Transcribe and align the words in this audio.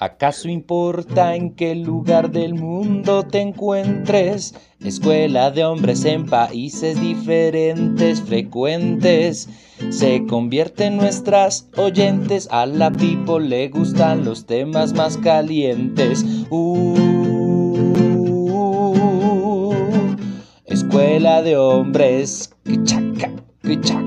¿Acaso 0.00 0.48
importa 0.48 1.36
en 1.36 1.54
qué 1.54 1.76
lugar 1.76 2.32
del 2.32 2.54
mundo 2.54 3.22
te 3.22 3.40
encuentres? 3.40 4.52
Escuela 4.80 5.52
de 5.52 5.64
hombres 5.64 6.04
en 6.04 6.26
países 6.26 7.00
diferentes, 7.00 8.20
frecuentes. 8.20 9.48
Se 9.90 10.26
convierten 10.26 10.96
nuestras 10.96 11.68
oyentes. 11.76 12.48
A 12.50 12.66
la 12.66 12.90
people 12.90 13.48
le 13.48 13.68
gustan 13.68 14.24
los 14.24 14.46
temas 14.46 14.94
más 14.94 15.16
calientes. 15.16 16.24
Uh, 16.50 16.96
escuela 20.64 21.40
de 21.40 21.56
hombres. 21.56 22.52
Chaca, 22.84 23.30
chaca. 23.80 24.03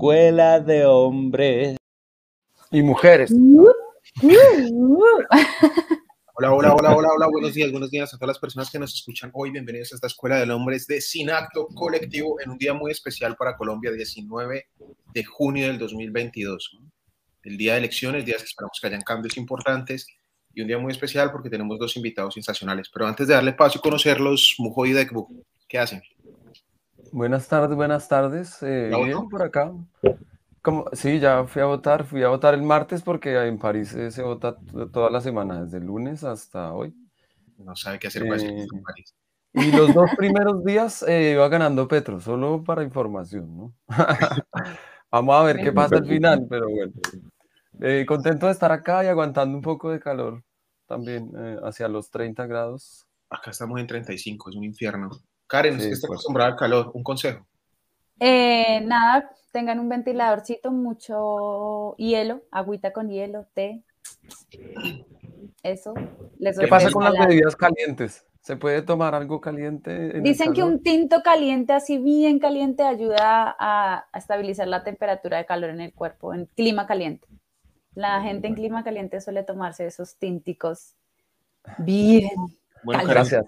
Escuela 0.00 0.58
de 0.60 0.86
hombres. 0.86 1.76
Y 2.70 2.82
mujeres. 2.82 3.30
Hola, 6.34 6.54
hola, 6.54 6.72
hola, 6.74 6.96
hola, 6.96 7.08
hola, 7.14 7.26
buenos 7.30 7.52
días, 7.52 7.70
buenos 7.70 7.90
días 7.90 8.14
a 8.14 8.16
todas 8.16 8.28
las 8.28 8.38
personas 8.38 8.70
que 8.70 8.78
nos 8.78 8.94
escuchan 8.94 9.30
hoy. 9.34 9.50
Bienvenidos 9.50 9.92
a 9.92 9.96
esta 9.96 10.06
Escuela 10.06 10.42
de 10.42 10.50
Hombres 10.50 10.86
de 10.86 11.02
Sin 11.02 11.28
Acto 11.28 11.66
Colectivo 11.74 12.40
en 12.40 12.48
un 12.48 12.56
día 12.56 12.72
muy 12.72 12.90
especial 12.90 13.36
para 13.36 13.58
Colombia, 13.58 13.92
19 13.92 14.68
de 15.12 15.24
junio 15.24 15.66
del 15.66 15.78
2022. 15.78 16.78
El 17.42 17.58
día 17.58 17.72
de 17.74 17.80
elecciones, 17.80 18.24
días 18.24 18.38
que 18.38 18.48
esperamos 18.48 18.78
que 18.80 18.86
hayan 18.86 19.02
cambios 19.02 19.36
importantes 19.36 20.06
y 20.54 20.62
un 20.62 20.68
día 20.68 20.78
muy 20.78 20.92
especial 20.92 21.30
porque 21.30 21.50
tenemos 21.50 21.78
dos 21.78 21.94
invitados 21.98 22.32
sensacionales. 22.32 22.88
Pero 22.90 23.06
antes 23.06 23.28
de 23.28 23.34
darle 23.34 23.52
paso 23.52 23.76
y 23.76 23.82
conocerlos, 23.82 24.54
Mujo 24.60 24.86
y 24.86 24.92
Dekbu, 24.92 25.44
¿qué 25.68 25.78
hacen? 25.78 26.02
Buenas 27.12 27.48
tardes, 27.48 27.76
buenas 27.76 28.08
tardes. 28.08 28.62
Eh, 28.62 28.88
¿Ya 28.92 29.04
bien, 29.04 29.28
por 29.28 29.42
acá. 29.42 29.72
Como, 30.62 30.84
sí, 30.92 31.18
ya 31.18 31.44
fui 31.44 31.60
a 31.60 31.64
votar. 31.64 32.04
Fui 32.04 32.22
a 32.22 32.28
votar 32.28 32.54
el 32.54 32.62
martes 32.62 33.02
porque 33.02 33.36
en 33.46 33.58
París 33.58 33.92
eh, 33.94 34.10
se 34.10 34.22
vota 34.22 34.56
toda 34.92 35.10
la 35.10 35.20
semana, 35.20 35.64
desde 35.64 35.78
el 35.78 35.86
lunes 35.86 36.22
hasta 36.22 36.72
hoy. 36.72 36.94
No 37.58 37.74
sabe 37.74 37.98
qué 37.98 38.06
hacer 38.06 38.26
para 38.28 38.38
que 38.38 38.46
Eh, 38.46 38.66
en 38.72 38.82
París. 38.82 39.14
Y 39.52 39.72
los 39.72 39.92
dos 39.92 40.10
primeros 40.16 40.64
días 40.64 41.02
eh, 41.02 41.32
iba 41.32 41.48
ganando 41.48 41.88
Petro, 41.88 42.20
solo 42.20 42.62
para 42.62 42.84
información, 42.84 43.56
¿no? 43.56 43.74
Vamos 45.10 45.34
a 45.34 45.42
ver 45.42 45.56
qué 45.56 45.72
pasa 45.72 45.96
al 45.96 46.06
final, 46.06 46.46
pero 46.48 46.68
bueno. 46.70 46.92
Eh, 47.80 48.04
contento 48.06 48.46
de 48.46 48.52
estar 48.52 48.70
acá 48.70 49.04
y 49.04 49.08
aguantando 49.08 49.56
un 49.56 49.62
poco 49.62 49.90
de 49.90 49.98
calor 49.98 50.44
también 50.86 51.32
hacia 51.64 51.88
los 51.88 52.10
30 52.10 52.46
grados. 52.46 53.06
Acá 53.28 53.50
estamos 53.50 53.80
en 53.80 53.86
35, 53.86 54.50
es 54.50 54.56
un 54.56 54.64
infierno. 54.64 55.10
Karen, 55.50 55.80
Sí, 55.80 55.88
está 55.90 56.06
pues. 56.06 56.18
acostumbrada 56.18 56.50
al 56.50 56.56
calor, 56.56 56.92
un 56.94 57.02
consejo. 57.02 57.44
Eh, 58.20 58.80
nada, 58.82 59.32
tengan 59.50 59.80
un 59.80 59.88
ventiladorcito, 59.88 60.70
mucho 60.70 61.96
hielo, 61.96 62.42
agüita 62.52 62.92
con 62.92 63.08
hielo, 63.10 63.48
té. 63.52 63.82
Eso. 65.64 65.92
Les 66.38 66.56
¿Qué 66.56 66.68
pasa 66.68 66.90
con 66.92 67.02
las 67.02 67.14
la- 67.14 67.26
bebidas 67.26 67.56
calientes? 67.56 68.24
¿Se 68.42 68.56
puede 68.56 68.82
tomar 68.82 69.14
algo 69.16 69.40
caliente? 69.40 70.16
en 70.16 70.22
Dicen 70.22 70.52
que 70.52 70.62
un 70.62 70.82
tinto 70.84 71.20
caliente, 71.22 71.72
así 71.72 71.98
bien 71.98 72.38
caliente, 72.38 72.84
ayuda 72.84 73.54
a, 73.58 74.06
a 74.12 74.18
estabilizar 74.18 74.68
la 74.68 74.84
temperatura 74.84 75.38
de 75.38 75.46
calor 75.46 75.70
en 75.70 75.80
el 75.80 75.92
cuerpo, 75.92 76.32
en 76.32 76.46
clima 76.46 76.86
caliente. 76.86 77.26
La 77.96 78.22
gente 78.22 78.46
en 78.46 78.54
clima 78.54 78.84
caliente 78.84 79.20
suele 79.20 79.42
tomarse 79.42 79.84
esos 79.84 80.16
tinticos 80.16 80.94
bien. 81.78 82.30
Bueno, 82.82 83.00
Karen, 83.02 83.14
Gracias. 83.14 83.44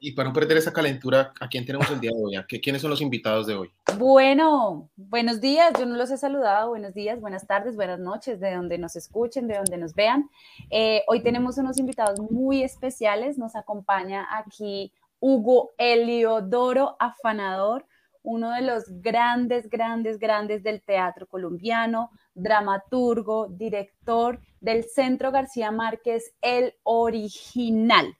y 0.00 0.12
para 0.12 0.28
no 0.28 0.32
perder 0.34 0.56
esa 0.56 0.72
calentura, 0.72 1.32
¿a 1.40 1.48
quién 1.48 1.66
tenemos 1.66 1.90
el 1.90 2.00
día 2.00 2.10
de 2.14 2.22
hoy? 2.22 2.36
¿A 2.36 2.46
qué- 2.46 2.60
¿Quiénes 2.60 2.80
son 2.82 2.90
los 2.90 3.00
invitados 3.00 3.46
de 3.46 3.54
hoy? 3.54 3.70
Bueno, 3.98 4.88
buenos 4.96 5.40
días, 5.40 5.72
yo 5.78 5.84
no 5.86 5.96
los 5.96 6.10
he 6.10 6.16
saludado, 6.16 6.70
buenos 6.70 6.94
días, 6.94 7.20
buenas 7.20 7.46
tardes, 7.46 7.76
buenas 7.76 7.98
noches, 7.98 8.40
de 8.40 8.54
donde 8.54 8.78
nos 8.78 8.96
escuchen, 8.96 9.46
de 9.46 9.56
donde 9.56 9.76
nos 9.76 9.94
vean. 9.94 10.28
Eh, 10.70 11.02
hoy 11.06 11.22
tenemos 11.22 11.58
unos 11.58 11.78
invitados 11.78 12.18
muy 12.30 12.62
especiales, 12.62 13.36
nos 13.38 13.56
acompaña 13.56 14.26
aquí 14.30 14.92
Hugo 15.20 15.70
Eliodoro 15.78 16.96
Afanador, 16.98 17.86
uno 18.24 18.52
de 18.52 18.62
los 18.62 18.84
grandes, 19.02 19.68
grandes, 19.68 20.18
grandes 20.18 20.62
del 20.62 20.80
teatro 20.80 21.26
colombiano, 21.26 22.10
dramaturgo, 22.34 23.48
director 23.48 24.40
del 24.60 24.84
Centro 24.84 25.32
García 25.32 25.70
Márquez, 25.72 26.32
El 26.40 26.74
Original. 26.84 28.16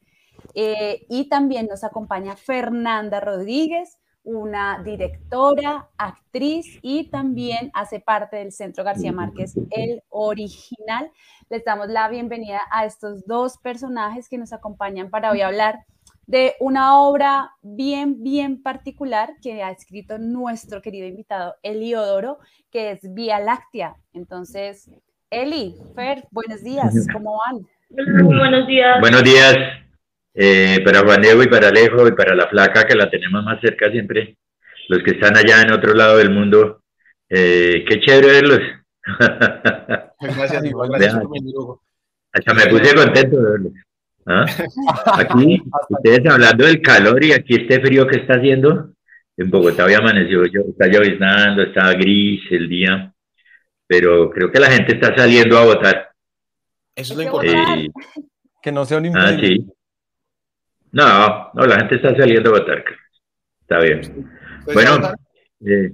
Eh, 0.54 1.06
y 1.08 1.28
también 1.28 1.66
nos 1.66 1.84
acompaña 1.84 2.36
Fernanda 2.36 3.20
Rodríguez, 3.20 3.98
una 4.25 4.80
directora, 4.84 5.88
actriz 5.97 6.78
y 6.82 7.08
también 7.10 7.70
hace 7.75 8.00
parte 8.00 8.36
del 8.36 8.52
Centro 8.52 8.84
García 8.84 9.12
Márquez, 9.12 9.54
el 9.70 10.02
original. 10.10 11.10
Les 11.50 11.64
damos 11.64 11.88
la 11.88 12.08
bienvenida 12.08 12.60
a 12.70 12.86
estos 12.86 13.26
dos 13.26 13.58
personajes 13.58 14.28
que 14.28 14.38
nos 14.38 14.52
acompañan 14.52 15.10
para 15.10 15.32
hoy 15.32 15.41
hablar 15.41 15.81
de 16.26 16.54
una 16.60 17.00
obra 17.00 17.50
bien, 17.62 18.22
bien 18.22 18.62
particular 18.62 19.34
que 19.42 19.62
ha 19.62 19.70
escrito 19.70 20.19
nuestro 20.19 20.81
querido 20.81 21.06
invitado 21.06 21.56
Eliodoro, 21.62 22.38
que 22.70 22.92
es 22.92 23.00
Vía 23.12 23.41
Láctea. 23.41 23.97
Entonces, 24.12 24.88
Eli, 25.31 25.75
Fer, 25.97 26.28
buenos 26.31 26.62
días, 26.62 26.94
¿cómo 27.12 27.41
van? 27.44 27.66
Buenos 27.91 28.66
días. 28.69 29.00
Buenos 29.00 29.25
días 29.25 29.82
eh, 30.34 30.81
para 30.84 31.00
Juan 31.00 31.20
Diego 31.22 31.43
y 31.43 31.48
para 31.48 31.69
Alejo 31.69 32.06
y 32.09 32.12
para 32.12 32.34
la 32.34 32.48
flaca 32.48 32.84
que 32.84 32.94
la 32.97 33.10
tenemos 33.10 33.44
más 33.44 33.60
cerca 33.60 33.91
siempre. 33.91 34.37
Los 34.88 35.03
que 35.03 35.12
están 35.12 35.37
allá 35.37 35.62
en 35.62 35.72
otro 35.72 35.94
lado 35.94 36.19
del 36.19 36.31
mundo. 36.31 36.82
Eh, 37.28 37.84
qué 37.88 38.00
chévere 38.00 38.26
verlos. 38.28 38.60
Gracias, 40.20 40.65
Igual, 40.65 40.88
gracias 40.91 41.15
vean. 41.15 41.22
por 41.26 41.32
venir, 41.32 41.54
Hugo. 41.56 41.82
Hasta 42.32 42.54
me 42.54 42.66
puse 42.66 42.94
contento 42.94 43.37
de 43.43 43.50
verlos. 43.50 43.72
¿Ah? 44.26 44.44
Aquí, 45.19 45.60
ustedes 45.88 46.26
hablando 46.31 46.64
del 46.66 46.81
calor 46.81 47.22
y 47.25 47.32
aquí 47.32 47.54
este 47.56 47.81
frío 47.81 48.06
que 48.06 48.19
está 48.19 48.34
haciendo. 48.34 48.91
En 49.37 49.50
Bogotá 49.50 49.87
hoy 49.87 49.94
amaneció, 49.94 50.44
yo- 50.47 50.60
está 50.70 50.87
lloviznando, 50.87 51.62
está 51.62 51.93
gris 51.94 52.41
el 52.50 52.69
día, 52.69 53.12
pero 53.87 54.31
creo 54.31 54.53
que 54.53 54.60
la 54.60 54.70
gente 54.70 54.94
está 54.94 55.16
saliendo 55.16 55.56
a 55.59 55.64
votar. 55.64 56.10
Eso 56.94 57.14
es 57.14 57.16
lo 57.19 57.22
importante. 57.25 57.87
Eh, 57.87 57.91
Que 58.62 58.70
no 58.70 58.84
sea 58.84 58.99
un 58.99 59.16
ah, 59.16 59.37
sí. 59.41 59.66
No, 60.92 61.50
no, 61.54 61.66
la 61.66 61.78
gente 61.78 61.97
está 61.97 62.14
saliendo 62.16 62.50
a 62.50 62.60
votar. 62.60 62.84
Está 63.62 63.78
bien. 63.80 64.00
¿Ustedes 64.66 64.75
Bueno, 64.75 65.14
eh, 65.64 65.92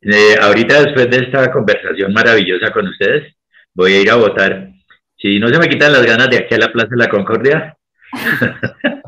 eh, 0.00 0.36
ahorita 0.40 0.82
después 0.82 1.10
de 1.10 1.18
esta 1.24 1.50
conversación 1.50 2.12
maravillosa 2.12 2.72
con 2.72 2.88
ustedes, 2.88 3.34
voy 3.72 3.94
a 3.94 4.00
ir 4.00 4.10
a 4.10 4.16
votar. 4.16 4.70
Si 5.16 5.38
no 5.38 5.48
se 5.48 5.58
me 5.58 5.68
quitan 5.68 5.92
las 5.92 6.04
ganas 6.04 6.28
de 6.28 6.38
aquí 6.38 6.54
a 6.54 6.58
la 6.58 6.72
Plaza 6.72 6.88
de 6.90 6.96
la 6.96 7.08
Concordia, 7.08 7.76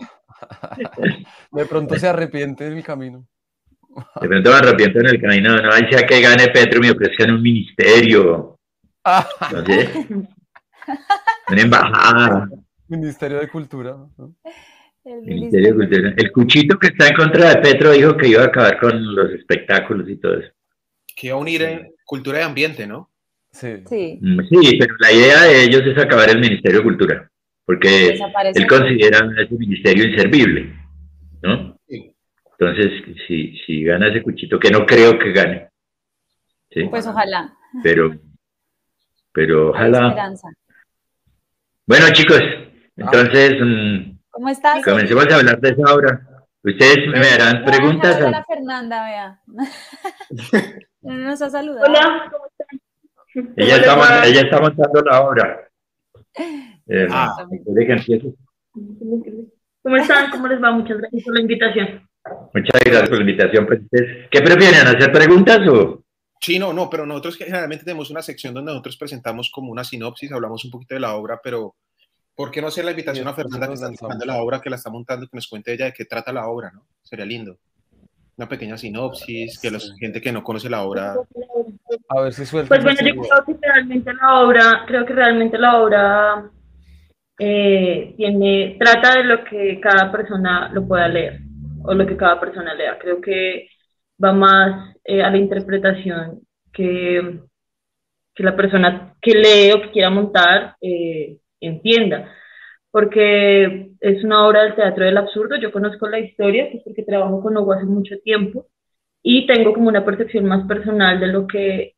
De 1.50 1.66
pronto 1.66 1.98
se 1.98 2.06
arrepiente 2.06 2.68
del 2.68 2.82
camino. 2.82 3.26
de 4.20 4.28
pronto 4.28 4.50
me 4.50 4.56
arrepiento 4.56 5.00
en 5.00 5.06
el 5.06 5.20
camino, 5.20 5.56
no 5.56 5.72
sea 5.72 6.06
que 6.06 6.20
gane 6.20 6.48
Petro 6.48 6.78
y 6.78 6.82
me 6.82 6.90
ofrezcan 6.90 7.32
un 7.32 7.42
ministerio, 7.42 8.58
no 9.04 9.66
sé, 9.66 10.06
una 11.48 11.60
embajada, 11.60 12.48
Ministerio 12.86 13.38
de 13.38 13.48
Cultura. 13.48 13.96
¿no? 14.16 14.34
El 15.04 15.22
ministerio 15.22 15.68
de 15.68 15.74
Cultura. 15.74 16.14
El 16.16 16.32
cuchito 16.32 16.78
que 16.78 16.88
está 16.88 17.08
en 17.08 17.14
contra 17.14 17.54
de 17.54 17.60
Petro 17.62 17.92
dijo 17.92 18.16
que 18.16 18.28
iba 18.28 18.42
a 18.42 18.46
acabar 18.46 18.78
con 18.78 19.14
los 19.14 19.30
espectáculos 19.32 20.08
y 20.08 20.16
todo 20.16 20.38
eso. 20.40 20.52
Que 21.16 21.28
iba 21.28 21.36
a 21.36 21.40
unir 21.40 21.62
en 21.62 21.92
cultura 22.04 22.40
y 22.40 22.42
ambiente, 22.42 22.86
¿no? 22.86 23.10
Sí. 23.50 23.68
Sí, 23.88 24.18
Mm, 24.20 24.40
Sí, 24.48 24.78
pero 24.78 24.94
la 24.98 25.12
idea 25.12 25.42
de 25.44 25.64
ellos 25.64 25.82
es 25.86 25.98
acabar 25.98 26.28
el 26.30 26.40
Ministerio 26.40 26.78
de 26.78 26.84
Cultura, 26.84 27.30
porque 27.64 28.18
él 28.54 28.66
considera 28.68 29.18
ese 29.38 29.54
ministerio 29.54 30.04
inservible, 30.04 30.74
¿no? 31.42 31.78
Sí. 31.88 32.12
Entonces, 32.58 33.02
si, 33.26 33.56
si 33.64 33.84
gana 33.84 34.08
ese 34.08 34.22
cuchito, 34.22 34.58
que 34.58 34.70
no 34.70 34.84
creo 34.84 35.18
que 35.18 35.32
gane, 35.32 35.68
¿sí? 36.70 36.84
Pues 36.90 37.06
ojalá. 37.06 37.54
pero, 37.82 38.14
pero 39.32 39.70
ojalá. 39.70 40.08
esperanza. 40.08 40.48
Bueno, 41.86 42.06
chicos, 42.12 42.40
entonces 42.96 43.56
mm, 43.60 44.17
¿Cómo 44.38 44.50
estás? 44.50 44.84
comencemos 44.84 45.26
a 45.32 45.34
hablar 45.34 45.60
de 45.60 45.68
esa 45.70 45.92
obra. 45.94 46.20
Ustedes 46.62 47.08
me 47.08 47.26
harán 47.28 47.64
preguntas. 47.64 48.10
dejar 48.16 48.22
hablar 48.26 48.34
a- 48.34 48.38
a 48.38 48.44
Fernanda, 48.46 49.04
vea. 49.04 49.40
no 51.02 51.14
nos 51.14 51.42
ha 51.42 51.50
saludado. 51.50 51.84
Hola, 51.84 52.30
¿cómo 52.30 52.44
están? 52.46 53.54
Ella 53.56 53.76
está, 53.78 54.26
ella 54.26 54.40
está 54.42 54.60
montando 54.60 55.02
la 55.02 55.20
obra. 55.22 55.68
Eh, 56.86 57.08
Ah. 57.10 57.34
antes 57.36 57.64
de 57.74 57.84
que 57.86 57.92
empiece. 57.92 58.34
¿Cómo 59.82 59.96
están? 59.96 60.30
¿Cómo 60.30 60.46
les 60.46 60.62
va? 60.62 60.70
Muchas 60.70 60.98
gracias 60.98 61.24
por 61.24 61.34
la 61.34 61.40
invitación. 61.40 62.08
Muchas 62.54 62.80
gracias 62.84 63.08
por 63.08 63.18
la 63.18 63.24
invitación. 63.24 63.66
pues, 63.66 63.80
ustedes, 63.80 64.28
¿Qué 64.30 64.40
prefieren, 64.40 64.86
hacer 64.86 65.10
preguntas 65.10 65.58
o...? 65.68 66.04
Sí, 66.40 66.60
no, 66.60 66.72
no, 66.72 66.88
pero 66.88 67.04
nosotros 67.06 67.36
generalmente 67.36 67.84
tenemos 67.84 68.08
una 68.12 68.22
sección 68.22 68.54
donde 68.54 68.70
nosotros 68.70 68.96
presentamos 68.96 69.50
como 69.52 69.72
una 69.72 69.82
sinopsis, 69.82 70.30
hablamos 70.30 70.64
un 70.64 70.70
poquito 70.70 70.94
de 70.94 71.00
la 71.00 71.16
obra, 71.16 71.40
pero 71.42 71.74
¿por 72.38 72.52
qué 72.52 72.62
no 72.62 72.68
hacer 72.68 72.84
la 72.84 72.92
invitación 72.92 73.24
Sí, 73.24 73.30
a 73.30 73.34
Fernanda 73.34 73.66
que 73.66 73.72
está 73.74 73.88
montando 73.90 74.24
la 74.24 74.40
obra, 74.40 74.60
que 74.60 74.70
la 74.70 74.76
está 74.76 74.90
montando, 74.90 75.26
que 75.26 75.36
nos 75.36 75.48
cuente 75.48 75.72
ella 75.72 75.86
de 75.86 75.92
qué 75.92 76.04
trata 76.04 76.32
la 76.32 76.46
obra, 76.46 76.70
¿no? 76.72 76.86
Sería 77.02 77.26
lindo. 77.26 77.58
una 78.36 78.48
pequeña 78.48 78.78
sinopsis, 78.78 79.58
que 79.58 79.72
la 79.72 79.80
gente 79.98 80.20
que 80.20 80.30
no 80.30 80.44
conoce 80.44 80.70
la 80.70 80.84
obra... 80.84 81.16
A 82.08 82.20
ver 82.20 82.32
si 82.32 82.46
suelta. 82.46 82.68
Pues 82.68 82.84
bueno, 82.84 83.00
yo 83.02 83.20
creo 83.20 83.44
que 83.44 83.66
realmente 83.66 84.14
la 84.14 84.40
obra, 84.40 84.84
creo 84.86 85.04
que 85.04 85.12
realmente 85.12 85.58
la 85.58 85.82
obra 85.82 86.50
eh, 87.40 88.14
tiene, 88.16 88.76
trata 88.78 89.16
de 89.16 89.24
lo 89.24 89.42
que 89.42 89.80
cada 89.80 90.12
persona 90.12 90.70
lo 90.72 90.86
pueda 90.86 91.08
leer 91.08 91.40
o 91.82 91.92
lo 91.92 92.06
que 92.06 92.16
cada 92.16 92.38
persona 92.38 92.72
lea. 92.72 92.96
Creo 93.00 93.20
que 93.20 93.68
va 94.22 94.32
más 94.32 94.94
eh, 95.02 95.24
a 95.24 95.30
la 95.30 95.38
interpretación 95.38 96.40
que, 96.72 97.40
que, 98.32 98.42
la 98.44 98.54
persona 98.54 99.16
que 99.20 99.32
lee 99.32 99.72
o 99.72 99.82
que 99.82 99.90
quiera 99.90 100.10
montar 100.10 100.76
eh, 100.80 101.37
entienda 101.60 102.32
porque 102.90 103.90
es 104.00 104.24
una 104.24 104.46
obra 104.46 104.64
del 104.64 104.74
teatro 104.74 105.04
del 105.04 105.16
absurdo. 105.18 105.56
Yo 105.56 105.72
conozco 105.72 106.08
la 106.08 106.18
historia, 106.18 106.70
que 106.70 106.78
es 106.78 106.82
porque 106.84 107.02
trabajo 107.02 107.42
con 107.42 107.56
Hugo 107.56 107.72
hace 107.72 107.84
mucho 107.84 108.18
tiempo, 108.20 108.66
y 109.22 109.46
tengo 109.46 109.72
como 109.74 109.88
una 109.88 110.04
percepción 110.04 110.46
más 110.46 110.66
personal 110.66 111.20
de 111.20 111.26
lo 111.26 111.46
que 111.46 111.94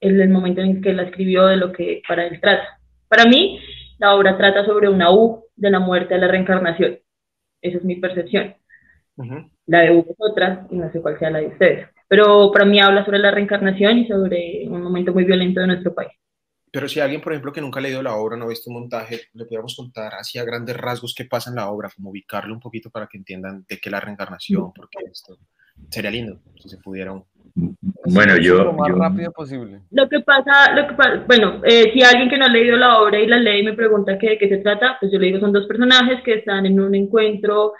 en 0.00 0.20
el 0.20 0.28
momento 0.28 0.60
en 0.60 0.82
que 0.82 0.92
la 0.92 1.04
escribió, 1.04 1.46
de 1.46 1.56
lo 1.56 1.72
que 1.72 2.02
para 2.06 2.26
él 2.26 2.40
trata. 2.40 2.78
Para 3.08 3.24
mí, 3.24 3.60
la 3.98 4.14
obra 4.14 4.36
trata 4.36 4.64
sobre 4.66 4.88
una 4.88 5.12
U 5.12 5.44
de 5.56 5.70
la 5.70 5.78
muerte 5.78 6.14
a 6.14 6.18
la 6.18 6.28
reencarnación. 6.28 6.98
Esa 7.62 7.78
es 7.78 7.84
mi 7.84 7.96
percepción. 7.96 8.54
La 9.66 9.80
de 9.80 9.92
Hugo 9.92 10.10
es 10.10 10.16
otra, 10.18 10.66
y 10.70 10.76
no 10.76 10.90
sé 10.92 11.00
cuál 11.00 11.18
sea 11.18 11.30
la 11.30 11.38
de 11.38 11.46
ustedes. 11.46 11.88
Pero 12.08 12.52
para 12.52 12.66
mí 12.66 12.80
habla 12.80 13.04
sobre 13.04 13.18
la 13.18 13.30
reencarnación 13.30 13.98
y 13.98 14.08
sobre 14.08 14.68
un 14.68 14.82
momento 14.82 15.12
muy 15.14 15.24
violento 15.24 15.60
de 15.60 15.68
nuestro 15.68 15.94
país. 15.94 16.12
Pero 16.74 16.88
si 16.88 16.98
alguien, 16.98 17.20
por 17.20 17.32
ejemplo, 17.32 17.52
que 17.52 17.60
nunca 17.60 17.78
ha 17.78 17.82
leído 17.84 18.02
la 18.02 18.16
obra, 18.16 18.36
no 18.36 18.46
ha 18.46 18.48
visto 18.48 18.68
un 18.68 18.80
montaje, 18.80 19.20
le 19.34 19.44
podríamos 19.44 19.76
contar 19.76 20.12
así 20.14 20.40
a 20.40 20.44
grandes 20.44 20.76
rasgos 20.76 21.14
qué 21.16 21.24
pasa 21.24 21.48
en 21.50 21.54
la 21.54 21.70
obra, 21.70 21.88
como 21.94 22.10
ubicarlo 22.10 22.52
un 22.52 22.58
poquito 22.58 22.90
para 22.90 23.06
que 23.06 23.16
entiendan 23.16 23.64
de 23.68 23.78
qué 23.78 23.90
la 23.90 24.00
reencarnación, 24.00 24.72
porque 24.72 24.98
esto 25.08 25.38
sería 25.88 26.10
lindo 26.10 26.40
si 26.60 26.68
se 26.68 26.78
pudiera. 26.78 27.14
Bueno, 27.54 28.36
yo... 28.38 28.64
Lo 28.64 28.72
más 28.72 28.90
rápido 28.90 29.30
posible. 29.30 29.82
Lo 29.92 30.08
que 30.08 30.18
pasa, 30.18 30.74
lo 30.74 30.88
que 30.88 30.94
pasa 30.94 31.22
bueno, 31.28 31.60
eh, 31.62 31.92
si 31.92 32.02
alguien 32.02 32.28
que 32.28 32.38
no 32.38 32.46
ha 32.46 32.48
leído 32.48 32.76
la 32.76 32.98
obra 32.98 33.20
y 33.20 33.28
la 33.28 33.36
lee 33.36 33.60
y 33.60 33.64
me 33.66 33.74
pregunta 33.74 34.18
qué, 34.18 34.30
de 34.30 34.38
qué 34.38 34.48
se 34.48 34.58
trata, 34.58 34.96
pues 34.98 35.12
yo 35.12 35.20
le 35.20 35.26
digo, 35.26 35.38
son 35.38 35.52
dos 35.52 35.66
personajes 35.66 36.24
que 36.24 36.34
están 36.34 36.66
en 36.66 36.80
un 36.80 36.96
encuentro 36.96 37.74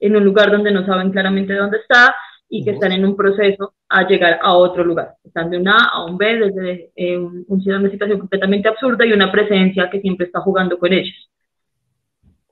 en 0.00 0.16
un 0.16 0.24
lugar 0.24 0.50
donde 0.50 0.72
no 0.72 0.84
saben 0.84 1.12
claramente 1.12 1.54
dónde 1.54 1.78
está, 1.78 2.16
y 2.48 2.64
que 2.64 2.72
están 2.72 2.90
en 2.90 3.04
un 3.04 3.14
proceso 3.14 3.74
a 3.90 4.06
llegar 4.06 4.38
a 4.40 4.54
otro 4.54 4.84
lugar. 4.84 5.16
Están 5.24 5.50
de 5.50 5.58
un 5.58 5.68
A 5.68 5.90
a 5.92 6.04
un 6.04 6.16
B 6.16 6.38
desde 6.38 6.92
eh, 6.94 7.18
un, 7.18 7.44
una 7.48 7.90
situación 7.90 8.20
completamente 8.20 8.68
absurda 8.68 9.04
y 9.04 9.12
una 9.12 9.32
presencia 9.32 9.90
que 9.90 10.00
siempre 10.00 10.26
está 10.26 10.40
jugando 10.40 10.78
con 10.78 10.92
ellos. 10.92 11.28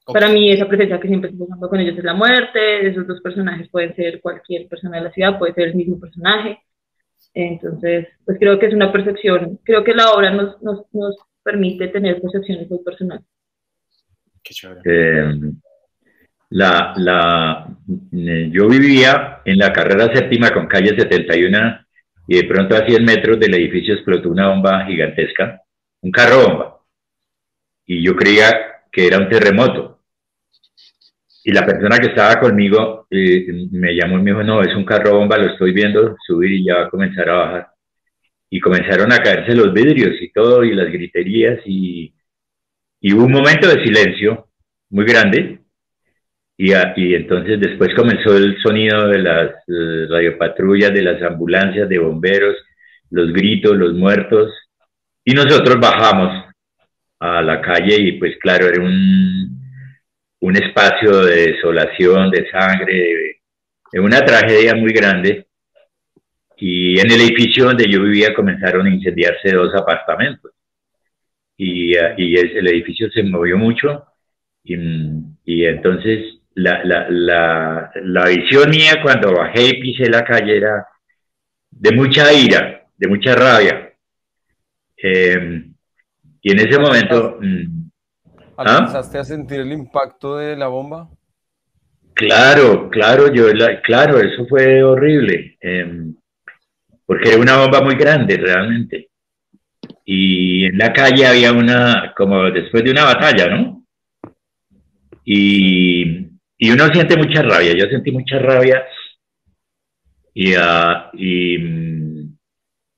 Para 0.05 0.29
mí 0.31 0.51
esa 0.51 0.67
presencia 0.67 0.99
que 0.99 1.07
siempre 1.07 1.31
está 1.31 1.45
jugando 1.45 1.69
con 1.69 1.79
ellos 1.79 1.97
es 1.97 2.05
la 2.05 2.15
muerte, 2.15 2.89
esos 2.89 3.07
dos 3.07 3.21
personajes 3.21 3.69
pueden 3.69 3.95
ser 3.95 4.21
cualquier 4.21 4.67
persona 4.67 4.97
de 4.97 5.05
la 5.05 5.13
ciudad, 5.13 5.39
puede 5.39 5.55
ser 5.55 5.69
el 5.69 5.75
mismo 5.77 6.01
personaje. 6.01 6.59
Entonces, 7.35 8.09
pues 8.25 8.39
creo 8.39 8.59
que 8.59 8.67
es 8.67 8.75
una 8.75 8.91
percepción, 8.91 9.61
creo 9.63 9.85
que 9.85 9.95
la 9.95 10.11
obra 10.11 10.31
nos, 10.31 10.61
nos, 10.63 10.83
nos 10.93 11.15
permite 11.43 11.89
tener 11.89 12.21
percepciones 12.21 12.69
muy 12.69 12.83
personales. 12.83 13.25
Qué 14.43 14.55
chévere. 14.55 14.81
Eh, 14.85 15.53
la, 16.51 16.95
la, 16.97 17.67
eh, 18.13 18.49
yo 18.51 18.69
vivía 18.69 19.43
en 19.45 19.59
la 19.59 19.73
carrera 19.73 20.13
séptima 20.15 20.51
con 20.51 20.67
calle 20.67 20.99
71 20.99 21.81
y 22.27 22.37
de 22.37 22.45
pronto 22.45 22.77
a 22.77 22.87
100 22.87 23.05
metros 23.05 23.41
del 23.41 23.55
edificio 23.55 23.95
explotó 23.95 24.31
una 24.31 24.49
bomba 24.49 24.85
gigantesca, 24.87 25.63
un 26.03 26.11
carro 26.11 26.47
bomba. 26.47 26.79
Y 27.87 28.05
yo 28.05 28.15
creía 28.15 28.83
que 28.93 29.07
era 29.07 29.19
un 29.19 29.29
terremoto. 29.29 30.01
Y 31.45 31.53
la 31.53 31.65
persona 31.65 31.99
que 31.99 32.09
estaba 32.09 32.39
conmigo 32.39 33.07
eh, 33.11 33.47
me 33.71 33.95
llamó 33.95 34.19
y 34.19 34.23
me 34.23 34.31
dijo, 34.33 34.43
no, 34.43 34.63
es 34.63 34.75
un 34.75 34.85
carro 34.85 35.19
bomba, 35.19 35.39
lo 35.39 35.53
estoy 35.53 35.73
viendo 35.73 36.17
subir 36.27 36.53
y 36.53 36.67
ya 36.67 36.77
va 36.77 36.87
a 36.87 36.91
comenzar 36.91 37.29
a 37.31 37.37
bajar. 37.37 37.69
Y 38.51 38.61
comenzaron 38.61 39.13
a 39.13 39.23
caerse 39.23 39.55
los 39.55 39.73
vidrios 39.73 40.21
y 40.21 40.31
todo, 40.31 40.65
y 40.65 40.75
las 40.75 40.91
griterías, 40.91 41.61
y, 41.67 42.15
y 43.01 43.15
hubo 43.15 43.25
un 43.25 43.33
momento 43.33 43.69
de 43.69 43.83
silencio 43.83 44.49
muy 44.91 45.05
grande, 45.05 45.61
y, 46.61 46.73
y, 46.73 47.15
entonces 47.15 47.61
después 47.61 47.95
comenzó 47.95 48.37
el 48.37 48.61
sonido 48.61 49.07
de 49.09 49.19
las 49.19 49.51
eh, 49.69 50.07
radiopatrullas, 50.11 50.93
de 50.93 51.03
las 51.03 51.23
ambulancias, 51.23 51.89
de 51.89 52.01
bomberos, 52.01 52.57
los 53.11 53.33
gritos, 53.33 53.77
los 53.77 53.95
muertos. 53.95 54.53
Y 55.25 55.35
nosotros 55.35 55.77
bajamos 55.81 56.47
a 57.21 57.43
la 57.43 57.61
calle 57.61 57.97
y 58.01 58.19
pues 58.19 58.37
claro, 58.41 58.67
era 58.67 58.83
un, 58.83 59.61
un 60.41 60.57
espacio 60.57 61.25
de 61.27 61.53
desolación, 61.53 62.31
de 62.33 62.51
sangre, 62.51 63.41
de, 63.93 64.01
una 64.01 64.25
tragedia 64.25 64.75
muy 64.75 64.93
grande. 64.93 65.47
Y 66.57 66.99
en 66.99 67.07
el 67.13 67.21
edificio 67.21 67.67
donde 67.67 67.89
yo 67.89 68.03
vivía 68.03 68.35
comenzaron 68.35 68.85
a 68.87 68.91
incendiarse 68.91 69.53
dos 69.53 69.73
apartamentos. 69.77 70.51
Y, 71.57 71.93
y 71.93 72.37
el 72.37 72.67
edificio 72.67 73.09
se 73.13 73.23
movió 73.23 73.57
mucho. 73.57 74.07
Y, 74.65 74.75
y 75.45 75.65
entonces 75.65 76.38
la, 76.59 76.85
la, 76.85 77.07
la, 77.09 77.91
la, 78.03 78.25
visión 78.27 78.71
mía 78.71 79.01
cuando 79.03 79.33
bajé 79.33 79.69
y 79.69 79.81
pisé 79.81 80.11
la 80.11 80.25
calle 80.25 80.57
era 80.57 80.87
de 81.71 81.93
mucha 81.93 82.33
ira, 82.33 82.85
de 82.97 83.09
mucha 83.09 83.35
rabia. 83.35 83.93
Em, 84.97 85.73
y 86.43 86.53
en 86.53 86.59
ese 86.59 86.79
momento... 86.79 87.39
Mm, 87.41 87.91
¿ah? 88.57 88.79
¿Alcanzaste 88.79 89.19
a 89.19 89.25
sentir 89.25 89.61
el 89.61 89.73
impacto 89.73 90.37
de 90.37 90.57
la 90.57 90.67
bomba? 90.67 91.09
Claro, 92.15 92.91
claro, 92.91 93.33
yo, 93.33 93.47
claro, 93.85 94.19
eso 94.19 94.45
fue 94.49 94.83
horrible, 94.83 95.57
em, 95.61 96.17
porque 97.07 97.31
era 97.31 97.39
una 97.39 97.59
bomba 97.59 97.81
muy 97.83 97.95
grande 97.95 98.37
realmente. 98.37 99.11
Y 100.05 100.65
en 100.65 100.77
la 100.77 100.93
calle 100.93 101.25
había 101.25 101.53
una, 101.53 102.13
como 102.17 102.51
después 102.51 102.83
de 102.83 102.91
una 102.91 103.05
batalla, 103.05 103.47
¿no? 103.47 103.85
Y 105.25 106.28
y 106.59 106.71
uno 106.71 106.87
siente 106.89 107.17
mucha 107.17 107.43
rabia, 107.43 107.73
yo 107.73 107.87
sentí 107.87 108.11
mucha 108.11 108.39
rabia 108.39 108.85
y, 110.35 110.55
uh, 110.57 111.11
y 111.15 111.59
mm, 111.59 112.39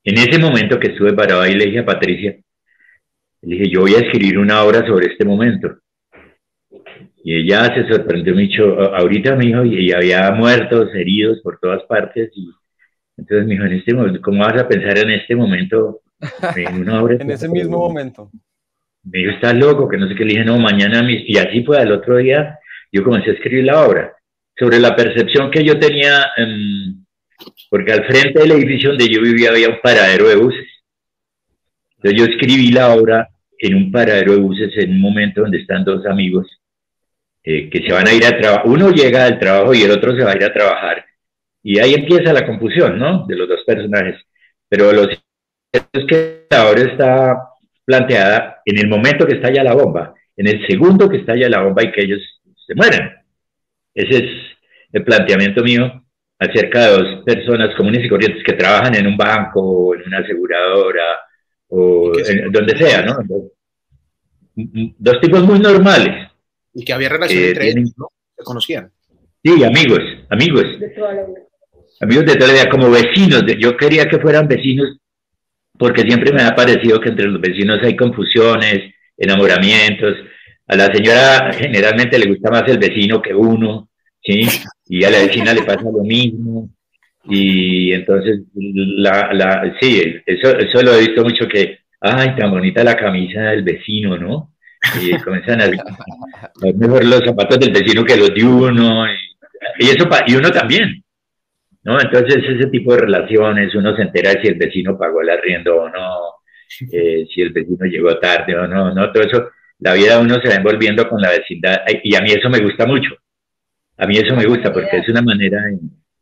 en 0.04 0.18
ese 0.18 0.38
momento 0.38 0.80
que 0.80 0.92
estuve 0.92 1.12
parado 1.12 1.42
ahí 1.42 1.54
le 1.54 1.66
dije 1.66 1.80
a 1.80 1.86
Patricia, 1.86 2.36
le 3.42 3.56
dije, 3.56 3.70
yo 3.70 3.80
voy 3.80 3.94
a 3.94 4.00
escribir 4.00 4.38
una 4.38 4.62
obra 4.62 4.86
sobre 4.86 5.06
este 5.06 5.24
momento. 5.24 5.78
Y 7.22 7.34
ella 7.34 7.74
se 7.74 7.86
sorprendió 7.86 8.34
mucho, 8.34 8.80
ahorita 8.94 9.36
me 9.36 9.46
dijo, 9.46 9.64
y 9.64 9.92
había 9.92 10.30
muertos, 10.32 10.88
heridos 10.94 11.40
por 11.42 11.58
todas 11.58 11.82
partes, 11.84 12.30
y 12.34 12.50
entonces 13.16 13.46
me 13.46 13.54
dijo, 13.54 13.64
en 13.64 13.72
este 13.72 13.94
momento, 13.94 14.20
¿cómo 14.22 14.42
vas 14.42 14.60
a 14.60 14.68
pensar 14.68 14.98
en 14.98 15.10
este 15.10 15.36
momento 15.36 16.00
en 16.56 16.80
una 16.80 17.02
obra? 17.02 17.16
en 17.20 17.30
ese 17.30 17.48
mismo 17.48 17.78
momento. 17.78 18.30
Me 19.02 19.18
dijo, 19.18 19.32
estás 19.32 19.54
loco, 19.54 19.88
que 19.88 19.98
no 19.98 20.08
sé 20.08 20.14
qué, 20.14 20.24
le 20.24 20.32
dije, 20.32 20.44
no, 20.44 20.58
mañana, 20.58 21.06
y 21.10 21.36
así 21.36 21.62
fue, 21.62 21.78
al 21.78 21.92
otro 21.92 22.16
día 22.16 22.58
yo 22.92 23.04
comencé 23.04 23.30
a 23.30 23.34
escribir 23.34 23.64
la 23.64 23.82
obra 23.86 24.16
sobre 24.58 24.78
la 24.78 24.94
percepción 24.94 25.50
que 25.50 25.64
yo 25.64 25.78
tenía, 25.78 26.26
porque 27.70 27.92
al 27.92 28.04
frente 28.06 28.40
del 28.40 28.52
edificio 28.52 28.90
donde 28.90 29.08
yo 29.08 29.22
vivía 29.22 29.50
había 29.50 29.68
un 29.68 29.80
paradero 29.82 30.28
de 30.28 30.36
buses. 30.36 30.66
Entonces 31.96 32.18
yo 32.18 32.24
escribí 32.26 32.70
la 32.72 32.94
obra 32.94 33.28
en 33.58 33.74
un 33.74 33.92
paradero 33.92 34.32
de 34.32 34.40
buses 34.40 34.76
en 34.76 34.90
un 34.90 35.00
momento 35.00 35.42
donde 35.42 35.58
están 35.58 35.84
dos 35.84 36.04
amigos 36.06 36.46
eh, 37.42 37.70
que 37.70 37.86
se 37.86 37.92
van 37.92 38.06
a 38.06 38.12
ir 38.12 38.24
a 38.24 38.38
trabajar. 38.38 38.66
Uno 38.66 38.90
llega 38.90 39.24
al 39.24 39.38
trabajo 39.38 39.74
y 39.74 39.82
el 39.82 39.90
otro 39.90 40.14
se 40.14 40.24
va 40.24 40.32
a 40.32 40.36
ir 40.36 40.44
a 40.44 40.52
trabajar. 40.52 41.04
Y 41.62 41.78
ahí 41.78 41.94
empieza 41.94 42.32
la 42.32 42.46
confusión, 42.46 42.98
¿no? 42.98 43.26
De 43.26 43.36
los 43.36 43.48
dos 43.48 43.60
personajes. 43.66 44.16
Pero 44.68 44.92
lo 44.92 45.04
cierto 45.04 45.88
es 45.92 46.04
que 46.06 46.46
la 46.50 46.70
obra 46.70 46.82
está 46.82 47.36
planteada 47.84 48.62
en 48.64 48.78
el 48.78 48.88
momento 48.88 49.26
que 49.26 49.34
estalla 49.34 49.64
la 49.64 49.74
bomba, 49.74 50.14
en 50.36 50.48
el 50.48 50.66
segundo 50.66 51.08
que 51.08 51.18
estalla 51.18 51.48
la 51.48 51.62
bomba 51.62 51.82
y 51.82 51.92
que 51.92 52.02
ellos 52.02 52.39
se 52.70 52.74
mueren. 52.76 53.10
Ese 53.92 54.16
es 54.16 54.30
el 54.92 55.04
planteamiento 55.04 55.62
mío 55.62 56.04
acerca 56.38 56.86
de 56.86 56.90
dos 56.92 57.24
personas 57.24 57.74
comunes 57.76 58.04
y 58.04 58.08
corrientes 58.08 58.42
que 58.44 58.52
trabajan 58.52 58.94
en 58.94 59.06
un 59.08 59.16
banco 59.16 59.60
o 59.60 59.94
en 59.94 60.02
una 60.06 60.18
aseguradora 60.18 61.18
o 61.68 62.12
en, 62.16 62.52
donde 62.52 62.78
sea, 62.78 63.02
¿no? 63.02 63.18
Dos, 64.54 65.20
tipos 65.20 65.42
muy 65.42 65.58
normales. 65.58 66.28
Y 66.72 66.84
que 66.84 66.92
había 66.92 67.08
relación 67.08 67.42
entre 67.42 67.68
ellos, 67.70 67.92
¿no? 67.96 68.08
Se 68.36 68.44
conocían. 68.44 68.90
Sí, 69.42 69.64
amigos, 69.64 70.00
amigos. 70.28 70.64
Amigos 72.00 72.26
de 72.26 72.36
toda 72.36 72.48
la 72.48 72.52
vida, 72.54 72.70
como 72.70 72.90
vecinos. 72.90 73.44
yo 73.58 73.76
quería 73.76 74.08
que 74.08 74.18
fueran 74.18 74.46
vecinos 74.46 74.98
porque 75.78 76.02
siempre 76.02 76.32
me 76.32 76.42
ha 76.42 76.54
parecido 76.54 77.00
que 77.00 77.08
entre 77.08 77.26
los 77.26 77.40
vecinos 77.40 77.80
hay 77.82 77.96
confusiones, 77.96 78.92
enamoramientos, 79.16 80.14
a 80.70 80.76
la 80.76 80.86
señora 80.94 81.52
generalmente 81.52 82.16
le 82.16 82.28
gusta 82.28 82.48
más 82.48 82.62
el 82.68 82.78
vecino 82.78 83.20
que 83.20 83.34
uno, 83.34 83.88
¿sí? 84.22 84.46
Y 84.86 85.02
a 85.02 85.10
la 85.10 85.18
vecina 85.18 85.52
le 85.52 85.62
pasa 85.62 85.82
lo 85.82 86.04
mismo. 86.04 86.70
Y 87.24 87.92
entonces, 87.92 88.42
la, 88.54 89.32
la, 89.32 89.76
sí, 89.80 90.00
eso, 90.24 90.56
eso 90.56 90.82
lo 90.82 90.94
he 90.94 91.00
visto 91.00 91.24
mucho 91.24 91.48
que, 91.48 91.80
ay, 92.00 92.36
tan 92.36 92.52
bonita 92.52 92.84
la 92.84 92.96
camisa 92.96 93.40
del 93.50 93.64
vecino, 93.64 94.16
¿no? 94.16 94.54
Y 95.02 95.12
comienzan 95.18 95.60
a 95.60 95.66
ver 95.66 96.74
mejor 96.76 97.04
los 97.04 97.24
zapatos 97.24 97.58
del 97.58 97.72
vecino 97.72 98.04
que 98.04 98.16
los 98.16 98.32
de 98.32 98.44
uno. 98.44 99.06
Y, 99.78 99.88
eso, 99.88 100.08
y 100.26 100.34
uno 100.36 100.50
también. 100.52 101.02
¿no? 101.82 102.00
Entonces 102.00 102.44
ese 102.48 102.68
tipo 102.68 102.94
de 102.94 103.00
relaciones, 103.00 103.74
uno 103.74 103.96
se 103.96 104.02
entera 104.02 104.40
si 104.40 104.46
el 104.46 104.54
vecino 104.54 104.96
pagó 104.96 105.20
el 105.20 105.30
arriendo 105.30 105.82
o 105.82 105.88
no, 105.88 106.18
eh, 106.92 107.26
si 107.34 107.40
el 107.42 107.50
vecino 107.50 107.86
llegó 107.86 108.16
tarde 108.18 108.56
o 108.56 108.68
no, 108.68 108.94
no, 108.94 109.12
todo 109.12 109.22
eso, 109.24 109.50
la 109.80 109.94
vida 109.94 110.16
de 110.16 110.22
uno 110.22 110.40
se 110.40 110.48
va 110.48 110.54
envolviendo 110.54 111.08
con 111.08 111.20
la 111.20 111.30
vecindad 111.30 111.78
y 112.02 112.14
a 112.14 112.20
mí 112.20 112.30
eso 112.30 112.48
me 112.48 112.60
gusta 112.60 112.86
mucho. 112.86 113.14
A 113.96 114.06
mí 114.06 114.16
eso 114.16 114.34
me 114.34 114.46
gusta 114.46 114.72
porque 114.72 114.98
es 114.98 115.08
una 115.08 115.22
manera, 115.22 115.58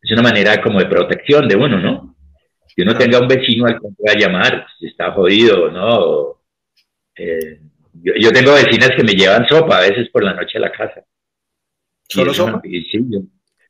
es 0.02 0.10
una 0.12 0.22
manera 0.22 0.60
como 0.62 0.78
de 0.78 0.86
protección 0.86 1.48
de 1.48 1.56
uno, 1.56 1.78
¿no? 1.78 2.16
Que 2.74 2.82
uno 2.82 2.96
tenga 2.96 3.20
un 3.20 3.28
vecino 3.28 3.66
al 3.66 3.80
que 3.80 3.88
pueda 3.96 4.18
llamar, 4.18 4.66
si 4.78 4.86
está 4.86 5.12
jodido, 5.12 5.70
¿no? 5.70 6.40
Eh, 7.16 7.60
yo, 7.94 8.12
yo, 8.16 8.32
tengo 8.32 8.52
vecinas 8.54 8.90
que 8.96 9.02
me 9.02 9.12
llevan 9.12 9.46
sopa 9.48 9.78
a 9.78 9.80
veces 9.80 10.08
por 10.10 10.22
la 10.22 10.34
noche 10.34 10.58
a 10.58 10.60
la 10.60 10.70
casa. 10.70 11.04
¿Solo 12.08 12.32
sopa? 12.32 12.60
Y, 12.64 12.82
sí, 12.82 13.00
yo, 13.08 13.20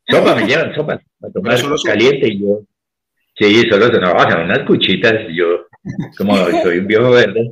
sopa, 0.07 0.35
me 0.35 0.45
llevan 0.45 0.73
sopa, 0.75 0.93
a 0.93 1.29
tomar 1.31 1.57
caliente 1.83 2.27
y 2.27 2.41
yo. 2.41 2.61
Sí, 3.35 3.67
solo 3.69 3.87
no, 3.87 4.11
o 4.11 4.21
sea, 4.21 4.43
unas 4.43 4.59
cuchitas, 4.65 5.13
yo, 5.33 5.67
como 6.17 6.35
soy 6.63 6.79
un 6.79 6.87
viejo 6.87 7.09
verde. 7.11 7.51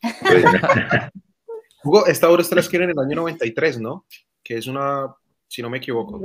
Pues, 0.00 0.44
Hugo, 1.86 2.06
esta 2.06 2.28
obra 2.28 2.42
ustedes 2.42 2.68
quieren 2.68 2.90
en 2.90 2.98
el 2.98 3.04
año 3.04 3.16
93, 3.16 3.80
¿no? 3.80 4.06
Que 4.42 4.56
es 4.56 4.66
una, 4.66 5.14
si 5.46 5.62
no 5.62 5.70
me 5.70 5.78
equivoco. 5.78 6.20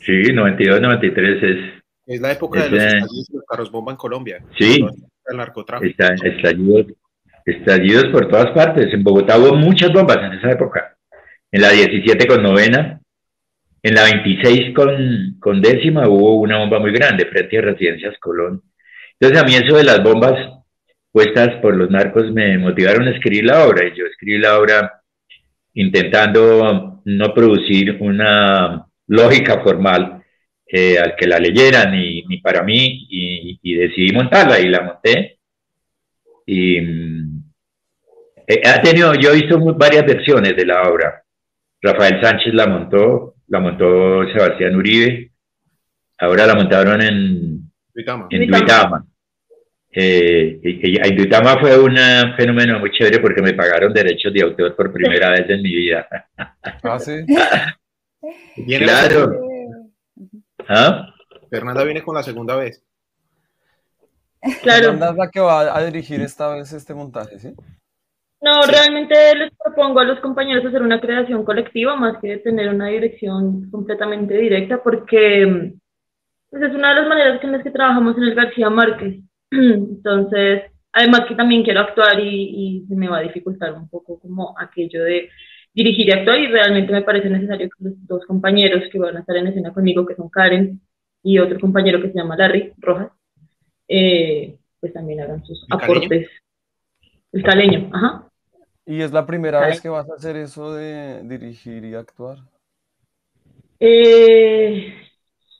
Sí, 0.00 0.32
92, 0.32 0.80
93 0.80 1.42
es. 1.42 1.82
Es 2.06 2.20
la 2.20 2.32
época 2.32 2.64
de 2.64 2.70
los 2.70 2.82
estallidos 2.82 3.26
de 3.28 3.36
los 3.36 3.44
carros 3.46 3.70
bomba 3.70 3.92
en 3.92 3.98
Colombia. 3.98 4.42
Sí. 4.58 4.84
El 5.26 5.36
narcotráfico. 5.36 5.90
Está, 5.90 6.14
estallidos, 6.26 6.86
estallidos 7.44 8.06
por 8.06 8.28
todas 8.28 8.50
partes. 8.52 8.92
En 8.92 9.04
Bogotá 9.04 9.38
hubo 9.38 9.54
muchas 9.54 9.92
bombas 9.92 10.16
en 10.16 10.32
esa 10.32 10.50
época. 10.52 10.96
En 11.52 11.60
la 11.60 11.70
17 11.70 12.26
con 12.26 12.42
novena, 12.42 13.00
en 13.82 13.94
la 13.94 14.04
26 14.04 14.74
con, 14.74 15.36
con 15.38 15.60
décima 15.60 16.08
hubo 16.08 16.36
una 16.36 16.58
bomba 16.58 16.78
muy 16.78 16.92
grande 16.92 17.26
frente 17.26 17.58
a 17.58 17.62
Residencias 17.62 18.18
Colón. 18.18 18.62
Entonces 19.18 19.42
a 19.42 19.44
mí 19.44 19.54
eso 19.54 19.76
de 19.76 19.84
las 19.84 20.02
bombas 20.02 20.59
puestas 21.12 21.56
por 21.60 21.76
los 21.76 21.90
narcos 21.90 22.30
me 22.32 22.58
motivaron 22.58 23.08
a 23.08 23.10
escribir 23.10 23.44
la 23.44 23.66
obra 23.66 23.86
y 23.86 23.96
yo 23.96 24.06
escribí 24.06 24.38
la 24.38 24.58
obra 24.58 25.02
intentando 25.74 27.02
no 27.04 27.34
producir 27.34 27.96
una 28.00 28.86
lógica 29.06 29.60
formal 29.62 30.22
eh, 30.66 30.98
al 30.98 31.16
que 31.16 31.26
la 31.26 31.38
leyera 31.38 31.90
ni, 31.90 32.22
ni 32.22 32.38
para 32.38 32.62
mí 32.62 33.06
y, 33.08 33.58
y, 33.62 33.74
decidí 33.74 34.12
montarla 34.12 34.60
y 34.60 34.68
la 34.68 34.82
monté. 34.82 35.38
Y 36.46 36.76
eh, 38.46 38.62
ha 38.64 38.80
tenido 38.80 39.14
yo 39.14 39.30
he 39.30 39.40
visto 39.40 39.58
varias 39.74 40.06
versiones 40.06 40.54
de 40.56 40.66
la 40.66 40.82
obra. 40.88 41.24
Rafael 41.82 42.20
Sánchez 42.22 42.54
la 42.54 42.66
montó 42.66 43.34
la 43.48 43.58
montó 43.58 44.28
Sebastián 44.32 44.76
Uribe 44.76 45.32
ahora 46.18 46.46
la 46.46 46.54
montaron 46.54 47.02
en 47.02 47.70
Duitama. 47.92 48.28
en 48.30 48.46
Duitama 48.46 49.06
eh, 49.92 50.60
Duitama 51.16 51.58
fue 51.60 51.78
un 51.78 51.96
fenómeno 52.36 52.78
muy 52.78 52.90
chévere 52.92 53.18
porque 53.18 53.42
me 53.42 53.54
pagaron 53.54 53.92
derechos 53.92 54.32
de 54.32 54.42
autor 54.42 54.76
por 54.76 54.92
primera 54.92 55.30
vez 55.30 55.48
en 55.48 55.62
mi 55.62 55.74
vida. 55.74 56.06
Ah, 56.82 56.98
sí. 56.98 57.24
claro. 58.78 59.40
¿Ah? 60.68 61.06
Fernanda 61.50 61.84
viene 61.84 62.02
con 62.02 62.14
la 62.14 62.22
segunda 62.22 62.56
vez. 62.56 62.82
Claro. 64.62 64.92
Fernanda 64.92 65.10
es 65.10 65.16
la 65.16 65.30
que 65.30 65.40
va 65.40 65.76
a 65.76 65.84
dirigir 65.84 66.20
esta 66.20 66.54
vez 66.54 66.72
este 66.72 66.94
montaje, 66.94 67.38
¿sí? 67.38 67.54
No, 68.42 68.62
realmente 68.62 69.14
les 69.36 69.50
propongo 69.62 70.00
a 70.00 70.04
los 70.04 70.20
compañeros 70.20 70.64
hacer 70.64 70.80
una 70.80 71.00
creación 71.00 71.44
colectiva 71.44 71.94
más 71.96 72.16
que 72.22 72.38
tener 72.38 72.70
una 72.70 72.88
dirección 72.88 73.70
completamente 73.70 74.34
directa, 74.34 74.82
porque 74.82 75.74
pues, 76.48 76.62
es 76.62 76.74
una 76.74 76.90
de 76.90 77.00
las 77.00 77.08
maneras 77.08 77.44
en 77.44 77.52
las 77.52 77.62
que 77.62 77.70
trabajamos 77.70 78.16
en 78.16 78.22
el 78.22 78.34
García 78.34 78.70
Márquez. 78.70 79.16
Entonces, 79.50 80.64
además 80.92 81.22
que 81.28 81.34
también 81.34 81.62
quiero 81.62 81.80
actuar 81.80 82.20
y, 82.20 82.82
y, 82.82 82.86
se 82.86 82.94
me 82.94 83.08
va 83.08 83.18
a 83.18 83.22
dificultar 83.22 83.72
un 83.72 83.88
poco 83.88 84.18
como 84.18 84.54
aquello 84.58 85.04
de 85.04 85.28
dirigir 85.72 86.08
y 86.08 86.12
actuar 86.12 86.38
y 86.38 86.46
realmente 86.48 86.92
me 86.92 87.02
parece 87.02 87.30
necesario 87.30 87.68
que 87.68 87.84
los 87.84 88.06
dos 88.06 88.24
compañeros 88.26 88.84
que 88.90 88.98
van 88.98 89.16
a 89.16 89.20
estar 89.20 89.36
en 89.36 89.48
escena 89.48 89.72
conmigo, 89.72 90.06
que 90.06 90.16
son 90.16 90.28
Karen 90.28 90.80
y 91.22 91.38
otro 91.38 91.60
compañero 91.60 92.00
que 92.00 92.10
se 92.10 92.18
llama 92.18 92.36
Larry 92.36 92.72
Rojas, 92.78 93.12
eh, 93.86 94.56
pues 94.80 94.92
también 94.92 95.20
hagan 95.20 95.44
sus 95.44 95.66
¿El 95.68 95.74
aportes. 95.74 96.08
caleño? 96.08 96.28
El 97.32 97.42
caleño, 97.42 97.90
ajá. 97.92 98.26
¿Y 98.86 99.02
es 99.02 99.12
la 99.12 99.26
primera 99.26 99.60
vez 99.60 99.80
que 99.80 99.88
vas 99.88 100.08
a 100.10 100.14
hacer 100.14 100.36
eso 100.36 100.74
de 100.74 101.22
dirigir 101.22 101.84
y 101.84 101.94
actuar? 101.94 102.38
Eh, 103.78 104.94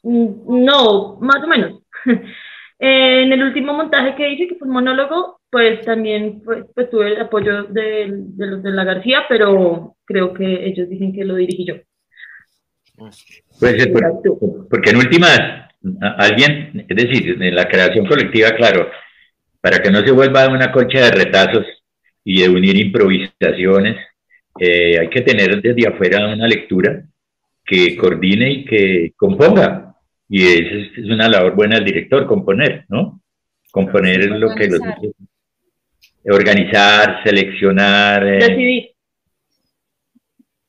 no, 0.03 1.17
más 1.21 1.45
o 1.45 1.47
menos. 1.47 1.83
Eh, 2.81 3.23
en 3.25 3.33
el 3.33 3.43
último 3.43 3.75
montaje 3.75 4.15
que 4.17 4.33
hice, 4.33 4.49
que 4.49 4.55
fue 4.57 4.67
un 4.67 4.75
monólogo, 4.75 5.41
pues 5.51 5.83
también 5.85 6.41
pues, 6.43 6.65
pues 6.75 6.89
tuve 6.91 7.09
el 7.09 7.21
apoyo 7.21 7.65
de, 7.65 8.09
de 8.11 8.47
los 8.47 8.63
de 8.63 8.71
la 8.71 8.85
García, 8.85 9.25
pero 9.29 9.97
creo 10.07 10.33
que 10.33 10.67
ellos 10.67 10.89
dicen 10.89 11.13
que 11.13 11.25
lo 11.25 11.35
dirigí 11.37 11.67
yo. 11.67 11.75
Puede 13.59 13.79
ser 13.81 13.93
por- 13.93 14.69
porque 14.69 14.91
en 14.91 14.97
últimas, 14.97 15.39
alguien, 16.19 16.87
es 16.89 16.97
decir, 16.97 17.43
en 17.43 17.55
la 17.55 17.67
creación 17.69 18.07
colectiva, 18.07 18.51
claro, 18.53 18.91
para 19.61 19.81
que 19.83 19.91
no 19.91 20.01
se 20.01 20.13
vuelva 20.13 20.49
una 20.49 20.73
concha 20.73 21.01
de 21.05 21.11
retazos 21.11 21.67
y 22.25 22.43
de 22.43 22.49
unir 22.49 22.77
improvisaciones, 22.77 23.97
eh, 24.59 24.99
hay 25.01 25.09
que 25.09 25.21
tener 25.23 25.61
desde 25.61 25.89
afuera 25.89 26.27
una 26.29 26.47
lectura 26.47 27.03
que 27.65 27.97
coordine 27.97 28.51
y 28.51 28.65
que 28.65 29.13
componga. 29.17 29.90
Y 30.33 30.47
es, 30.47 30.97
es 30.97 31.05
una 31.07 31.29
labor 31.29 31.57
buena 31.57 31.75
del 31.77 31.85
director, 31.87 32.25
componer, 32.25 32.85
¿no? 32.89 33.21
Componer 33.73 34.27
lo 34.31 34.55
que 34.55 34.69
los 34.69 34.81
Organizar. 34.81 35.13
organizar, 36.25 37.23
seleccionar. 37.25 38.27
eh, 38.27 38.39
Decidí. 38.39 38.91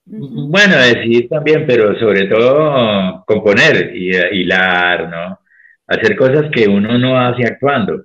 Ujú. 0.07 0.47
bueno, 0.49 0.75
decidir 0.77 1.29
también, 1.29 1.65
pero 1.67 1.97
sobre 1.99 2.25
todo 2.25 3.23
componer 3.25 3.95
y 3.95 4.15
eh, 4.15 4.29
hilar, 4.33 5.07
¿no? 5.09 5.39
Hacer 5.87 6.15
cosas 6.15 6.49
que 6.51 6.67
uno 6.67 6.97
no 6.97 7.19
hace 7.19 7.43
actuando, 7.45 8.03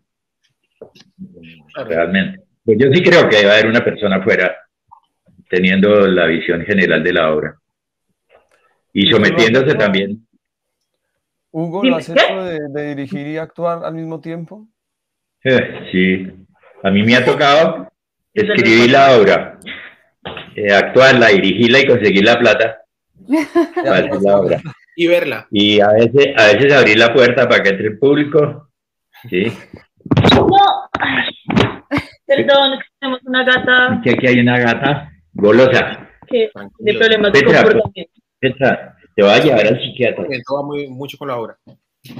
realmente. 1.86 2.42
Pues 2.64 2.78
yo 2.78 2.92
sí 2.92 3.02
creo 3.02 3.28
que 3.28 3.36
debe 3.36 3.50
haber 3.52 3.66
una 3.66 3.82
persona 3.84 4.16
afuera 4.16 4.56
teniendo 5.48 6.06
la 6.06 6.26
visión 6.26 6.64
general 6.64 7.02
de 7.02 7.12
la 7.12 7.32
obra 7.32 7.56
y 8.92 9.10
sometiéndose 9.10 9.74
también. 9.76 10.25
Hugo, 11.58 11.82
¿lo 11.82 11.96
has 11.96 12.06
¿qué? 12.06 12.12
hecho 12.12 12.44
de, 12.44 12.58
de 12.68 12.94
dirigir 12.94 13.26
y 13.28 13.38
actuar 13.38 13.82
al 13.82 13.94
mismo 13.94 14.20
tiempo? 14.20 14.68
Sí, 15.90 16.30
a 16.82 16.90
mí 16.90 17.02
me 17.02 17.16
ha 17.16 17.24
tocado 17.24 17.90
escribir 18.34 18.90
la 18.90 19.16
obra, 19.16 19.58
eh, 20.54 20.70
actuarla, 20.70 21.28
dirigirla 21.28 21.80
y 21.80 21.86
conseguir 21.86 22.24
la 22.24 22.38
plata 22.38 22.82
para 23.74 23.96
hacer 23.96 24.22
la 24.22 24.36
obra. 24.38 24.60
Y 24.96 25.06
verla. 25.06 25.46
Y 25.50 25.80
a 25.80 25.88
veces, 25.92 26.34
a 26.36 26.52
veces 26.52 26.74
abrir 26.74 26.98
la 26.98 27.14
puerta 27.14 27.48
para 27.48 27.62
que 27.62 27.70
entre 27.70 27.86
el 27.86 27.98
público. 27.98 28.68
Sí. 29.30 29.50
No, 30.34 30.90
perdón, 32.26 32.74
es 32.74 32.80
que 32.80 32.90
tenemos 33.00 33.20
una 33.24 33.44
gata 33.44 34.00
Que 34.04 34.10
aquí 34.10 34.26
hay 34.26 34.40
una 34.40 34.58
gata 34.58 35.10
golosa. 35.32 36.06
que 36.26 36.50
de 36.80 36.94
problemas 36.94 37.32
de 37.32 37.40
Petra, 37.40 37.62
comportamiento. 37.62 38.12
Petra, 38.40 38.95
te 39.16 39.22
va 39.22 39.34
a 39.34 39.42
llevar 39.42 39.66
al 39.66 39.80
psiquiatra. 39.80 40.24
Va 40.24 40.62
muy, 40.62 40.88
mucho 40.88 41.16
con 41.16 41.28
la 41.28 41.38
obra. 41.38 41.58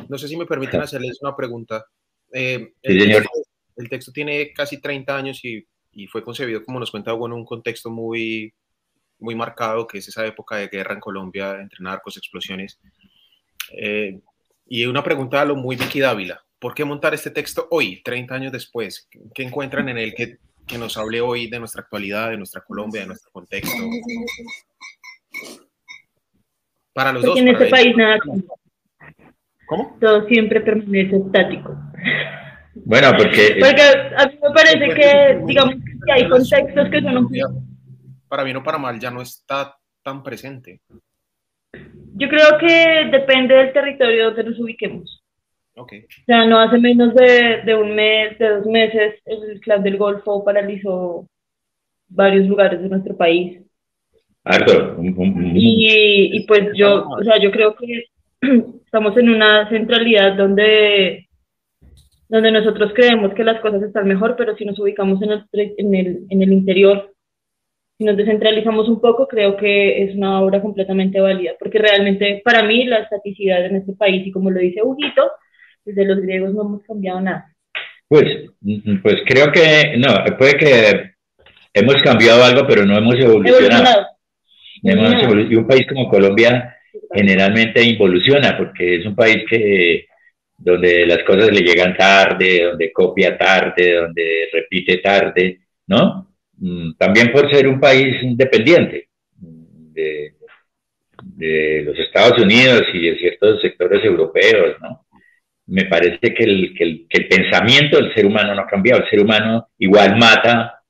No 0.09 0.17
sé 0.17 0.27
si 0.27 0.37
me 0.37 0.47
permiten 0.47 0.81
hacerles 0.81 1.19
una 1.21 1.37
pregunta. 1.37 1.85
Eh, 2.33 2.73
Sí, 2.83 2.93
el, 2.93 3.01
señor. 3.03 3.23
texto, 3.23 3.41
el 3.77 3.89
texto 3.89 4.13
tiene 4.13 4.53
casi 4.53 4.81
30 4.81 5.15
años 5.15 5.45
y, 5.45 5.65
y 5.93 6.07
fue 6.07 6.25
concebido, 6.25 6.65
como 6.65 6.81
nos 6.81 6.91
cuenta 6.91 7.13
Hugo, 7.13 7.27
en 7.27 7.35
un 7.35 7.45
contexto 7.45 7.91
muy, 7.91 8.53
muy 9.19 9.35
marcado, 9.35 9.87
que 9.87 9.99
es 9.99 10.09
esa 10.09 10.27
época 10.27 10.57
de 10.57 10.69
guerra 10.69 10.95
en 10.95 11.01
Colombia, 11.01 11.59
entre 11.61 11.83
narcos, 11.83 12.17
explosiones. 12.17 12.81
Eh, 13.73 14.19
y 14.67 14.87
una 14.87 15.05
pregunta 15.05 15.43
a 15.43 15.45
lo 15.45 15.55
muy 15.55 15.77
Vicky 15.77 16.01
Dávila. 16.01 16.43
¿Por 16.59 16.75
qué 16.75 16.85
montar 16.85 17.13
este 17.13 17.31
texto 17.31 17.69
hoy, 17.71 18.03
30 18.03 18.35
años 18.35 18.53
después? 18.53 19.07
¿Qué 19.35 19.43
encuentran 19.43 19.91
en 19.91 19.99
él 19.99 20.15
que, 20.15 20.39
que 20.67 20.79
nos 20.79 20.97
hable 20.97 21.21
hoy 21.21 21.49
de 21.49 21.59
nuestra 21.59 21.83
actualidad, 21.83 22.31
de 22.31 22.39
nuestra 22.39 22.63
Colombia, 22.63 23.03
de 23.03 23.09
nuestro 23.09 23.31
contexto? 23.31 23.77
Para 26.97 27.13
los 27.13 27.27
Porque 27.27 27.43
dos. 27.43 27.49
en 27.49 27.55
este 27.55 27.67
país 27.67 27.95
nada. 27.95 28.19
¿Cómo? 29.67 29.99
todo 30.01 30.27
siempre 30.29 30.63
permanece 30.63 31.17
estático. 31.17 31.77
Bueno, 32.87 33.11
porque 33.19 33.59
Porque 33.61 33.83
a 34.17 34.27
mí 34.27 34.39
me 34.43 34.51
parece 34.55 34.95
que, 34.95 35.41
digamos, 35.45 35.75
que 35.75 36.13
hay 36.13 36.27
contextos 36.27 36.89
que 36.89 37.03
son 37.03 37.29
para 38.29 38.45
bien 38.45 38.57
o 38.57 38.63
para 38.63 38.79
mal, 38.79 38.99
ya 38.99 39.11
no 39.11 39.21
está 39.21 39.77
tan 40.03 40.23
presente. 40.23 40.81
Yo 42.15 42.29
creo 42.31 42.57
que 42.59 43.11
depende 43.11 43.55
del 43.55 43.75
territorio 43.75 44.27
donde 44.27 44.45
nos 44.45 44.59
ubiquemos. 44.59 45.23
Ok. 45.75 45.93
O 46.09 46.25
sea, 46.25 46.47
no 46.47 46.59
hace 46.59 46.79
menos 46.79 47.15
de, 47.15 47.61
de 47.63 47.75
un 47.75 47.95
mes, 47.95 48.39
de 48.39 48.49
dos 48.49 48.65
meses, 48.65 49.21
el 49.27 49.61
Clan 49.61 49.83
del 49.83 49.99
Golfo 49.99 50.43
paralizó 50.43 51.29
varios 52.09 52.47
lugares 52.47 52.81
de 52.81 52.89
nuestro 52.89 53.15
país. 53.15 53.66
Harto. 54.47 54.95
un- 54.99 55.15
un- 55.19 55.33
un- 55.45 55.57
Y, 55.57 56.37
y 56.37 56.47
pues 56.47 56.69
yo, 56.75 57.09
o 57.09 57.23
sea, 57.23 57.39
yo 57.41 57.51
creo 57.51 57.75
que 57.77 58.05
estamos 58.85 59.17
en 59.19 59.29
una 59.29 59.69
centralidad 59.69 60.35
donde, 60.37 61.27
donde 62.29 62.53
nosotros 62.53 62.93
creemos 62.95 63.35
que 63.35 63.45
las 63.45 63.61
cosas 63.61 63.83
están 63.83 64.07
mejor, 64.07 64.37
pero 64.37 64.57
si 64.57 64.65
nos 64.65 64.79
ubicamos 64.79 65.21
en 65.23 65.33
el, 65.33 65.45
en 65.53 65.95
el, 65.95 66.21
en 66.31 66.43
el 66.43 66.53
interior, 66.53 67.13
si 67.99 68.05
nos 68.05 68.17
descentralizamos 68.17 68.89
un 68.89 69.01
poco, 69.01 69.27
creo 69.27 69.57
que 69.57 70.03
es 70.05 70.15
una 70.15 70.41
obra 70.43 70.61
completamente 70.61 71.21
válida, 71.21 71.53
porque 71.59 71.79
realmente 71.79 72.43
para 72.45 72.63
mí 72.63 72.85
la 72.85 72.99
estaticidad 72.99 73.65
en 73.67 73.77
este 73.77 73.95
país, 73.95 74.27
y 74.27 74.31
como 74.33 74.51
lo 74.51 74.61
dice 74.61 74.83
Huguito, 74.83 75.31
desde 75.85 76.05
los 76.05 76.21
griegos 76.21 76.53
no 76.53 76.63
hemos 76.63 76.83
cambiado 76.85 77.21
nada. 77.21 77.47
Pues, 78.09 78.25
pues 79.03 79.17
creo 79.27 79.51
que, 79.51 79.97
no, 79.99 80.09
puede 80.37 80.57
que 80.59 81.11
hemos 81.75 81.97
cambiado 82.03 82.45
algo, 82.45 82.67
pero 82.69 82.85
no 82.85 82.97
hemos 82.97 83.15
evolucionado. 83.19 84.07
Y 84.83 85.57
un 85.57 85.67
país 85.67 85.87
como 85.87 86.09
Colombia 86.09 86.77
generalmente 87.13 87.83
involuciona, 87.83 88.57
porque 88.57 88.97
es 88.97 89.07
un 89.07 89.15
país 89.15 89.45
que 89.49 90.07
donde 90.59 91.07
las 91.07 91.23
cosas 91.25 91.51
le 91.51 91.61
llegan 91.61 91.97
tarde, 91.97 92.65
donde 92.65 92.93
copia 92.93 93.37
tarde, 93.37 93.95
donde 93.95 94.49
repite 94.53 94.99
tarde, 94.99 95.61
¿no? 95.87 96.35
Mm, 96.59 96.93
también 96.97 97.31
por 97.31 97.51
ser 97.51 97.69
un 97.69 97.79
país 97.79 98.23
independiente 98.23 99.09
de, 99.39 100.33
de 101.23 101.83
los 101.85 101.99
Estados 101.99 102.41
Unidos 102.43 102.83
y 102.93 103.11
de 103.11 103.19
ciertos 103.19 103.61
sectores 103.61 104.03
europeos, 104.05 104.77
¿no? 104.81 105.07
Me 105.67 105.85
parece 105.87 106.33
que 106.33 106.45
el, 106.45 106.75
que 106.77 106.85
el, 106.85 107.07
que 107.09 107.23
el 107.23 107.29
pensamiento 107.29 107.97
del 107.97 108.15
ser 108.15 108.25
humano 108.25 108.55
no 108.55 108.63
ha 108.63 108.67
cambiado. 108.67 109.03
El 109.03 109.11
ser 109.11 109.21
humano 109.21 109.69
igual 109.79 110.17
mata, 110.17 110.81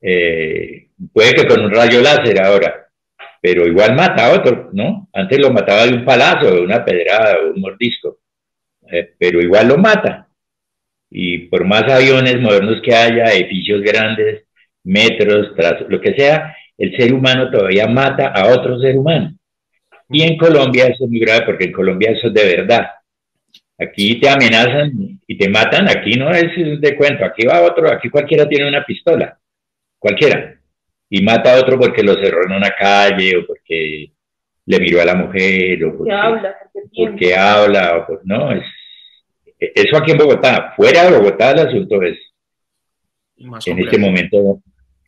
eh, 0.00 0.88
puede 1.12 1.34
que 1.34 1.46
con 1.46 1.64
un 1.64 1.70
rayo 1.70 2.00
láser 2.00 2.42
ahora, 2.42 2.87
pero 3.40 3.66
igual 3.66 3.94
mata 3.94 4.26
a 4.26 4.32
otro, 4.32 4.70
¿no? 4.72 5.08
Antes 5.12 5.38
lo 5.38 5.52
mataba 5.52 5.86
de 5.86 5.94
un 5.94 6.04
palazo, 6.04 6.54
de 6.54 6.60
una 6.60 6.84
pedrada, 6.84 7.38
o 7.38 7.52
un 7.54 7.60
mordisco, 7.60 8.18
eh, 8.90 9.14
pero 9.18 9.40
igual 9.40 9.68
lo 9.68 9.78
mata. 9.78 10.28
Y 11.10 11.38
por 11.48 11.64
más 11.64 11.84
aviones 11.84 12.40
modernos 12.40 12.82
que 12.82 12.94
haya, 12.94 13.32
edificios 13.32 13.80
grandes, 13.82 14.44
metros, 14.84 15.52
lo 15.88 16.00
que 16.00 16.14
sea, 16.14 16.56
el 16.76 16.96
ser 16.96 17.12
humano 17.12 17.50
todavía 17.50 17.86
mata 17.86 18.28
a 18.28 18.48
otro 18.48 18.78
ser 18.80 18.96
humano. 18.96 19.34
Y 20.10 20.22
en 20.22 20.36
Colombia 20.36 20.86
eso 20.86 21.04
es 21.04 21.10
muy 21.10 21.20
grave 21.20 21.44
porque 21.44 21.64
en 21.64 21.72
Colombia 21.72 22.10
eso 22.12 22.28
es 22.28 22.34
de 22.34 22.56
verdad. 22.56 22.86
Aquí 23.78 24.18
te 24.20 24.28
amenazan 24.28 25.20
y 25.26 25.38
te 25.38 25.48
matan, 25.48 25.88
aquí 25.88 26.14
no 26.14 26.30
es 26.30 26.50
de 26.80 26.96
cuento, 26.96 27.24
aquí 27.24 27.46
va 27.46 27.62
otro, 27.62 27.90
aquí 27.92 28.08
cualquiera 28.08 28.48
tiene 28.48 28.68
una 28.68 28.84
pistola, 28.84 29.38
cualquiera 29.98 30.57
y 31.10 31.22
mata 31.22 31.54
a 31.54 31.60
otro 31.60 31.78
porque 31.78 32.02
lo 32.02 32.14
cerró 32.14 32.44
en 32.44 32.52
una 32.52 32.70
calle 32.70 33.36
o 33.36 33.46
porque 33.46 34.10
le 34.66 34.80
miró 34.80 35.00
a 35.00 35.06
la 35.06 35.14
mujer 35.14 35.84
o 35.84 35.96
porque, 35.96 36.12
habla, 36.12 36.56
porque, 36.94 37.34
habla, 37.34 38.06
o 38.08 38.20
no, 38.24 38.52
es, 38.52 38.64
eso 39.58 39.96
aquí 39.96 40.12
en 40.12 40.18
Bogotá, 40.18 40.74
fuera 40.76 41.04
de 41.04 41.16
Bogotá 41.16 41.52
el 41.52 41.60
asunto 41.60 42.02
es 42.02 42.18
en 43.66 43.78
este 43.78 43.98
momento 43.98 44.60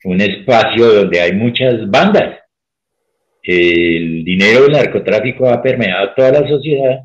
un 0.05 0.21
espacio 0.21 0.93
donde 0.95 1.21
hay 1.21 1.33
muchas 1.33 1.89
bandas. 1.91 2.39
El 3.43 4.25
dinero 4.25 4.63
del 4.63 4.73
narcotráfico 4.73 5.49
ha 5.49 5.63
permeado 5.63 6.13
toda 6.15 6.31
la 6.33 6.49
sociedad 6.49 7.01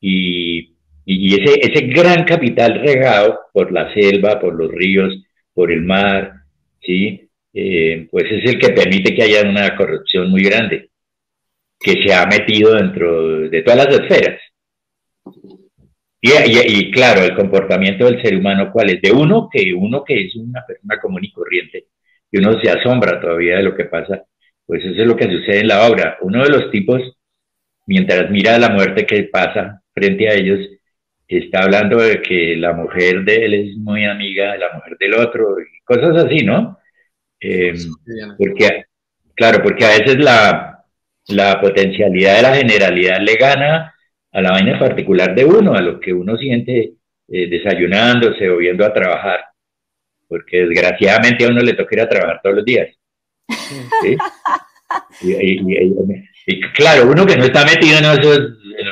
y, 0.00 0.74
y 1.04 1.34
ese, 1.34 1.60
ese 1.60 1.86
gran 1.86 2.24
capital 2.24 2.80
regado 2.80 3.40
por 3.52 3.72
la 3.72 3.92
selva, 3.94 4.38
por 4.40 4.54
los 4.54 4.70
ríos, 4.70 5.14
por 5.54 5.72
el 5.72 5.82
mar, 5.82 6.32
¿sí? 6.82 7.27
Eh, 7.60 8.06
pues 8.08 8.24
es 8.30 8.44
el 8.52 8.56
que 8.60 8.68
permite 8.68 9.12
que 9.12 9.24
haya 9.24 9.42
una 9.42 9.74
corrupción 9.74 10.30
muy 10.30 10.44
grande, 10.44 10.90
que 11.80 12.04
se 12.04 12.14
ha 12.14 12.24
metido 12.24 12.74
dentro 12.74 13.48
de 13.48 13.62
todas 13.62 13.84
las 13.84 13.98
esferas. 13.98 14.40
Y, 16.20 16.92
claro, 16.92 17.24
el 17.24 17.34
comportamiento 17.34 18.04
del 18.04 18.22
ser 18.22 18.36
humano, 18.36 18.70
¿cuál 18.72 18.90
es? 18.90 19.02
De 19.02 19.10
uno 19.10 19.48
que 19.50 19.74
uno 19.74 20.04
que 20.04 20.26
es 20.26 20.36
una 20.36 20.64
persona 20.64 21.00
común 21.00 21.24
y 21.24 21.32
corriente, 21.32 21.86
y 22.30 22.38
uno 22.38 22.60
se 22.60 22.70
asombra 22.70 23.20
todavía 23.20 23.56
de 23.56 23.64
lo 23.64 23.74
que 23.74 23.86
pasa, 23.86 24.22
pues 24.64 24.84
eso 24.84 25.02
es 25.02 25.08
lo 25.08 25.16
que 25.16 25.24
sucede 25.24 25.60
en 25.60 25.68
la 25.68 25.88
obra. 25.88 26.16
Uno 26.20 26.44
de 26.44 26.50
los 26.50 26.70
tipos, 26.70 27.02
mientras 27.86 28.30
mira 28.30 28.56
la 28.58 28.68
muerte 28.68 29.04
que 29.04 29.24
pasa 29.24 29.82
frente 29.92 30.28
a 30.28 30.34
ellos, 30.34 30.60
está 31.26 31.64
hablando 31.64 31.96
de 31.96 32.22
que 32.22 32.54
la 32.56 32.72
mujer 32.72 33.24
de 33.24 33.44
él 33.44 33.54
es 33.54 33.76
muy 33.78 34.04
amiga 34.04 34.52
de 34.52 34.58
la 34.58 34.72
mujer 34.74 34.96
del 34.96 35.14
otro, 35.14 35.56
y 35.60 35.80
cosas 35.84 36.24
así, 36.24 36.44
¿no? 36.44 36.78
Eh, 37.40 37.74
porque, 38.36 38.84
claro, 39.34 39.62
porque 39.62 39.84
a 39.84 39.98
veces 39.98 40.18
la, 40.18 40.84
la 41.28 41.60
potencialidad 41.60 42.36
de 42.36 42.42
la 42.42 42.54
generalidad 42.54 43.20
le 43.20 43.34
gana 43.36 43.94
a 44.32 44.42
la 44.42 44.52
vaina 44.52 44.78
particular 44.78 45.34
de 45.34 45.44
uno, 45.44 45.74
a 45.74 45.80
lo 45.80 46.00
que 46.00 46.12
uno 46.12 46.36
siente 46.36 46.94
eh, 47.28 47.48
desayunándose 47.48 48.48
o 48.48 48.56
viendo 48.56 48.84
a 48.84 48.92
trabajar, 48.92 49.40
porque 50.26 50.64
desgraciadamente 50.64 51.44
a 51.44 51.48
uno 51.48 51.60
le 51.60 51.74
toca 51.74 51.94
ir 51.94 52.00
a 52.02 52.08
trabajar 52.08 52.40
todos 52.42 52.56
los 52.56 52.64
días. 52.64 52.88
Y, 56.46 56.60
claro, 56.72 57.10
uno 57.10 57.26
que 57.26 57.36
no 57.36 57.44
está 57.44 57.62
metido 57.62 57.98
en 57.98 58.04
esos 58.06 58.40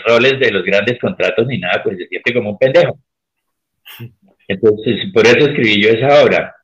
roles 0.04 0.38
de 0.38 0.50
los 0.50 0.62
grandes 0.62 0.98
contratos 1.00 1.46
ni 1.46 1.58
nada, 1.58 1.82
pues 1.82 1.96
se 1.96 2.06
siente 2.06 2.34
como 2.34 2.50
un 2.50 2.58
pendejo. 2.58 2.98
Entonces, 4.46 5.10
por 5.12 5.26
eso 5.26 5.48
escribí 5.48 5.82
yo 5.82 5.88
esa 5.88 6.22
obra. 6.22 6.54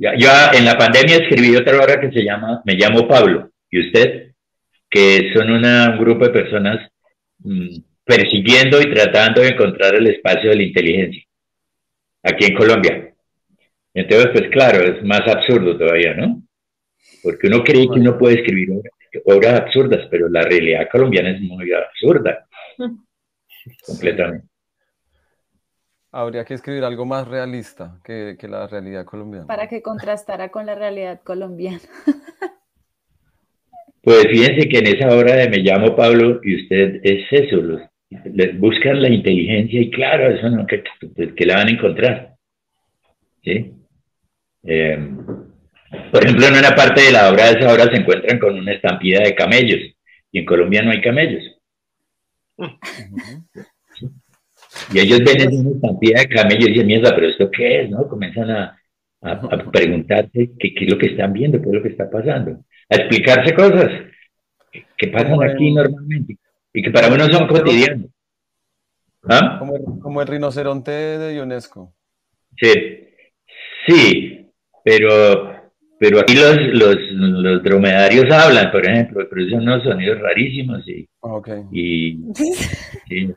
Ya, 0.00 0.50
en 0.54 0.64
la 0.64 0.78
pandemia 0.78 1.16
escribí 1.16 1.54
otra 1.54 1.78
obra 1.78 2.00
que 2.00 2.10
se 2.10 2.24
llama 2.24 2.62
Me 2.64 2.72
llamo 2.72 3.06
Pablo. 3.06 3.50
¿Y 3.70 3.86
usted? 3.86 4.32
Que 4.88 5.30
son 5.34 5.50
un 5.50 5.98
grupo 5.98 6.24
de 6.24 6.30
personas 6.30 6.90
mm, 7.40 7.80
persiguiendo 8.02 8.80
y 8.80 8.90
tratando 8.94 9.42
de 9.42 9.48
encontrar 9.48 9.94
el 9.94 10.06
espacio 10.06 10.48
de 10.48 10.56
la 10.56 10.62
inteligencia 10.62 11.22
aquí 12.22 12.46
en 12.46 12.54
Colombia. 12.54 13.14
Entonces, 13.92 14.30
pues 14.32 14.48
claro, 14.50 14.82
es 14.82 15.04
más 15.04 15.20
absurdo 15.28 15.76
todavía, 15.76 16.14
¿no? 16.14 16.42
Porque 17.22 17.48
uno 17.48 17.62
cree 17.62 17.84
que 17.84 18.00
uno 18.00 18.16
puede 18.16 18.36
escribir 18.36 18.70
obras 19.26 19.60
absurdas, 19.60 20.08
pero 20.10 20.30
la 20.30 20.40
realidad 20.40 20.88
colombiana 20.90 21.32
es 21.32 21.40
muy 21.42 21.70
absurda. 21.74 22.46
Completamente 23.86 24.49
habría 26.12 26.44
que 26.44 26.54
escribir 26.54 26.84
algo 26.84 27.04
más 27.04 27.28
realista 27.28 27.98
que, 28.04 28.36
la 28.42 28.66
realidad 28.66 29.04
colombiana. 29.04 29.46
Para 29.46 29.68
que 29.68 29.82
contrastara 29.82 30.50
con 30.50 30.66
la 30.66 30.74
realidad 30.74 31.20
colombiana. 31.22 31.80
Pues 34.02 34.28
fíjense 34.28 34.66
que 34.66 34.78
en 34.78 34.86
esa 34.86 35.14
obra 35.14 35.36
de 35.36 35.50
Me 35.50 35.58
llamo 35.58 35.94
Pablo 35.94 36.40
y 36.42 36.62
usted 36.62 37.00
es 37.02 37.26
eso, 37.30 37.56
los, 37.56 37.82
buscan 38.54 39.02
la 39.02 39.10
inteligencia 39.10 39.78
y 39.78 39.90
claro, 39.90 40.30
eso 40.30 40.48
no, 40.48 40.66
que, 40.66 40.82
que 41.36 41.44
la 41.44 41.56
van 41.56 41.68
a 41.68 41.70
encontrar. 41.70 42.34
¿Sí? 43.44 43.74
Em, 44.62 45.18
por 46.10 46.24
ejemplo, 46.24 46.46
en 46.46 46.54
una 46.54 46.74
parte 46.74 47.02
de 47.02 47.12
la 47.12 47.30
obra 47.30 47.52
de 47.52 47.60
esa 47.60 47.72
obra 47.72 47.84
se 47.84 47.96
encuentran 47.96 48.38
con 48.38 48.58
una 48.58 48.72
estampida 48.72 49.22
de 49.22 49.34
camellos 49.34 49.80
y 50.32 50.38
en 50.38 50.46
Colombia 50.46 50.82
no 50.82 50.92
hay 50.92 51.00
camellos. 51.02 51.42
Y 54.92 54.98
ellos 54.98 55.20
ven 55.24 55.40
en 55.40 55.60
una 55.60 55.70
estampida 55.70 56.20
de 56.20 56.28
camellos 56.28 56.68
y 56.68 56.72
dicen, 56.72 56.86
mierda, 56.86 57.14
pero 57.14 57.28
¿esto 57.28 57.50
qué 57.50 57.82
es? 57.82 57.90
¿no? 57.90 58.08
Comienzan 58.08 58.50
a, 58.50 58.80
a, 59.22 59.70
preguntarse 59.70 60.50
qué, 60.58 60.74
qué, 60.74 60.84
es 60.84 60.90
lo 60.90 60.98
que 60.98 61.06
están 61.06 61.32
viendo, 61.32 61.60
qué 61.60 61.68
es 61.68 61.74
lo 61.74 61.82
que 61.82 61.88
está 61.90 62.10
pasando, 62.10 62.64
a 62.88 62.96
explicarse 62.96 63.54
cosas 63.54 63.90
que, 64.96 65.08
pasan 65.08 65.42
aquí 65.42 65.72
normalmente 65.72 66.38
y 66.72 66.82
que 66.82 66.90
para 66.90 67.08
uno 67.08 67.26
son 67.26 67.46
cotidianos. 67.46 68.10
¿Ah? 69.28 69.56
Como, 69.58 70.00
como, 70.00 70.22
el 70.22 70.28
rinoceronte 70.28 70.90
de 70.90 71.42
UNESCO. 71.42 71.92
Sí, 72.56 72.72
sí, 73.86 74.50
pero, 74.82 75.70
pero 75.98 76.20
aquí 76.20 76.34
los, 76.34 76.56
los, 76.72 76.96
los 77.12 77.62
dromedarios 77.62 78.30
hablan, 78.32 78.70
por 78.70 78.86
ejemplo, 78.86 79.26
pero 79.28 79.50
son 79.50 79.60
unos 79.60 79.82
sonidos 79.82 80.20
rarísimos 80.20 80.86
y, 80.88 81.06
okay. 81.20 81.62
y 81.70 82.18
sí, 83.08 83.34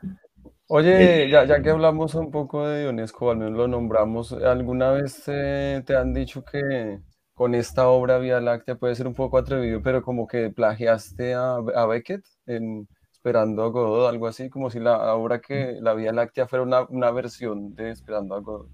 Oye, 0.76 1.28
ya, 1.30 1.44
ya 1.44 1.62
que 1.62 1.70
hablamos 1.70 2.16
un 2.16 2.32
poco 2.32 2.66
de 2.66 2.88
UNESCO, 2.88 3.30
al 3.30 3.36
menos 3.36 3.52
lo 3.56 3.68
nombramos, 3.68 4.32
¿alguna 4.32 4.90
vez 4.90 5.22
te 5.24 5.96
han 5.96 6.12
dicho 6.12 6.44
que 6.44 6.98
con 7.32 7.54
esta 7.54 7.86
obra 7.86 8.18
Vía 8.18 8.40
Láctea 8.40 8.74
puede 8.74 8.96
ser 8.96 9.06
un 9.06 9.14
poco 9.14 9.38
atrevido, 9.38 9.80
pero 9.84 10.02
como 10.02 10.26
que 10.26 10.50
plagiaste 10.50 11.34
a, 11.34 11.58
a 11.58 11.86
Beckett 11.86 12.24
en 12.46 12.88
Esperando 13.12 13.62
a 13.62 13.68
Godot, 13.68 14.10
algo 14.10 14.26
así, 14.26 14.50
como 14.50 14.68
si 14.68 14.80
la 14.80 15.14
obra 15.14 15.40
que 15.40 15.76
la 15.80 15.94
Vía 15.94 16.12
Láctea 16.12 16.48
fuera 16.48 16.64
una, 16.64 16.82
una 16.88 17.12
versión 17.12 17.76
de 17.76 17.90
Esperando 17.90 18.34
a 18.34 18.40
Godot? 18.40 18.68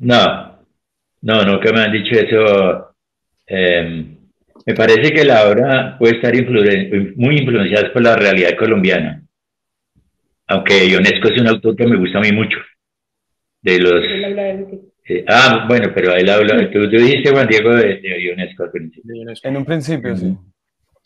No, 0.00 0.58
no, 1.22 1.60
que 1.60 1.72
me 1.72 1.80
han 1.80 1.92
dicho 1.92 2.18
eso. 2.18 2.96
Em, 3.46 4.18
me 4.66 4.74
parece 4.74 5.12
que 5.12 5.24
la 5.24 5.48
obra 5.48 5.96
puede 5.96 6.16
estar 6.16 6.34
muy 7.14 7.36
influenciada 7.36 7.92
por 7.92 8.02
la 8.02 8.16
realidad 8.16 8.56
colombiana 8.58 9.27
aunque 10.48 10.88
Ionesco 10.88 11.28
es 11.28 11.40
un 11.40 11.48
autor 11.48 11.76
que 11.76 11.86
me 11.86 11.96
gusta 11.96 12.18
a 12.18 12.22
mí 12.22 12.32
mucho. 12.32 12.58
De 13.62 13.78
los. 13.78 14.04
Eh, 15.10 15.24
ah, 15.26 15.66
bueno, 15.68 15.90
pero 15.94 16.14
él 16.14 16.28
habla. 16.28 16.70
Tú, 16.70 16.86
dijiste, 16.88 17.30
Juan 17.30 17.48
Diego, 17.48 17.74
de, 17.74 18.00
Ionesco 18.02 18.64
al 18.64 18.70
principio. 18.70 19.14
En 19.42 19.56
un 19.56 19.64
principio, 19.64 20.16
sí. 20.16 20.36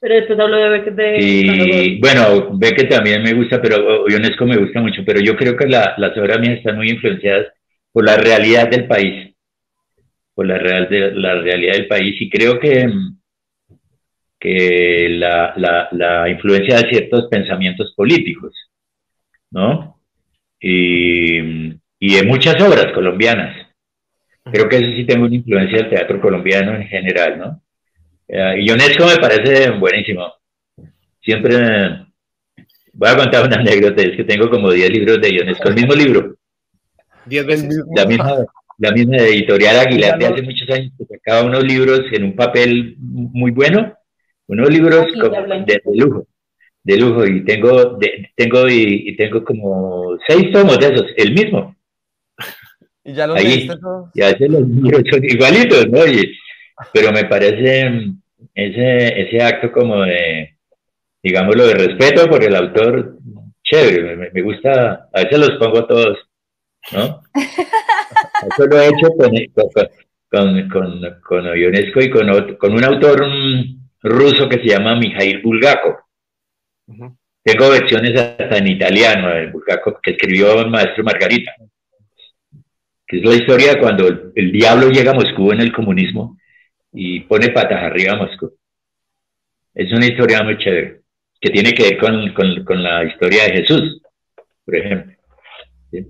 Pero 0.00 0.16
después 0.16 0.38
hablo 0.40 0.56
de 0.56 0.68
Beckett 0.68 0.94
de... 0.96 1.16
Y 1.20 2.00
bueno, 2.00 2.58
Beckett 2.58 2.90
también 2.90 3.22
me 3.22 3.34
gusta, 3.34 3.62
pero 3.62 4.08
Ionesco 4.08 4.44
me 4.44 4.56
gusta 4.56 4.80
mucho, 4.80 5.02
pero 5.06 5.20
yo 5.20 5.36
creo 5.36 5.56
que 5.56 5.68
la, 5.68 5.94
las 5.96 6.16
obras 6.18 6.40
mías 6.40 6.58
están 6.58 6.76
muy 6.76 6.90
influenciadas 6.90 7.46
por 7.92 8.04
la 8.04 8.16
realidad 8.16 8.68
del 8.68 8.88
país, 8.88 9.32
por 10.34 10.46
la, 10.46 10.58
real, 10.58 10.88
de, 10.88 11.12
la 11.12 11.40
realidad 11.40 11.74
del 11.74 11.86
país 11.86 12.20
y 12.20 12.28
creo 12.28 12.58
que, 12.58 12.90
que 14.40 15.08
la, 15.10 15.54
la, 15.56 15.88
la 15.92 16.28
influencia 16.28 16.78
de 16.78 16.88
ciertos 16.88 17.28
pensamientos 17.30 17.94
políticos, 17.94 18.52
¿no? 19.52 20.00
Y, 20.60 21.38
y 21.98 22.16
de 22.16 22.24
muchas 22.24 22.60
obras 22.60 22.92
colombianas. 22.92 23.56
Creo 24.44 24.68
que 24.68 24.76
eso 24.76 24.86
sí 24.96 25.04
tengo 25.04 25.26
una 25.26 25.36
influencia 25.36 25.78
del 25.78 25.90
teatro 25.90 26.20
colombiano 26.20 26.74
en 26.74 26.88
general, 26.88 27.38
¿no? 27.38 27.62
Uh, 28.28 28.56
y 28.58 28.66
Ionesco 28.66 29.06
me 29.06 29.16
parece 29.16 29.70
buenísimo. 29.70 30.26
Siempre 31.20 32.06
voy 32.92 33.08
a 33.08 33.16
contar 33.16 33.46
una 33.46 33.56
anécdota, 33.56 34.02
es 34.02 34.16
que 34.16 34.24
tengo 34.24 34.50
como 34.50 34.70
10 34.70 34.90
libros 34.90 35.20
de 35.20 35.30
Ionesco, 35.30 35.68
el 35.68 35.74
mismo 35.74 35.94
libro. 35.94 36.34
10 37.26 37.46
veces. 37.46 37.84
La 37.94 38.04
misma, 38.04 38.44
la 38.78 38.90
misma 38.90 39.16
editorial 39.18 39.78
Aguilar 39.78 40.18
de 40.18 40.26
hace 40.26 40.42
muchos 40.42 40.68
años 40.70 40.92
que 40.98 41.04
sacaba 41.04 41.46
unos 41.46 41.62
libros 41.62 42.00
en 42.10 42.24
un 42.24 42.34
papel 42.34 42.96
muy 42.98 43.52
bueno, 43.52 43.96
unos 44.48 44.70
libros 44.70 45.06
de, 45.06 45.64
de, 45.66 45.80
lujo, 45.94 46.26
de 46.84 46.96
lujo, 46.96 47.24
y 47.26 47.44
tengo, 47.44 47.96
de, 47.96 48.30
tengo 48.36 48.68
y, 48.68 49.04
y 49.08 49.16
tengo 49.16 49.44
como 49.44 50.16
seis 50.26 50.50
tomos 50.52 50.78
de 50.78 50.86
esos, 50.86 51.06
el 51.16 51.32
mismo. 51.32 51.76
¿Y 53.04 53.14
ya 53.14 53.26
los 53.26 53.36
Ahí, 53.36 53.66
todos? 53.66 54.10
ya 54.14 54.30
se 54.36 54.48
los 54.48 54.62
son 54.62 55.24
igualitos, 55.24 55.88
¿no? 55.88 56.06
Y, 56.06 56.32
pero 56.92 57.12
me 57.12 57.24
parece 57.24 58.12
ese, 58.54 59.20
ese 59.22 59.42
acto 59.42 59.72
como 59.72 60.02
de, 60.02 60.56
digámoslo, 61.22 61.66
de 61.66 61.74
respeto 61.74 62.28
por 62.28 62.42
el 62.44 62.54
autor, 62.54 63.18
chévere, 63.64 64.16
me, 64.16 64.30
me 64.30 64.42
gusta, 64.42 65.08
a 65.12 65.22
veces 65.22 65.38
los 65.38 65.52
pongo 65.58 65.86
todos, 65.86 66.18
¿no? 66.92 67.22
Eso 67.34 68.66
lo 68.66 68.80
he 68.80 68.88
hecho 68.88 69.08
con, 69.16 69.30
con, 70.28 70.68
con, 70.68 71.20
con 71.22 71.56
Ionesco 71.56 72.00
y 72.00 72.10
con, 72.10 72.28
otro, 72.30 72.58
con 72.58 72.72
un 72.72 72.84
autor 72.84 73.22
un, 73.22 73.82
ruso 74.02 74.48
que 74.48 74.58
se 74.58 74.68
llama 74.68 74.96
Mikhail 74.96 75.40
Bulgakov. 75.42 75.96
Uh 76.86 76.94
-huh. 76.94 77.16
Tengo 77.44 77.70
versiones 77.70 78.20
hasta 78.20 78.56
en 78.56 78.68
italiano 78.68 79.28
de 79.28 79.48
Bulgakov 79.48 80.00
que 80.00 80.12
escribió 80.12 80.60
el 80.60 80.70
maestro 80.70 81.02
Margarita 81.02 81.52
que 83.12 83.18
es 83.18 83.24
la 83.24 83.34
historia 83.34 83.74
de 83.74 83.78
cuando 83.78 84.08
el, 84.08 84.32
el, 84.34 84.50
diablo 84.50 84.88
llega 84.88 85.10
a 85.10 85.14
Moscú 85.14 85.52
en 85.52 85.60
el 85.60 85.70
comunismo 85.70 86.38
y 86.94 87.20
pone 87.20 87.50
patas 87.50 87.82
arriba 87.82 88.14
a 88.14 88.16
Moscú. 88.16 88.56
Es 89.74 89.92
una 89.92 90.06
historia 90.06 90.42
muy 90.42 90.56
chévere, 90.56 91.02
que 91.38 91.50
tiene 91.50 91.74
que 91.74 91.82
ver 91.82 91.98
con, 91.98 92.32
con, 92.32 92.64
con 92.64 92.82
la 92.82 93.04
historia 93.04 93.44
de 93.44 93.58
Jesús, 93.58 94.00
por 94.64 94.76
ejemplo. 94.76 95.12
¿Sí? 95.90 96.06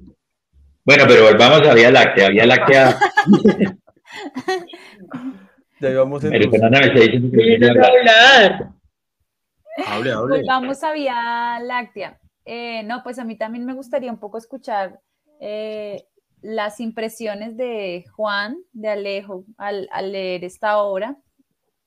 Bueno, 0.84 1.06
pero 1.08 1.24
volvamos 1.24 1.66
a 1.66 1.74
Vía 1.74 1.90
Láctea. 1.90 2.28
Vía 2.28 2.46
Láctea. 2.46 2.96
ya 5.80 5.90
íbamos 5.90 6.22
en 6.22 6.30
Pero 6.30 6.50
Fernanda 6.52 6.78
me 6.78 6.86
está 6.86 7.00
diciendo 7.00 7.30
que 7.32 7.36
quiere 7.36 7.68
hablar. 7.68 8.68
Hable, 9.76 10.12
hable. 10.12 10.38
Volvamos 10.38 10.82
a 10.82 10.92
Vía 10.92 11.58
Láctea. 11.62 12.20
Eh, 12.44 12.82
no, 12.84 13.02
pues 13.02 13.18
a 13.18 13.24
mí 13.24 13.36
también 13.36 13.64
me 13.64 13.74
gustaría 13.74 14.10
un 14.10 14.18
poco 14.18 14.38
escuchar 14.38 15.00
eh, 15.40 16.04
las 16.40 16.80
impresiones 16.80 17.56
de 17.56 18.04
Juan, 18.16 18.56
de 18.72 18.88
Alejo, 18.88 19.44
al, 19.56 19.88
al, 19.92 20.12
leer 20.12 20.44
esta 20.44 20.78
obra, 20.78 21.16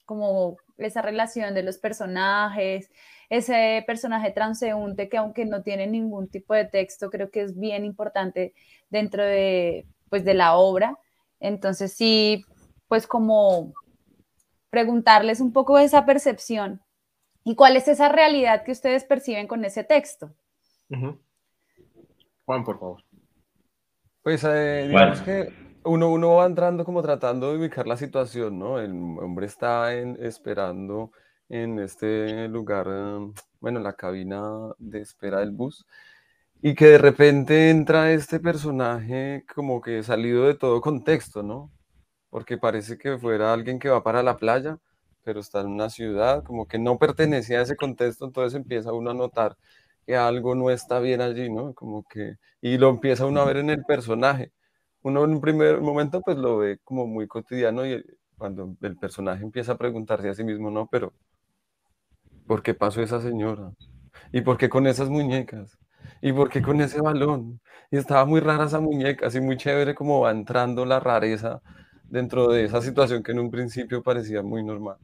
como 0.05 0.57
esa 0.77 1.01
relación 1.01 1.53
de 1.53 1.63
los 1.63 1.77
personajes, 1.77 2.89
ese 3.29 3.83
personaje 3.87 4.31
transeúnte 4.31 5.09
que 5.09 5.17
aunque 5.17 5.45
no 5.45 5.63
tiene 5.63 5.87
ningún 5.87 6.29
tipo 6.29 6.53
de 6.53 6.65
texto, 6.65 7.09
creo 7.09 7.31
que 7.31 7.41
es 7.41 7.57
bien 7.57 7.85
importante 7.85 8.53
dentro 8.89 9.23
de, 9.23 9.87
pues, 10.09 10.23
de 10.23 10.33
la 10.33 10.55
obra. 10.55 10.97
Entonces 11.39 11.93
sí, 11.93 12.45
pues 12.87 13.07
como 13.07 13.73
preguntarles 14.69 15.41
un 15.41 15.53
poco 15.53 15.77
de 15.77 15.85
esa 15.85 16.05
percepción 16.05 16.81
y 17.45 17.55
cuál 17.55 17.77
es 17.77 17.87
esa 17.87 18.09
realidad 18.09 18.63
que 18.63 18.71
ustedes 18.71 19.05
perciben 19.05 19.47
con 19.47 19.63
ese 19.63 19.83
texto. 19.83 20.33
Uh 20.89 20.95
-huh. 20.95 21.19
Juan, 22.45 22.63
por 22.63 22.79
favor. 22.79 23.03
Pues 24.23 24.43
eh, 24.43 24.87
digamos 24.87 25.23
bueno. 25.23 25.25
que 25.25 25.53
uno, 25.83 26.09
uno 26.11 26.33
va 26.35 26.47
entrando 26.47 26.83
como 26.83 27.03
tratando 27.03 27.51
de 27.51 27.59
ubicar 27.59 27.85
la 27.85 27.97
situación, 27.97 28.57
¿no? 28.57 28.79
El 28.79 28.91
hombre 28.91 29.45
está 29.45 29.93
en, 29.93 30.17
esperando 30.19 31.11
en 31.47 31.77
este 31.77 32.47
lugar, 32.47 32.87
bueno, 33.59 33.79
la 33.79 33.93
cabina 33.93 34.41
de 34.79 35.01
espera 35.01 35.41
del 35.41 35.51
bus, 35.51 35.85
y 36.63 36.73
que 36.73 36.85
de 36.85 36.97
repente 36.97 37.69
entra 37.69 38.11
este 38.11 38.39
personaje 38.39 39.45
como 39.53 39.79
que 39.81 40.01
salido 40.01 40.45
de 40.45 40.55
todo 40.55 40.81
contexto, 40.81 41.43
¿no? 41.43 41.71
Porque 42.31 42.57
parece 42.57 42.97
que 42.97 43.19
fuera 43.19 43.53
alguien 43.53 43.77
que 43.77 43.89
va 43.89 44.03
para 44.03 44.23
la 44.23 44.37
playa, 44.37 44.79
pero 45.25 45.41
está 45.41 45.61
en 45.61 45.67
una 45.67 45.89
ciudad, 45.89 46.43
como 46.43 46.67
que 46.67 46.79
no 46.79 46.97
pertenecía 46.99 47.59
a 47.59 47.63
ese 47.63 47.75
contexto, 47.75 48.25
entonces 48.25 48.55
empieza 48.55 48.93
uno 48.93 49.11
a 49.11 49.13
notar 49.15 49.57
que 50.05 50.15
algo 50.15 50.55
no 50.55 50.69
está 50.69 50.99
bien 50.99 51.21
allí, 51.21 51.49
¿no? 51.51 51.73
Como 51.73 52.03
que, 52.07 52.35
y 52.61 52.77
lo 52.77 52.89
empieza 52.89 53.25
uno 53.25 53.41
a 53.41 53.45
ver 53.45 53.57
en 53.57 53.71
el 53.71 53.83
personaje. 53.85 54.51
Uno 55.01 55.23
en 55.25 55.31
un 55.31 55.41
primer 55.41 55.81
momento 55.81 56.21
pues 56.21 56.37
lo 56.37 56.57
ve 56.59 56.79
como 56.83 57.07
muy 57.07 57.27
cotidiano 57.27 57.85
y 57.87 58.03
cuando 58.37 58.75
el 58.81 58.97
personaje 58.97 59.43
empieza 59.43 59.73
a 59.73 59.77
preguntarse 59.77 60.29
a 60.29 60.33
sí 60.35 60.43
mismo, 60.43 60.71
no, 60.71 60.87
pero 60.87 61.13
¿por 62.47 62.61
qué 62.63 62.73
pasó 62.73 63.01
esa 63.01 63.21
señora? 63.21 63.71
¿Y 64.31 64.41
por 64.41 64.57
qué 64.57 64.69
con 64.69 64.87
esas 64.87 65.09
muñecas? 65.09 65.77
¿Y 66.21 66.33
por 66.33 66.49
qué 66.49 66.61
con 66.61 66.81
ese 66.81 67.01
balón? 67.01 67.61
Y 67.91 67.97
estaba 67.97 68.25
muy 68.25 68.39
rara 68.39 68.65
esa 68.65 68.79
muñeca, 68.79 69.27
así 69.27 69.39
muy 69.41 69.57
chévere 69.57 69.95
como 69.95 70.21
va 70.21 70.31
entrando 70.31 70.85
la 70.85 70.99
rareza 70.99 71.61
dentro 72.05 72.47
de 72.49 72.65
esa 72.65 72.81
situación 72.81 73.23
que 73.23 73.31
en 73.31 73.39
un 73.39 73.51
principio 73.51 74.03
parecía 74.03 74.41
muy 74.43 74.63
normal. 74.63 74.97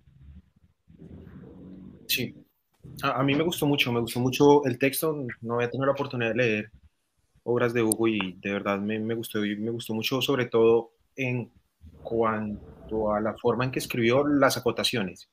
Sí, 2.12 2.36
a, 3.04 3.22
a, 3.22 3.24
mí 3.24 3.36
me 3.36 3.44
gustó 3.44 3.66
mucho, 3.66 3.90
me 3.94 4.02
gustó 4.02 4.20
mucho 4.20 4.66
el 4.66 4.78
texto, 4.78 5.26
no 5.40 5.56
había 5.56 5.70
tenido 5.70 5.86
la 5.86 5.94
oportunidad 5.94 6.32
de 6.32 6.36
leer 6.36 6.72
obras 7.44 7.74
de 7.74 7.82
Hugo 7.82 8.10
y 8.10 8.34
de 8.34 8.52
verdad 8.52 8.80
me, 8.80 9.00
me 9.00 9.14
gustó 9.14 9.46
y 9.46 9.56
me 9.56 9.72
gustó 9.72 9.94
mucho 9.94 10.22
sobre 10.22 10.48
todo 10.48 10.92
en 11.16 11.50
cuanto 12.04 13.14
a 13.14 13.22
la 13.22 13.34
forma 13.36 13.64
en 13.64 13.72
que 13.72 13.80
escribió 13.80 14.28
las 14.28 14.58
acotaciones, 14.58 15.30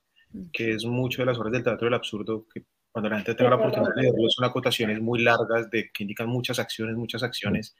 que 0.52 0.70
es 0.70 0.84
mucho 0.84 1.22
de 1.22 1.26
las 1.26 1.38
obras 1.38 1.52
del 1.52 1.64
teatro 1.64 1.86
del 1.86 1.94
absurdo, 1.94 2.46
que 2.52 2.62
cuando 2.92 3.08
la 3.10 3.16
gente 3.16 3.34
tenga 3.34 3.50
la 3.50 3.56
oportunidad 3.56 3.94
de 3.96 4.02
leerlo 4.02 4.28
son 4.28 4.44
acotaciones 4.44 5.00
muy 5.00 5.20
largas 5.20 5.68
de, 5.70 5.90
que 5.92 6.04
indican 6.04 6.28
muchas 6.28 6.60
acciones, 6.60 6.94
muchas 6.94 7.24
acciones, 7.24 7.74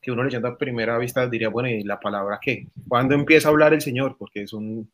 que 0.00 0.10
uno 0.10 0.24
leyendo 0.24 0.48
a 0.48 0.58
primera 0.58 0.98
vista 0.98 1.28
diría, 1.28 1.48
bueno, 1.48 1.68
¿y 1.68 1.84
la 1.84 2.00
palabra 2.00 2.40
qué? 2.42 2.66
¿Cuándo 2.88 3.14
empieza 3.14 3.46
a 3.46 3.52
hablar 3.52 3.72
el 3.72 3.80
Señor? 3.80 4.16
Porque 4.18 4.42
es 4.42 4.52
un, 4.52 4.90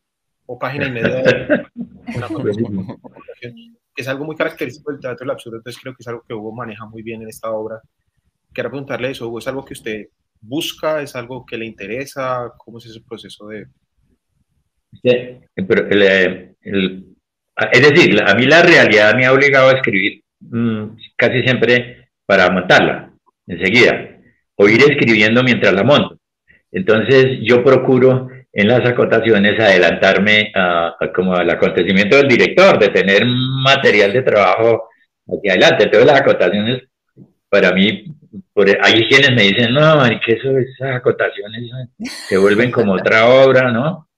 o 0.50 0.58
página 0.58 0.86
y 0.86 0.92
media 0.92 1.14
de 1.14 1.66
una 2.16 2.28
es 3.94 4.08
algo 4.08 4.24
muy 4.24 4.36
característico 4.36 4.90
del 4.90 5.00
teatro 5.00 5.24
del 5.24 5.32
absurdo, 5.32 5.56
entonces 5.56 5.80
creo 5.80 5.92
que 5.92 6.02
es 6.02 6.08
algo 6.08 6.22
que 6.26 6.32
Hugo 6.32 6.52
maneja 6.52 6.86
muy 6.86 7.02
bien 7.02 7.20
en 7.22 7.28
esta 7.28 7.50
obra. 7.50 7.80
Quiero 8.52 8.70
preguntarle 8.70 9.10
eso, 9.10 9.26
Hugo, 9.28 9.40
¿es 9.40 9.48
algo 9.48 9.64
que 9.64 9.74
usted 9.74 10.06
busca? 10.40 11.02
¿Es 11.02 11.16
algo 11.16 11.44
que 11.44 11.58
le 11.58 11.66
interesa? 11.66 12.52
¿Cómo 12.56 12.78
es 12.78 12.86
ese 12.86 13.00
proceso 13.00 13.48
de...? 13.48 13.66
Sí, 15.02 15.64
pero 15.66 15.86
el, 15.88 16.56
el, 16.62 17.16
es 17.72 17.82
decir, 17.82 18.22
a 18.22 18.34
mí 18.34 18.46
la 18.46 18.62
realidad 18.62 19.14
me 19.14 19.26
ha 19.26 19.32
obligado 19.32 19.68
a 19.68 19.72
escribir 19.72 20.22
mmm, 20.40 20.96
casi 21.16 21.42
siempre 21.42 22.08
para 22.24 22.50
montarla, 22.50 23.12
enseguida, 23.46 24.16
o 24.54 24.68
ir 24.68 24.80
escribiendo 24.80 25.42
mientras 25.42 25.74
la 25.74 25.82
monto. 25.82 26.18
Entonces 26.70 27.38
yo 27.42 27.64
procuro 27.64 28.28
en 28.58 28.66
las 28.66 28.84
acotaciones 28.84 29.60
adelantarme 29.60 30.50
a, 30.52 30.96
a, 30.98 31.12
como 31.12 31.32
al 31.32 31.48
acontecimiento 31.48 32.16
del 32.16 32.26
director, 32.26 32.76
de 32.76 32.88
tener 32.88 33.24
material 33.24 34.12
de 34.12 34.22
trabajo 34.22 34.88
hacia 35.28 35.52
adelante. 35.52 35.84
Entonces 35.84 36.06
las 36.06 36.20
acotaciones, 36.20 36.82
para 37.48 37.70
mí, 37.70 38.06
por, 38.52 38.68
hay 38.68 39.06
quienes 39.06 39.30
me 39.30 39.42
dicen, 39.44 39.72
no, 39.72 40.02
que 40.26 40.32
eso, 40.32 40.58
esas 40.58 40.96
acotaciones 40.96 41.70
se 42.00 42.36
vuelven 42.36 42.72
como 42.72 42.94
otra 42.94 43.28
obra, 43.28 43.70
¿no? 43.70 44.08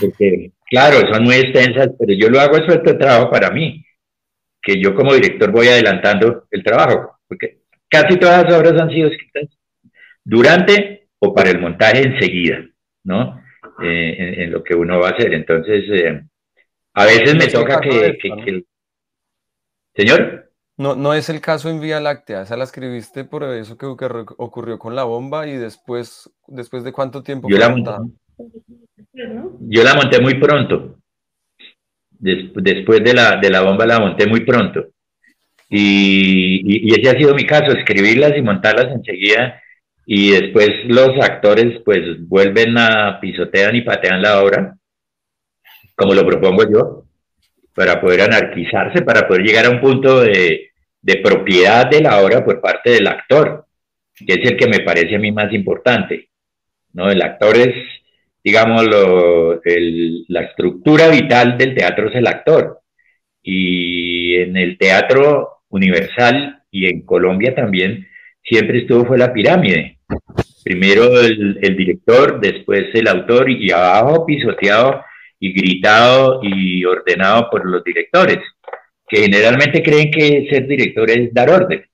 Porque, 0.00 0.52
claro, 0.70 0.98
son 1.12 1.24
muy 1.24 1.34
extensas, 1.34 1.88
pero 1.98 2.12
yo 2.12 2.30
lo 2.30 2.38
hago 2.38 2.56
eso 2.56 2.78
de 2.78 2.94
trabajo 2.94 3.32
para 3.32 3.50
mí, 3.50 3.84
que 4.62 4.80
yo 4.80 4.94
como 4.94 5.12
director 5.12 5.50
voy 5.50 5.66
adelantando 5.66 6.46
el 6.52 6.62
trabajo, 6.62 7.18
porque 7.26 7.62
casi 7.88 8.16
todas 8.16 8.44
las 8.44 8.54
obras 8.54 8.80
han 8.80 8.90
sido 8.90 9.08
escritas 9.08 9.48
durante 10.22 11.08
o 11.18 11.34
para 11.34 11.50
el 11.50 11.58
montaje 11.58 12.02
enseguida, 12.06 12.64
¿no? 13.02 13.42
Eh, 13.80 14.16
en, 14.18 14.40
en, 14.40 14.52
lo 14.52 14.64
que 14.64 14.74
uno 14.74 14.98
va 14.98 15.08
a 15.08 15.12
hacer. 15.12 15.32
Entonces, 15.34 15.84
eh, 15.88 16.22
a 16.94 17.04
veces 17.04 17.34
me 17.36 17.46
toca 17.46 17.80
que, 17.80 18.06
esto, 18.06 18.18
que, 18.20 18.28
¿no? 18.28 18.44
que, 18.44 18.64
Señor. 19.94 20.50
No, 20.76 20.96
no 20.96 21.14
es 21.14 21.28
el 21.28 21.40
caso 21.40 21.70
en 21.70 21.80
Vía 21.80 22.00
Láctea, 22.00 22.42
esa 22.42 22.56
la 22.56 22.64
escribiste 22.64 23.24
por 23.24 23.42
eso 23.42 23.76
que 23.76 23.86
ocurrió 23.86 24.78
con 24.78 24.94
la 24.94 25.02
bomba 25.02 25.48
y 25.48 25.56
después, 25.56 26.30
después 26.46 26.84
de 26.84 26.92
cuánto 26.92 27.22
tiempo. 27.22 27.48
Yo 27.48 27.58
la, 27.58 27.68
monté, 27.68 27.90
yo 29.60 29.82
la 29.82 29.94
monté 29.94 30.20
muy 30.20 30.34
pronto. 30.34 31.00
después 32.20 33.02
de 33.02 33.12
la, 33.12 33.36
de 33.36 33.50
la 33.50 33.62
bomba 33.62 33.86
la 33.86 33.98
monté 33.98 34.28
muy 34.28 34.40
pronto. 34.40 34.86
Y, 35.68 36.62
y, 36.64 36.94
ese 36.94 37.10
ha 37.10 37.18
sido 37.18 37.34
mi 37.34 37.44
caso, 37.44 37.72
escribirlas 37.72 38.36
y 38.36 38.42
montarlas 38.42 38.86
enseguida. 38.92 39.60
Y 40.10 40.30
después 40.30 40.70
los 40.86 41.22
actores 41.22 41.82
pues 41.84 42.26
vuelven 42.26 42.78
a 42.78 43.20
pisotean 43.20 43.76
y 43.76 43.82
patean 43.82 44.22
la 44.22 44.42
obra, 44.42 44.74
como 45.94 46.14
lo 46.14 46.26
propongo 46.26 46.62
yo, 46.62 47.04
para 47.74 48.00
poder 48.00 48.22
anarquizarse, 48.22 49.02
para 49.02 49.28
poder 49.28 49.42
llegar 49.42 49.66
a 49.66 49.70
un 49.70 49.82
punto 49.82 50.22
de, 50.22 50.70
propiedad 51.22 51.90
de 51.90 52.00
la 52.00 52.22
obra 52.22 52.42
por 52.42 52.58
parte 52.58 52.92
del 52.92 53.06
actor, 53.06 53.66
que 54.14 54.32
es 54.32 54.50
el 54.50 54.56
que 54.56 54.66
me 54.66 54.80
parece 54.80 55.14
a 55.14 55.18
mí 55.18 55.30
más 55.30 55.52
importante. 55.52 56.30
¿no? 56.94 57.10
El 57.10 57.20
actor 57.20 57.58
es, 57.58 57.74
digamos, 58.42 58.86
la 58.86 60.40
estructura 60.40 61.08
vital 61.08 61.58
del 61.58 61.74
teatro 61.74 62.08
es 62.08 62.14
el 62.14 62.26
actor. 62.26 62.80
Y 63.42 64.36
en 64.36 64.56
el 64.56 64.78
teatro 64.78 65.64
universal 65.68 66.62
y 66.70 66.86
en 66.86 67.02
Colombia 67.04 67.54
también 67.54 68.08
siempre 68.42 68.78
estuvo 68.78 69.04
fue 69.04 69.18
la 69.18 69.34
pirámide. 69.34 69.97
Primero 70.64 71.20
el, 71.20 71.76
director, 71.76 72.40
después 72.40 72.86
el 72.94 73.08
autor 73.08 73.50
y 73.50 73.70
abajo 73.70 74.26
pisoteado 74.26 75.02
y 75.38 75.52
gritado 75.52 76.40
y 76.42 76.84
ordenado 76.84 77.48
por 77.50 77.64
los 77.68 77.82
directores, 77.84 78.38
que 79.06 79.22
generalmente 79.22 79.82
creen 79.82 80.10
que 80.10 80.46
ser 80.50 80.66
director 80.66 81.10
es 81.10 81.32
dar 81.32 81.50
orden, 81.50 81.84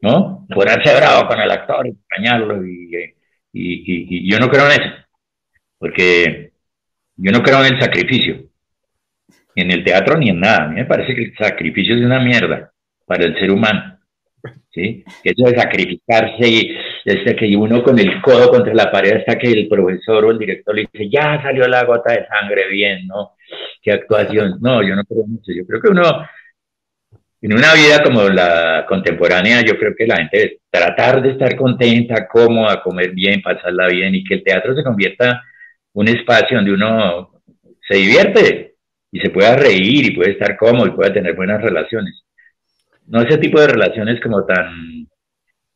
¿no? 0.00 0.46
Ponerse 0.52 0.96
bravo 0.96 1.28
con 1.28 1.40
el 1.40 1.50
actor, 1.50 1.86
engañarlo 1.86 2.66
y, 2.66 3.14
y, 3.52 4.26
y 4.26 4.30
yo 4.30 4.38
no 4.38 4.48
creo 4.48 4.66
en 4.66 4.82
eso, 4.82 4.94
porque 5.78 6.52
yo 7.16 7.32
no 7.32 7.42
creo 7.42 7.64
en 7.64 7.74
el 7.74 7.80
sacrificio, 7.80 8.46
en 9.54 9.70
el 9.70 9.84
teatro 9.84 10.18
ni 10.18 10.30
en 10.30 10.40
nada. 10.40 10.64
A 10.64 10.68
mí 10.68 10.76
me 10.76 10.84
parece 10.84 11.14
que 11.14 11.22
el 11.24 11.36
sacrificio 11.36 11.94
es 11.96 12.04
una 12.04 12.20
mierda 12.20 12.72
para 13.06 13.24
el 13.24 13.38
ser 13.38 13.50
humano. 13.50 13.98
¿sí? 14.70 15.04
Eso 15.24 15.48
de 15.48 15.58
sacrificarse 15.58 16.48
y 16.48 16.76
desde 17.06 17.36
que 17.36 17.56
uno 17.56 17.84
con 17.84 17.96
el 18.00 18.20
codo 18.20 18.50
contra 18.50 18.74
la 18.74 18.90
pared 18.90 19.18
hasta 19.18 19.38
que 19.38 19.52
el 19.52 19.68
profesor 19.68 20.24
o 20.24 20.32
el 20.32 20.38
director 20.40 20.74
le 20.74 20.88
dice, 20.92 21.08
ya 21.08 21.40
salió 21.40 21.68
la 21.68 21.84
gota 21.84 22.12
de 22.12 22.26
sangre 22.26 22.66
bien, 22.68 23.06
¿no? 23.06 23.36
¿Qué 23.80 23.92
actuación? 23.92 24.58
No, 24.60 24.82
yo 24.82 24.96
no 24.96 25.04
creo 25.04 25.24
mucho. 25.24 25.52
Yo 25.52 25.64
creo 25.64 25.80
que 25.80 25.88
uno, 25.88 26.02
en 27.42 27.52
una 27.52 27.74
vida 27.74 28.02
como 28.02 28.28
la 28.28 28.84
contemporánea, 28.88 29.62
yo 29.62 29.78
creo 29.78 29.94
que 29.96 30.04
la 30.04 30.16
gente 30.16 30.36
debe 30.36 30.60
tratar 30.68 31.22
de 31.22 31.30
estar 31.30 31.54
contenta, 31.54 32.26
cómoda, 32.26 32.82
comer 32.82 33.12
bien, 33.12 33.40
pasarla 33.40 33.86
bien 33.86 34.12
y 34.16 34.24
que 34.24 34.34
el 34.34 34.42
teatro 34.42 34.74
se 34.74 34.82
convierta 34.82 35.44
un 35.92 36.08
espacio 36.08 36.56
donde 36.56 36.72
uno 36.72 37.40
se 37.88 37.98
divierte 37.98 38.74
y 39.12 39.20
se 39.20 39.30
pueda 39.30 39.54
reír 39.56 40.10
y 40.10 40.16
puede 40.16 40.32
estar 40.32 40.56
cómodo 40.56 40.88
y 40.88 40.90
pueda 40.90 41.12
tener 41.12 41.36
buenas 41.36 41.62
relaciones 41.62 42.26
no 43.06 43.22
ese 43.22 43.38
tipo 43.38 43.60
de 43.60 43.68
relaciones 43.68 44.20
como 44.20 44.44
tan, 44.44 45.06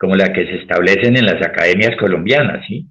como 0.01 0.17
la 0.17 0.33
que 0.33 0.47
se 0.47 0.57
establecen 0.57 1.15
en 1.15 1.27
las 1.27 1.47
academias 1.47 1.95
colombianas, 1.97 2.65
¿sí? 2.67 2.87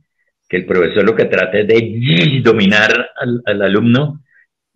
Que 0.48 0.58
el 0.58 0.66
profesor 0.66 1.04
lo 1.04 1.16
que 1.16 1.26
trata 1.26 1.58
es 1.58 1.68
de 1.68 2.42
dominar 2.44 3.10
al, 3.46 3.62
alumno 3.64 4.22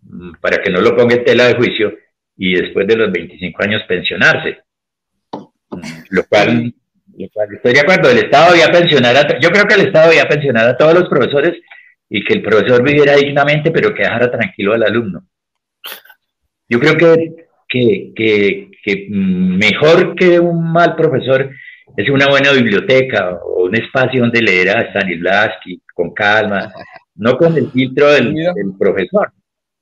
mm, 0.02 0.32
para 0.40 0.58
que 0.58 0.70
no 0.70 0.80
lo 0.80 0.96
ponga 0.96 1.14
en 1.14 1.24
tela 1.24 1.46
de 1.46 1.54
juicio 1.54 1.94
y 2.36 2.54
después 2.54 2.88
de 2.88 2.96
los 2.96 3.12
25 3.12 3.62
años 3.62 3.82
pensionarse. 3.86 4.58
Mm, 5.32 5.80
lo 6.10 6.24
cual, 6.24 6.74
estoy 7.16 7.72
de 7.72 7.80
acuerdo, 7.80 8.10
el 8.10 8.18
Estado 8.18 8.52
debía 8.52 8.72
pensionar 8.72 9.16
a, 9.16 9.38
yo 9.38 9.50
creo 9.50 9.64
que 9.66 9.74
el 9.74 9.86
Estado 9.86 10.08
debía 10.08 10.28
pensionar 10.28 10.68
a 10.68 10.76
todos 10.76 10.94
los 10.94 11.08
profesores 11.08 11.54
y 12.10 12.24
que 12.24 12.34
el 12.34 12.42
profesor 12.42 12.82
viviera 12.82 13.14
dignamente, 13.14 13.70
pero 13.70 13.94
que 13.94 14.02
dejara 14.02 14.28
tranquilo 14.28 14.72
al 14.72 14.82
alumno. 14.82 15.24
Yo 16.68 16.80
creo 16.80 16.96
que 16.96 17.44
que, 17.68 18.70
que, 18.84 19.06
mejor 19.08 20.14
que 20.14 20.38
un 20.38 20.72
mal 20.72 20.94
profesor 20.96 21.50
es 21.96 22.10
una 22.10 22.28
buena 22.28 22.52
biblioteca 22.52 23.38
o 23.44 23.64
un 23.64 23.74
espacio 23.74 24.20
donde 24.20 24.42
leer 24.42 24.70
a 24.70 24.90
Stanislavski 24.90 25.82
con 25.94 26.12
calma, 26.12 26.72
no 27.16 27.36
con 27.36 27.56
el 27.56 27.70
filtro 27.70 28.10
del, 28.10 28.34
profesor. 28.78 29.32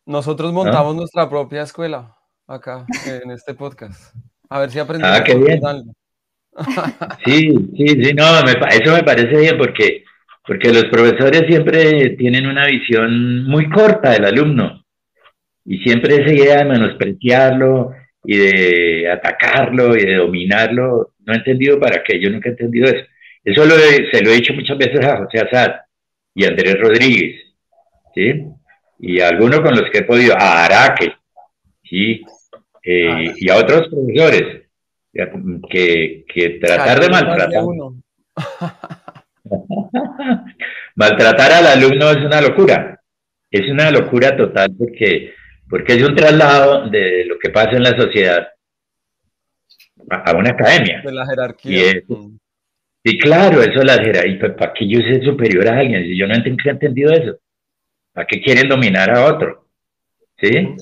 Nosotros 0.06 0.52
montamos 0.52 0.94
nuestra 0.94 1.28
propia 1.28 1.62
escuela 1.62 2.14
acá 2.46 2.84
en 3.06 3.30
este 3.30 3.54
podcast. 3.54 4.14
A 4.48 4.60
ver 4.60 4.70
si 4.70 4.78
aprendemos. 4.78 5.18
Ah, 5.18 5.24
qué 5.24 5.34
bien. 5.34 5.60
Sí, 7.24 7.50
sí, 7.78 7.86
sí, 7.86 8.12
no, 8.12 8.24
eso 8.40 8.94
me 8.94 9.02
parece 9.02 9.34
bien 9.38 9.56
porque, 9.56 10.04
porque 10.46 10.70
los 10.70 10.84
profesores 10.84 11.46
siempre 11.46 12.10
tienen 12.10 12.46
una 12.46 12.66
visión 12.66 13.46
muy 13.46 13.70
corta 13.70 14.10
del 14.10 14.26
alumno 14.26 14.84
y 15.64 15.78
siempre 15.78 16.16
esa 16.16 16.30
idea 16.30 16.58
de 16.58 16.64
menospreciarlo 16.66 17.94
y 18.24 18.36
de 18.36 19.10
atacarlo 19.10 19.96
y 19.96 20.04
de 20.04 20.16
dominarlo, 20.16 21.14
no 21.20 21.32
he 21.32 21.36
entendido 21.36 21.78
para 21.78 22.02
qué, 22.02 22.20
yo 22.20 22.30
nunca 22.30 22.48
he 22.48 22.52
entendido 22.52 22.88
eso. 22.88 23.04
Eso 23.44 23.64
se 23.64 24.22
lo 24.22 24.30
he 24.30 24.34
dicho 24.34 24.54
muchas 24.54 24.78
veces 24.78 25.04
a 25.04 25.18
José 25.18 25.40
Azad 25.40 25.72
y 26.34 26.44
a 26.44 26.48
Andrés 26.48 26.78
Rodríguez, 26.78 27.40
¿sí? 28.14 28.44
Y 29.00 29.20
a 29.20 29.28
algunos 29.28 29.60
con 29.60 29.74
los 29.74 29.90
que 29.90 29.98
he 29.98 30.04
podido, 30.04 30.34
a 30.38 30.64
Araque, 30.64 31.12
¿sí? 31.82 32.22
Eh, 32.84 33.32
y 33.36 33.50
a 33.50 33.56
otros 33.56 33.88
profesores, 33.88 34.62
que, 35.68 36.24
que 36.32 36.50
tratar 36.60 37.00
de 37.00 37.08
maltratar. 37.08 37.64
maltratar 40.94 41.52
al 41.52 41.66
alumno 41.66 42.10
es 42.10 42.18
una 42.18 42.40
locura, 42.40 43.00
es 43.50 43.68
una 43.70 43.90
locura 43.90 44.36
total 44.36 44.72
porque 44.78 45.34
porque 45.72 45.94
es 45.94 46.02
un 46.06 46.14
traslado 46.14 46.90
de 46.90 47.24
lo 47.24 47.38
que 47.38 47.48
pasa 47.48 47.70
en 47.70 47.82
la 47.82 47.96
sociedad 47.96 48.46
a, 50.10 50.36
una 50.36 50.50
academia. 50.50 51.00
De 51.02 51.12
la 51.12 51.24
jerarquía. 51.24 52.02
Y, 53.02 53.18
claro, 53.18 53.62
eso 53.62 53.78
es 53.78 53.84
la 53.86 53.94
jerarquía. 53.94 54.54
¿Para 54.54 54.74
qué 54.74 54.86
yo 54.86 55.00
soy 55.00 55.24
superior 55.24 55.66
a 55.68 55.78
alguien? 55.78 56.02
Si 56.02 56.18
yo 56.18 56.26
no 56.26 56.34
he 56.34 56.46
entendido 56.46 57.10
eso. 57.12 57.38
¿Para 58.12 58.26
qué 58.26 58.42
quieren 58.42 58.68
dominar 58.68 59.16
a 59.16 59.24
otro? 59.24 59.66
¿Sí? 60.36 60.76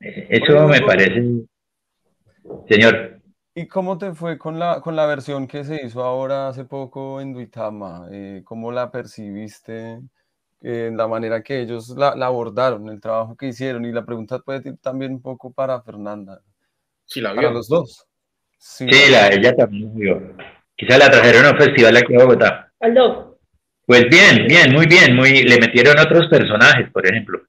Eso 0.00 0.66
me 0.66 0.80
parece. 0.80 1.22
Señor. 2.68 3.20
¿Y 3.54 3.68
cómo 3.68 3.96
te 3.96 4.12
fue 4.12 4.38
con 4.38 4.58
la, 4.58 4.80
con 4.80 4.96
la 4.96 5.06
versión 5.06 5.46
que 5.46 5.62
se 5.62 5.86
hizo 5.86 6.02
ahora 6.02 6.48
hace 6.48 6.64
poco 6.64 7.20
en 7.20 7.32
Duitama? 7.32 8.08
Eh, 8.10 8.42
¿Cómo 8.44 8.72
la 8.72 8.90
percibiste? 8.90 10.00
En 10.60 10.96
la 10.96 11.06
manera 11.06 11.42
que 11.42 11.60
ellos 11.60 11.90
la, 11.90 12.08
abordaron, 12.08 12.88
el 12.88 13.00
trabajo 13.00 13.36
que 13.36 13.46
hicieron. 13.46 13.84
Y 13.84 13.92
la 13.92 14.04
pregunta 14.04 14.38
puede 14.40 14.68
ir 14.70 14.76
también 14.78 15.12
un 15.12 15.22
poco 15.22 15.52
para 15.52 15.80
Fernanda. 15.82 16.40
Sí, 17.04 17.20
la 17.20 17.32
vio. 17.32 17.42
Para 17.42 17.54
los 17.54 17.68
dos. 17.68 18.06
Sí, 18.58 18.86
la, 19.10 19.28
ella 19.28 19.54
también 19.54 19.94
vio. 19.94 20.20
Quizá 20.76 20.98
la 20.98 21.10
trajeron 21.10 21.46
a 21.46 21.50
un 21.52 21.58
festival 21.58 21.96
aquí 21.96 22.12
en 22.12 22.18
Bogotá. 22.18 22.72
Aldo. 22.80 23.38
Pues 23.86 24.04
bien, 24.10 24.46
bien, 24.46 24.72
muy 24.72 24.86
bien. 24.86 25.16
Muy, 25.16 25.42
le 25.42 25.58
metieron 25.58 25.98
otros 25.98 26.26
personajes, 26.26 26.90
por 26.90 27.06
ejemplo. 27.06 27.40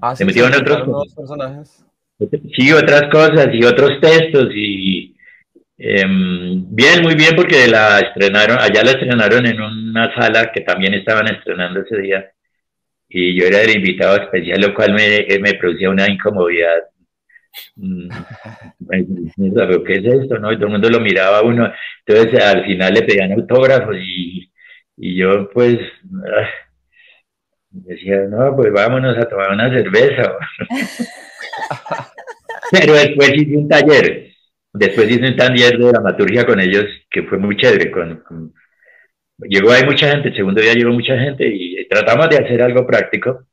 Ah, 0.00 0.14
le 0.18 0.24
metieron 0.24 0.52
otros 0.54 1.14
personajes. 1.14 1.84
Sí, 2.54 2.72
otras 2.72 3.10
cosas 3.10 3.48
y 3.52 3.64
otros 3.64 3.92
textos 4.00 4.48
y 4.54 4.99
Em, 5.82 6.66
bien, 6.74 7.02
muy 7.02 7.14
bien, 7.14 7.34
porque 7.34 7.66
la 7.66 8.00
estrenaron, 8.00 8.58
allá 8.60 8.82
la 8.84 8.90
estrenaron 8.90 9.46
en 9.46 9.60
una 9.62 10.14
sala 10.14 10.52
que 10.52 10.60
también 10.60 10.92
estaban 10.92 11.26
estrenando 11.28 11.80
ese 11.80 11.96
día, 12.02 12.30
y 13.08 13.38
yo 13.40 13.46
era 13.46 13.62
el 13.62 13.76
invitado 13.76 14.16
especial, 14.16 14.60
lo 14.60 14.74
cual 14.74 14.92
me, 14.94 15.26
me 15.40 15.54
producía 15.54 15.88
una 15.90 16.08
incomodidad. 16.10 16.82
Mm, 17.76 18.08
¿Qué 19.86 19.94
es 19.94 20.04
esto? 20.04 20.38
No? 20.38 20.52
Y 20.52 20.56
todo 20.56 20.66
el 20.66 20.72
mundo 20.72 20.90
lo 20.90 21.00
miraba 21.00 21.38
a 21.38 21.42
uno, 21.42 21.72
entonces 22.06 22.42
al 22.44 22.64
final 22.64 22.92
le 22.94 23.02
pedían 23.02 23.32
autógrafos 23.32 23.96
y, 23.98 24.52
y 24.98 25.16
yo 25.16 25.48
pues 25.50 25.78
ah, 26.26 26.48
decía, 27.70 28.24
no, 28.28 28.54
pues 28.56 28.72
vámonos 28.72 29.16
a 29.16 29.28
tomar 29.28 29.50
una 29.52 29.70
cerveza. 29.70 30.32
Pero 32.70 32.94
después 32.94 33.32
hice 33.34 33.56
un 33.56 33.68
taller 33.68 34.29
Después 34.72 35.10
hice 35.10 35.28
un 35.28 35.36
taller 35.36 35.78
de 35.78 35.88
dramaturgia 35.88 36.46
con 36.46 36.60
ellos 36.60 36.84
que 37.10 37.24
fue 37.24 37.38
muy 37.38 37.56
chévere. 37.56 37.90
Con, 37.90 38.52
Llegó 39.38 39.72
ahí 39.72 39.84
mucha 39.84 40.10
gente, 40.10 40.28
el 40.28 40.36
segundo 40.36 40.60
día 40.60 40.74
llegó 40.74 40.92
mucha 40.92 41.18
gente 41.18 41.46
y 41.48 41.86
tratamos 41.88 42.28
de 42.28 42.36
hacer 42.36 42.62
algo 42.62 42.86
práctico. 42.86 43.46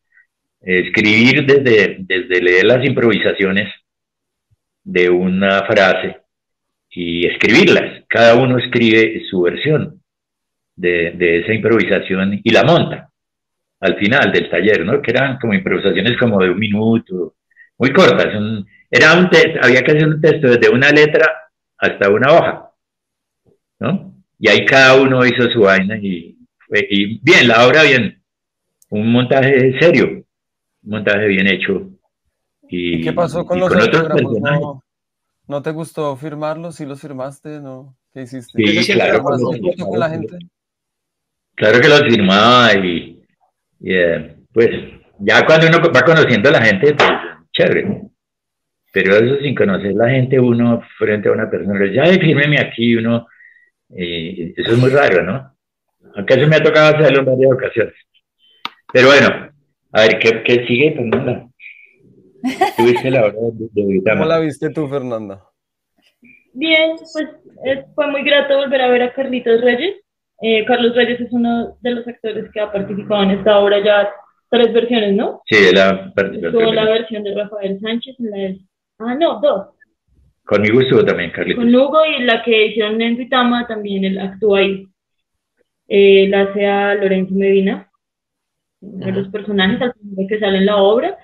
Escribir 0.62 1.46
desde, 1.46 1.98
desde 2.00 2.42
leer 2.42 2.66
las 2.66 2.86
improvisaciones 2.86 3.74
de 4.84 5.10
una 5.10 5.64
frase 5.66 6.18
y 6.90 7.26
escribirlas. 7.26 8.04
Cada 8.08 8.36
uno 8.36 8.58
escribe 8.58 9.24
su 9.30 9.42
versión 9.42 10.02
de, 10.76 11.12
de 11.12 11.40
esa 11.40 11.54
improvisación 11.54 12.42
y 12.44 12.52
la 12.52 12.64
monta 12.64 13.10
al 13.80 13.96
final 13.98 14.32
del 14.32 14.50
taller, 14.50 14.86
¿no? 14.86 15.02
Que 15.02 15.12
eran 15.12 15.38
como 15.40 15.54
improvisaciones 15.54 16.18
como 16.18 16.42
de 16.42 16.50
un 16.50 16.60
minuto, 16.60 17.36
muy 17.78 17.92
cortas, 17.92 18.36
un, 18.36 18.66
era 18.90 19.18
un 19.18 19.30
texto, 19.30 19.60
había 19.62 19.84
que 19.84 19.92
hacer 19.92 20.08
un 20.08 20.22
texto 20.22 20.48
desde 20.48 20.70
una 20.70 20.90
letra 20.92 21.26
hasta 21.78 22.10
una 22.10 22.32
hoja, 22.34 22.72
¿no? 23.80 24.14
Y 24.40 24.50
ahí 24.50 24.66
cada 24.66 24.96
uno 24.96 25.26
hizo 25.26 25.50
su 25.50 25.62
vaina 25.62 25.98
y, 25.98 26.38
y 26.70 27.20
bien, 27.20 27.48
la 27.48 27.66
obra 27.66 27.84
bien, 27.84 28.22
un 28.90 29.12
montaje 29.12 29.78
serio, 29.80 30.06
un 30.84 30.90
montaje 30.90 31.28
bien 31.28 31.48
hecho, 31.48 31.90
¿Y, 32.70 33.02
qué 33.02 33.14
pasó 33.14 33.46
con 33.46 33.60
los 33.60 33.74
autógrafos? 33.74 34.40
¿No, 34.42 34.84
¿No, 35.48 35.62
te 35.62 35.72
gustó 35.72 36.16
firmarlos? 36.18 36.76
¿Sí 36.76 36.86
los 36.86 37.00
firmaste? 37.00 37.60
¿No? 37.62 37.96
¿Qué 38.14 38.24
hiciste? 38.24 38.84
Sí, 38.84 38.94
claro. 38.94 39.24
Con 39.24 40.00
la 40.00 40.10
gente? 40.10 40.38
Claro 41.56 41.80
que 41.80 41.88
los 41.88 42.02
firmaba 42.02 42.74
y, 42.76 43.24
eh, 43.84 44.36
pues 44.54 44.70
ya 45.20 45.46
cuando 45.46 45.68
uno 45.68 45.92
va 45.92 46.02
conociendo 46.04 46.50
a 46.50 46.54
la 46.54 46.62
gente, 46.62 46.94
pues 46.94 47.10
chévere. 47.52 48.04
Pero 48.92 49.16
eso 49.16 49.38
sin 49.42 49.54
conocer 49.54 49.94
la 49.94 50.10
gente, 50.10 50.40
uno 50.40 50.82
frente 50.98 51.30
a 51.30 51.34
una 51.34 51.50
persona, 51.50 51.92
ya 51.92 52.06
fírmeme 52.06 52.60
aquí, 52.60 52.96
uno, 52.96 53.28
eh, 53.96 54.54
eso 54.56 54.72
es 54.72 54.78
muy 54.78 54.90
raro, 54.90 55.24
¿no? 55.24 55.54
Aunque 56.16 56.34
eso 56.34 56.48
me 56.48 56.56
ha 56.56 56.64
tocado 56.64 56.96
hacerlo 56.96 57.20
en 57.20 57.26
varias 57.26 57.52
ocasiones. 57.52 57.94
Pero 58.92 59.08
bueno, 59.08 59.52
a 59.92 60.02
ver, 60.02 60.20
¿qué, 60.20 60.44
qué 60.44 60.66
sigue, 60.66 60.94
Fernanda? 60.94 61.48
¿Tuviste 62.78 63.12
la 63.12 63.26
hora 63.26 63.36
de, 63.52 64.02
¿Cómo 64.10 64.26
la 64.26 64.40
viste 64.40 64.70
tú, 64.70 64.88
Fernanda? 64.88 65.44
Bien, 66.54 66.96
pues 67.14 67.28
fue 67.94 68.08
muy 68.08 68.24
grato 68.24 68.58
volver 68.58 68.82
a 68.82 68.90
ver 68.90 69.04
a 69.04 69.14
Carlitos 69.14 69.62
Reyes. 69.62 69.96
Eh, 70.42 70.66
Carlos 70.66 70.96
Reyes 70.96 71.20
es 71.20 71.32
uno 71.32 71.78
de 71.82 71.92
los 71.92 72.08
actores 72.08 72.50
que 72.52 72.60
ha 72.60 72.72
participado 72.72 73.24
en 73.24 73.32
esta 73.32 73.60
obra 73.60 73.84
ya 73.84 74.10
tres 74.50 74.74
versiones, 74.74 75.16
¿no? 75.16 75.42
Sí, 75.46 75.74
la 75.74 76.12
participación. 76.14 76.76
la 76.76 76.86
versión 76.86 77.24
de 77.24 77.36
Rafael 77.36 77.80
Sánchez, 77.80 78.16
la 78.20 78.38
de... 78.38 78.60
ah, 79.00 79.16
no, 79.16 79.40
dos. 79.40 79.68
Conmigo 80.46 80.82
estuvo 80.82 81.04
también, 81.04 81.32
Carlitos. 81.32 81.64
Con 81.64 81.76
Hugo 81.76 82.00
y 82.06 82.24
la 82.24 82.42
que 82.44 82.68
hicieron 82.68 83.02
en 83.02 83.18
Ritama 83.18 83.68
también 83.68 84.06
él 84.06 84.18
actúa 84.20 84.60
ahí. 84.60 84.88
Eh, 85.88 86.28
la 86.30 86.42
hace 86.44 86.66
a 86.66 86.96
Lorenzo 86.96 87.34
Medina, 87.34 87.90
uno 88.82 89.06
de 89.06 89.12
los 89.12 89.28
personajes 89.30 89.82
al 89.82 89.94
que 90.28 90.40
sale 90.40 90.60
en 90.60 90.66
la 90.66 90.78
obra. 90.78 91.18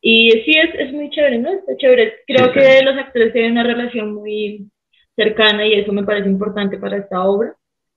Y 0.00 0.30
sí, 0.30 0.52
es, 0.52 0.74
es 0.78 0.92
muy 0.92 1.10
chévere, 1.10 1.38
¿no? 1.38 1.52
Está 1.52 1.76
chévere. 1.76 2.14
Creo 2.26 2.52
que 2.52 2.82
los 2.82 2.96
actores 2.96 3.32
tienen 3.32 3.52
una 3.52 3.64
relación 3.64 4.14
muy 4.14 4.70
cercana 5.16 5.66
y 5.66 5.74
eso 5.74 5.92
me 5.92 6.04
parece 6.04 6.28
importante 6.28 6.78
para 6.78 6.98
esta 6.98 7.24
obra 7.24 7.54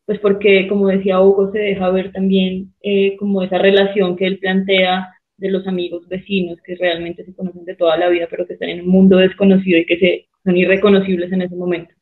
pues 0.08 0.20
porque, 0.20 0.70
como 0.70 0.88
decía 0.88 1.20
Hugo, 1.20 1.52
se 1.52 1.60
deja 1.60 1.90
ver 1.90 2.14
también 2.14 2.74
eh, 2.82 3.18
como 3.18 3.44
esa 3.44 3.58
relación 3.58 4.16
que 4.16 4.26
él 4.26 4.40
plantea 4.40 5.14
de 5.38 5.52
los 5.52 5.68
amigos 5.68 6.08
vecinos 6.08 6.60
que 6.64 6.76
realmente 6.76 7.24
se 7.24 7.36
conocen 7.36 7.66
de 7.66 7.76
toda 7.76 7.98
la 7.98 8.10
vida, 8.10 8.28
pero 8.30 8.46
que 8.46 8.54
están 8.54 8.70
en 8.70 8.82
un 8.82 8.88
mundo 8.88 9.18
desconocido 9.18 9.80
y 9.80 9.86
que 9.86 10.00
se, 10.00 10.28
son 10.44 10.58
irreconocibles 10.58 11.32
en 11.32 11.44
ese 11.44 11.56
momento. 11.56 11.94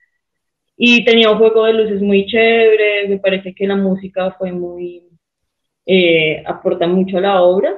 Y 0.77 1.05
tenía 1.05 1.31
un 1.31 1.37
juego 1.37 1.65
de 1.65 1.73
luces 1.73 2.01
muy 2.01 2.25
chévere, 2.25 3.07
me 3.07 3.19
parece 3.19 3.53
que 3.53 3.67
la 3.67 3.75
música 3.75 4.31
fue 4.37 4.51
muy, 4.51 5.03
eh, 5.85 6.43
aporta 6.45 6.87
mucho 6.87 7.17
a 7.17 7.21
la 7.21 7.41
obra. 7.41 7.73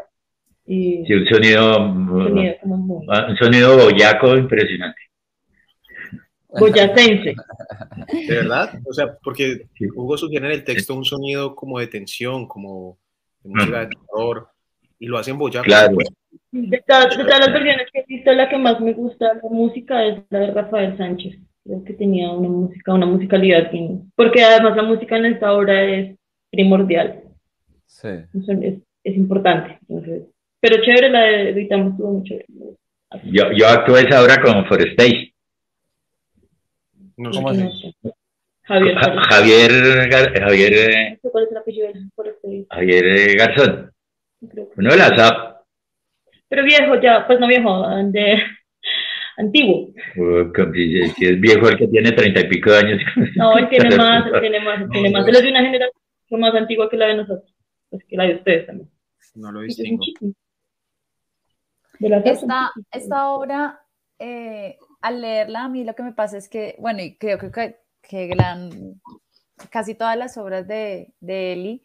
Y 0.65 1.05
sí, 1.05 1.13
un 1.13 1.27
sonido, 1.27 1.81
un 1.91 3.37
sonido 3.37 3.77
boyaco 3.77 4.35
impresionante 4.35 5.07
boyacense. 6.59 7.35
¿De 8.27 8.35
verdad? 8.35 8.79
O 8.85 8.93
sea, 8.93 9.17
porque 9.23 9.67
Hugo 9.95 10.17
sugiere 10.17 10.47
en 10.47 10.53
el 10.53 10.63
texto 10.63 10.95
un 10.95 11.05
sonido 11.05 11.55
como 11.55 11.79
de 11.79 11.87
tensión, 11.87 12.47
como 12.47 12.97
de 13.43 13.49
música 13.49 13.79
de 13.81 13.87
terror, 13.87 14.49
y 14.99 15.07
lo 15.07 15.17
hacen 15.17 15.37
boyaco. 15.37 15.65
Claro. 15.65 15.97
De 16.51 16.83
todas, 16.87 17.17
las 17.17 17.53
versiones 17.53 17.87
que 17.91 17.99
he 17.99 18.05
visto, 18.07 18.31
la 18.33 18.49
que 18.49 18.57
más 18.57 18.79
me 18.79 18.93
gusta 18.93 19.33
la 19.33 19.49
música 19.49 20.03
es 20.05 20.23
la 20.29 20.39
de 20.39 20.51
Rafael 20.51 20.97
Sánchez. 20.97 21.37
Creo 21.63 21.83
que 21.83 21.93
tenía 21.93 22.31
una 22.31 22.49
música, 22.49 22.93
una 22.93 23.05
musicalidad, 23.05 23.69
porque 24.15 24.43
además 24.43 24.75
la 24.77 24.83
música 24.83 25.17
en 25.17 25.25
esta 25.25 25.53
obra 25.53 25.83
es 25.83 26.15
primordial. 26.49 27.23
Sí. 27.85 28.07
Es, 28.07 28.79
es 29.03 29.15
importante. 29.15 29.77
pero 30.59 30.81
chévere 30.81 31.09
la 31.09 31.21
de 31.21 31.49
Evitamos 31.49 31.91
estuvo 31.91 32.13
muy 32.13 32.23
chévere. 32.23 32.47
Yo, 33.25 33.51
yo 33.53 33.67
actué 33.67 34.01
esa 34.01 34.21
obra 34.21 34.41
como 34.41 34.65
Forestage. 34.65 35.33
No 37.17 37.33
sé 37.33 37.41
cómo 37.41 37.53
Javier. 38.63 38.97
Javier, 38.97 40.11
Javier, 40.11 40.73
eh, 40.73 41.19
¿Cuál 41.21 41.45
es 41.45 41.51
el 41.51 41.57
apellido 41.57 41.87
Javier 42.69 43.37
Garzón. 43.37 43.91
Uno 44.41 44.91
de 44.91 44.97
la 44.97 45.15
SAP. 45.15 45.57
Pero 46.49 46.63
viejo 46.63 46.99
ya, 47.01 47.25
pues 47.27 47.39
no 47.39 47.47
viejo, 47.47 47.87
de 48.11 48.41
antiguo. 49.37 49.89
si 51.15 51.25
es 51.25 51.39
viejo 51.39 51.69
el 51.69 51.77
que 51.77 51.87
tiene 51.87 52.11
treinta 52.11 52.41
y 52.41 52.47
pico 52.47 52.71
de 52.71 52.77
años. 52.77 53.01
No, 53.35 53.57
él 53.57 53.67
tiene 53.69 53.95
más, 53.95 54.25
él 54.27 54.39
tiene 54.39 54.59
más, 54.59 54.81
él 54.81 54.89
tiene 54.89 55.11
más. 55.11 55.27
Él 55.27 55.35
es 55.35 55.43
de 55.43 55.49
una 55.49 55.61
generación 55.61 55.91
más 56.39 56.55
antigua 56.55 56.89
que 56.89 56.97
la 56.97 57.07
de 57.07 57.15
nosotros, 57.15 57.53
pues 57.89 58.03
que 58.05 58.15
la 58.15 58.25
de 58.25 58.35
ustedes 58.35 58.67
también. 58.67 58.89
No 59.35 59.51
lo 59.51 59.61
distingo. 59.61 60.03
Esta, 61.99 62.71
esta 62.91 63.29
obra 63.29 63.81
eh, 64.19 64.77
al 65.01 65.21
leerla 65.21 65.65
a 65.65 65.69
mí 65.69 65.83
lo 65.83 65.95
que 65.95 66.03
me 66.03 66.13
pasa 66.13 66.37
es 66.37 66.49
que, 66.49 66.75
bueno, 66.79 67.01
y 67.01 67.17
creo 67.17 67.37
que, 67.37 67.77
que 68.01 68.27
gran, 68.27 68.99
casi 69.69 69.95
todas 69.95 70.17
las 70.17 70.37
obras 70.37 70.67
de, 70.67 71.13
de 71.19 71.53
Eli 71.53 71.83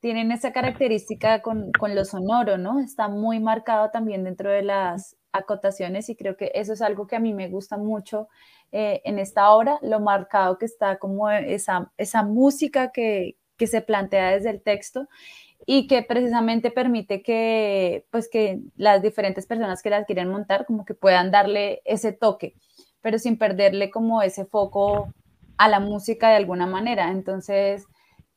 tienen 0.00 0.32
esa 0.32 0.52
característica 0.52 1.42
con, 1.42 1.72
con, 1.72 1.94
lo 1.94 2.04
sonoro, 2.04 2.58
¿no? 2.58 2.80
Está 2.80 3.08
muy 3.08 3.38
marcado 3.38 3.90
también 3.90 4.24
dentro 4.24 4.50
de 4.50 4.62
las 4.62 5.16
acotaciones 5.32 6.08
y 6.08 6.16
creo 6.16 6.36
que 6.36 6.50
eso 6.54 6.72
es 6.72 6.82
algo 6.82 7.06
que 7.06 7.16
a 7.16 7.20
mí 7.20 7.34
me 7.34 7.48
gusta 7.48 7.76
mucho 7.76 8.28
eh, 8.72 9.02
en 9.04 9.18
esta 9.18 9.50
obra, 9.50 9.78
lo 9.82 10.00
marcado 10.00 10.58
que 10.58 10.64
está 10.64 10.98
como 10.98 11.30
esa, 11.30 11.92
esa 11.96 12.22
música 12.22 12.90
que, 12.92 13.36
que 13.56 13.66
se 13.66 13.82
plantea 13.82 14.32
desde 14.32 14.50
el 14.50 14.62
texto 14.62 15.08
y 15.66 15.86
que 15.86 16.02
precisamente 16.02 16.70
permite 16.70 17.22
que, 17.22 18.06
pues, 18.10 18.28
que 18.30 18.60
las 18.76 19.02
diferentes 19.02 19.46
personas 19.46 19.82
que 19.82 19.90
las 19.90 20.06
quieren 20.06 20.28
montar 20.28 20.66
como 20.66 20.84
que 20.84 20.94
puedan 20.94 21.30
darle 21.30 21.82
ese 21.84 22.12
toque, 22.12 22.54
pero 23.02 23.18
sin 23.18 23.38
perderle 23.38 23.90
como 23.90 24.22
ese 24.22 24.46
foco 24.46 25.12
a 25.58 25.68
la 25.68 25.80
música 25.80 26.30
de 26.30 26.36
alguna 26.36 26.66
manera. 26.66 27.10
Entonces, 27.10 27.84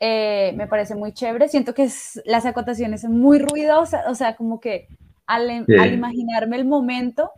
eh, 0.05 0.51
me 0.57 0.67
parece 0.67 0.95
muy 0.95 1.13
chévere. 1.13 1.47
Siento 1.47 1.73
que 1.73 1.89
las 2.25 2.45
acotaciones 2.45 3.01
son 3.01 3.17
muy 3.17 3.39
ruidosas, 3.39 4.03
o 4.09 4.15
sea, 4.15 4.35
como 4.35 4.59
que 4.59 4.89
al, 5.25 5.49
al 5.49 5.93
imaginarme 5.93 6.57
el 6.57 6.65
momento, 6.65 7.31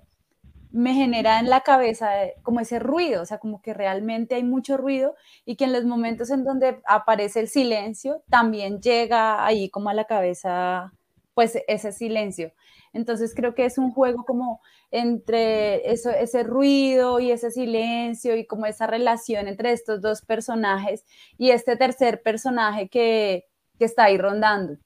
me 0.71 0.95
genera 0.95 1.39
en 1.39 1.47
la 1.47 1.61
cabeza 1.61 2.23
eh, 2.25 2.33
como 2.41 2.59
ese 2.59 2.79
ruido, 2.79 3.21
o 3.21 3.25
sea, 3.27 3.37
como 3.37 3.61
que 3.61 3.75
realmente 3.75 4.33
hay 4.33 4.43
mucho 4.43 4.77
ruido 4.77 5.13
y 5.45 5.57
que 5.57 5.65
en 5.65 5.73
los 5.73 5.85
momentos 5.85 6.31
en 6.31 6.43
donde 6.43 6.81
aparece 6.87 7.39
el 7.39 7.49
silencio, 7.49 8.23
también 8.31 8.81
llega 8.81 9.45
ahí 9.45 9.69
como 9.69 9.89
a 9.89 9.93
la 9.93 10.05
cabeza, 10.05 10.91
pues 11.35 11.59
ese 11.67 11.91
silencio. 11.91 12.51
Entonces 12.93 13.35
creo 13.35 13.53
que 13.53 13.65
es 13.65 13.77
un 13.77 13.91
juego 13.91 14.25
como 14.25 14.61
entre 14.89 15.91
eso, 15.91 16.09
ese 16.09 16.41
ruido 16.43 17.19
y 17.19 17.31
ese 17.31 17.51
silencio 17.51 18.35
y 18.35 18.47
como 18.47 18.65
esa 18.65 18.87
relación 18.87 19.47
entre 19.47 19.71
estos 19.71 20.01
dos 20.01 20.21
personajes 20.23 21.05
y 21.37 21.51
este 21.51 21.75
tercer 21.75 22.23
personaje 22.23 22.89
que, 22.89 23.45
que 23.77 23.85
está 23.85 24.05
ahí 24.05 24.17
rondando, 24.17 24.77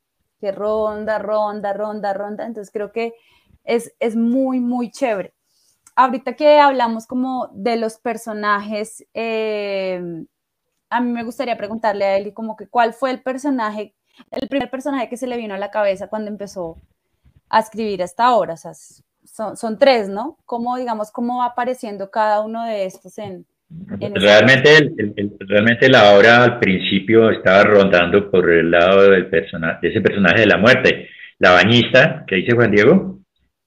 que 0.42 0.52
ronda, 0.52 1.20
ronda, 1.20 1.72
ronda, 1.72 2.14
ronda. 2.14 2.46
Entonces 2.46 2.74
creo 2.74 2.92
que 2.92 3.14
es, 3.64 3.94
es 4.00 4.18
muy, 4.18 4.60
muy 4.60 4.92
chévere 4.92 5.34
ahorita 6.00 6.36
que 6.36 6.60
hablamos 6.60 7.06
como 7.06 7.50
de 7.54 7.76
los 7.76 7.98
personajes, 7.98 9.06
eh, 9.14 10.02
a 10.90 11.02
mí 11.02 11.12
me 11.12 11.24
gustaría 11.24 11.58
preguntarle 11.58 12.06
a 12.06 12.18
Eli 12.18 12.34
como 12.34 12.56
que 12.56 12.68
cuál 12.68 12.94
fue 12.94 13.12
el 13.12 13.22
personaje, 13.22 13.96
el 14.32 14.48
primer 14.48 14.70
personaje 14.70 15.10
que 15.10 15.18
se 15.18 15.28
le 15.28 15.38
vino 15.38 15.54
a 15.54 15.58
la 15.58 15.72
cabeza 15.72 16.08
cuando 16.08 16.30
empezó 16.30 16.78
a 17.50 17.60
escribir 17.60 18.02
esta 18.02 18.36
obra. 18.36 18.54
O 18.54 18.58
sea, 18.58 18.74
son, 18.74 19.78
tres, 19.78 20.10
¿no? 20.10 20.38
¿Cómo, 20.46 20.78
digamos, 20.78 21.12
cómo 21.12 21.40
va 21.40 21.46
apareciendo 21.46 22.10
cada 22.10 22.42
uno 22.42 22.66
de 22.66 22.86
estos 22.86 23.18
en... 23.18 23.46
realmente, 24.16 24.94
realmente 25.40 25.90
la 25.90 26.16
obra 26.16 26.44
al 26.44 26.60
principio 26.60 27.30
estaba 27.30 27.64
rondando 27.64 28.30
por 28.30 28.50
el 28.52 28.72
lado 28.72 29.10
del 29.10 29.28
personaje, 29.28 29.80
de 29.82 29.90
ese 29.90 30.02
personaje 30.02 30.42
de 30.42 30.48
la 30.48 30.58
muerte, 30.58 31.10
la 31.38 31.52
bañista 31.52 32.26
que 32.28 32.38
dice 32.38 32.56
Juan 32.56 32.72
Diego, 32.72 33.20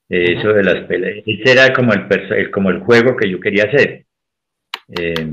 eso 0.08 0.52
de 0.52 0.62
las 0.62 0.84
peleas. 0.86 1.24
Ese 1.26 1.52
era 1.52 1.72
como 1.72 1.92
el, 1.94 2.50
como 2.50 2.70
el 2.70 2.80
juego 2.80 3.16
que 3.16 3.30
yo 3.30 3.40
quería 3.40 3.64
hacer. 3.64 4.04
Eh, 4.88 5.26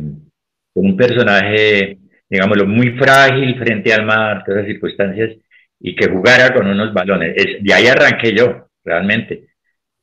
un 0.76 0.96
personaje, 0.96 1.98
digámoslo, 2.30 2.68
muy 2.68 2.92
frágil 2.92 3.58
frente 3.58 3.94
al 3.94 4.06
mar, 4.06 4.44
todas 4.46 4.62
las 4.62 4.72
circunstancias, 4.72 5.36
y 5.80 5.96
que 5.96 6.10
jugara 6.10 6.54
con 6.54 6.68
unos 6.68 6.94
balones. 6.94 7.34
Es, 7.36 7.64
de 7.64 7.74
ahí 7.74 7.88
arranqué 7.88 8.36
yo, 8.36 8.70
realmente. 8.84 9.48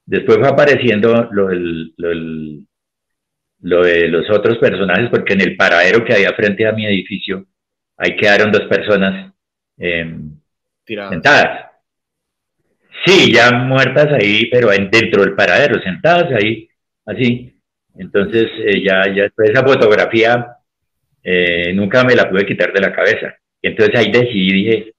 Después 0.04 0.38
fue 0.38 0.48
apareciendo 0.48 1.28
lo, 1.30 1.48
lo 3.60 3.82
de 3.82 4.08
los 4.08 4.30
otros 4.30 4.58
personajes, 4.58 5.08
porque 5.10 5.34
en 5.34 5.42
el 5.42 5.56
paradero 5.56 6.04
que 6.04 6.14
había 6.14 6.32
frente 6.32 6.66
a 6.66 6.72
mi 6.72 6.86
edificio, 6.86 7.46
ahí 7.96 8.16
quedaron 8.16 8.52
dos 8.52 8.62
personas 8.62 9.32
eh, 9.78 10.14
sentadas. 10.84 11.70
Sí, 13.04 13.32
ya 13.32 13.52
muertas 13.52 14.12
ahí, 14.12 14.46
pero 14.50 14.70
dentro 14.70 15.22
del 15.22 15.34
paradero, 15.34 15.80
sentadas 15.82 16.32
ahí, 16.32 16.68
así. 17.04 17.52
Entonces, 17.98 18.46
eh, 18.58 18.82
ya, 18.82 19.02
ya 19.14 19.28
esa 19.36 19.64
fotografía 19.64 20.55
eh, 21.28 21.72
nunca 21.74 22.04
me 22.04 22.14
la 22.14 22.30
pude 22.30 22.46
quitar 22.46 22.72
de 22.72 22.80
la 22.80 22.92
cabeza. 22.92 23.34
Entonces 23.60 23.96
ahí 23.96 24.12
decidí, 24.12 24.52
dije, 24.52 24.94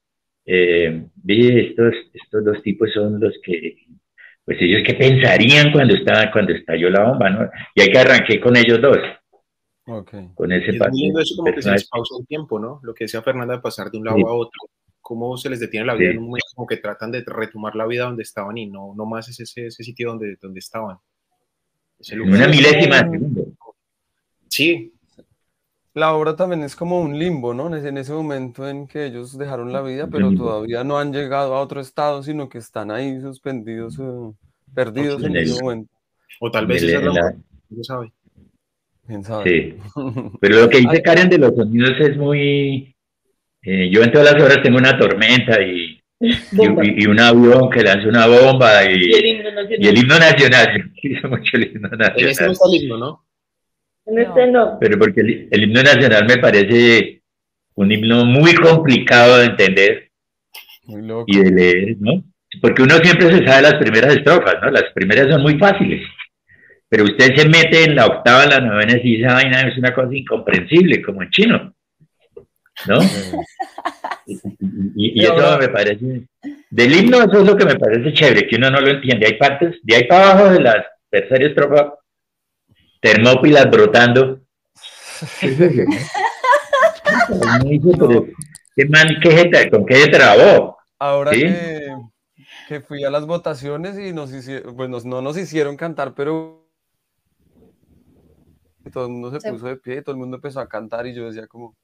eh, 0.45 1.05
estos, 1.25 1.93
estos 2.13 2.43
dos 2.43 2.61
tipos 2.63 2.91
son 2.93 3.17
los 3.19 3.34
que 3.41 3.78
pues 4.43 4.57
ellos 4.61 4.82
qué 4.86 4.93
pensarían 4.93 5.71
cuando, 5.73 5.93
estaba, 5.93 6.30
cuando 6.32 6.53
estalló 6.53 6.89
la 6.89 7.03
bomba, 7.03 7.30
¿no? 7.30 7.49
Y 7.75 7.82
hay 7.82 7.91
que 7.91 7.99
arranqué 7.99 8.39
con 8.39 8.55
ellos 8.57 8.82
dos. 8.82 8.97
Okay. 9.86 10.28
Con 10.36 10.51
ese 10.51 10.71
es 10.71 10.82
lindo 10.91 11.19
eso 11.21 11.36
como 11.38 11.53
que 11.53 11.61
se 11.61 11.71
les 11.71 11.88
pausa 11.88 12.15
el 12.19 12.28
tiempo, 12.28 12.59
¿no? 12.59 12.80
Lo 12.84 12.93
que 12.93 13.05
decía 13.05 13.21
Fernanda 13.21 13.55
de 13.55 13.61
pasar 13.61 13.89
de 13.89 13.97
un 13.97 14.05
lado 14.05 14.17
Sí. 14.17 14.23
a 14.23 14.32
otro. 14.32 14.59
Cómo 15.01 15.38
se 15.38 15.49
les 15.49 15.61
detiene 15.61 15.86
la 15.86 15.95
vida 15.95 16.09
Sí. 16.09 16.15
en 16.15 16.19
un 16.19 16.25
momento, 16.25 16.45
como 16.55 16.67
que 16.67 16.78
tratan 16.78 17.11
de 17.11 17.23
retomar 17.25 17.73
la 17.75 17.86
vida 17.88 18.03
donde 18.03 18.23
estaban 18.23 18.57
y 18.57 18.65
no, 18.67 18.93
no 18.95 19.05
más 19.05 19.30
es 19.30 19.39
ese, 19.39 19.67
ese 19.67 19.84
sitio 19.84 20.09
donde, 20.09 20.36
donde 20.41 20.59
estaban. 20.59 20.97
Ese 21.99 22.13
En 22.15 22.19
lugar. 22.19 22.36
una 22.36 22.47
milésima 22.47 23.01
de 23.03 23.09
segundo. 23.11 23.45
Sí, 24.49 24.93
La 25.97 26.13
obra 26.13 26.35
también 26.35 26.61
es 26.61 26.75
como 26.75 27.01
un 27.01 27.17
limbo, 27.17 27.55
¿no? 27.55 27.69
En 27.69 27.73
ese, 27.73 27.87
en 27.87 27.97
ese 27.97 28.13
momento 28.13 28.69
en 28.69 28.87
que 28.87 29.07
ellos 29.07 29.35
dejaron 29.35 29.73
la 29.73 29.81
vida, 29.81 30.07
pero 30.11 30.31
todavía 30.31 30.83
no 30.83 30.99
han 30.99 31.11
llegado 31.11 31.55
a 31.55 31.59
otro 31.59 31.81
estado, 31.81 32.21
sino 32.21 32.47
que 32.49 32.59
están 32.59 32.91
ahí 32.91 33.19
suspendidos, 33.19 33.97
eh, 33.97 34.31
perdidos 34.75 35.23
en 35.23 35.35
En 35.35 35.37
ese 35.37 35.59
momento. 35.59 35.91
o 36.39 36.51
tal 36.51 36.67
vez 36.67 36.83
esa 36.83 36.99
es 36.99 37.03
la 37.03 37.35
se 37.75 37.83
sabe. 37.83 38.13
¿Quién 39.07 39.23
sabe? 39.23 39.49
Sí. 39.49 39.77
Pero 40.39 40.61
lo 40.61 40.69
que 40.69 40.81
dice 40.81 41.01
Karen 41.01 41.29
de 41.29 41.39
los 41.39 41.55
sonidos 41.55 41.93
es 41.99 42.15
muy... 42.15 42.95
eh, 43.63 43.89
yo 43.91 44.03
en 44.03 44.11
todas 44.11 44.33
las 44.33 44.43
horas 44.43 44.61
tengo 44.61 44.77
una 44.77 44.99
tormenta 44.99 45.59
y, 45.63 45.99
y, 46.19 47.07
un 47.07 47.19
avión 47.19 47.71
que 47.71 47.81
lanza 47.81 48.07
una 48.07 48.27
bomba 48.27 48.83
Y 48.85 49.13
el 49.13 49.25
himno 49.25 49.51
nacional. 49.51 49.83
y 49.83 49.87
el 49.87 49.97
himno 49.97 50.19
nacional. 50.19 50.91
Yo 51.01 51.29
mucho 51.29 51.57
el 51.57 51.71
himno 51.71 51.89
En 51.91 52.01
ese 52.01 52.43
no 52.43 52.49
nacional. 52.49 52.51
está 52.51 52.65
el 52.67 52.83
himno, 52.83 52.97
¿no? 52.99 53.26
En 54.08 54.20
este 54.20 54.47
no. 54.47 54.78
Pero 54.80 54.97
porque 54.97 55.22
el, 55.22 55.47
el 55.51 55.64
himno 55.64 55.84
nacional 55.84 56.26
me 56.28 56.38
parece 56.38 57.22
un 57.76 57.91
himno 57.91 58.26
muy 58.26 58.53
complicado 58.55 59.38
de 59.38 59.45
entender 59.45 60.10
Muy 60.86 61.01
loco. 61.05 61.26
y 61.28 61.38
de 61.39 61.51
leer, 61.51 61.95
¿no? 61.99 62.24
Porque 62.62 62.82
uno 62.84 62.95
siempre 62.97 63.28
se 63.30 63.45
sabe 63.45 63.62
las 63.64 63.76
primeras 63.76 64.16
estrofas, 64.16 64.55
¿no? 64.62 64.72
Las 64.72 64.86
primeras 64.93 65.30
son 65.30 65.41
muy 65.41 65.58
fáciles. 65.60 66.01
Pero 66.89 67.03
usted 67.03 67.36
se 67.36 67.49
mete 67.49 67.84
en 67.84 67.95
la 67.95 68.05
octava, 68.05 68.45
en 68.45 68.49
la 68.49 68.60
novena 68.62 68.93
y 68.97 69.01
dice, 69.01 69.24
esa 69.26 69.34
vaina 69.34 69.62
es 69.62 69.78
una 69.78 69.93
cosa 69.93 70.16
incomprensible, 70.16 71.01
como 71.01 71.22
en 71.22 71.30
chino, 71.30 71.74
¿no? 72.88 72.99
Y, 74.26 74.34
y- 74.34 74.39
y 74.95 75.22
Y 75.22 75.26
eso 75.26 75.58
me 75.60 75.68
parece, 75.68 76.22
del 76.70 76.93
himno 76.95 77.18
eso 77.18 77.41
es 77.41 77.45
lo 77.45 77.58
que 77.58 77.66
me 77.66 77.76
parece 77.76 78.14
chévere, 78.14 78.47
que 78.47 78.55
uno 78.55 78.70
no 78.72 78.80
lo 78.80 78.88
entiende. 78.91 79.26
Hay 79.26 79.34
partes, 79.34 79.76
de 79.84 79.95
ahí 79.95 80.03
para 80.05 80.32
abajo 80.32 80.53
de 80.53 80.62
la 80.62 80.86
tercera 81.10 81.45
estrofa, 81.45 81.93
Termópilas 83.01 83.69
brotando. 83.69 84.39
¿Qué 88.75 88.85
man, 88.85 89.07
qué 89.21 89.31
se- 89.51 89.69
¿Con 89.69 89.85
qué 89.85 89.95
se 89.95 90.07
trabó? 90.09 90.77
Ahora 90.99 91.31
Sí. 91.31 91.41
que, 91.41 91.95
que 92.67 92.81
fui 92.81 93.03
a 93.03 93.09
las 93.09 93.25
votaciones 93.25 93.97
y 93.97 94.13
nos 94.13 94.31
hicieron, 94.33 94.75
pues 94.75 94.89
nos- 94.89 95.05
no 95.05 95.21
nos 95.21 95.37
hicieron 95.37 95.77
cantar, 95.77 96.13
pero 96.13 96.67
todo 98.93 99.05
el 99.05 99.11
mundo 99.11 99.31
se 99.31 99.39
Se- 99.41 99.51
puso 99.51 99.67
de 99.67 99.77
pie 99.77 99.97
y 99.97 100.01
todo 100.03 100.13
el 100.13 100.19
mundo 100.19 100.37
empezó 100.37 100.59
a 100.59 100.67
cantar 100.69 101.07
y 101.07 101.13
yo 101.13 101.25
decía 101.25 101.47
como, 101.47 101.75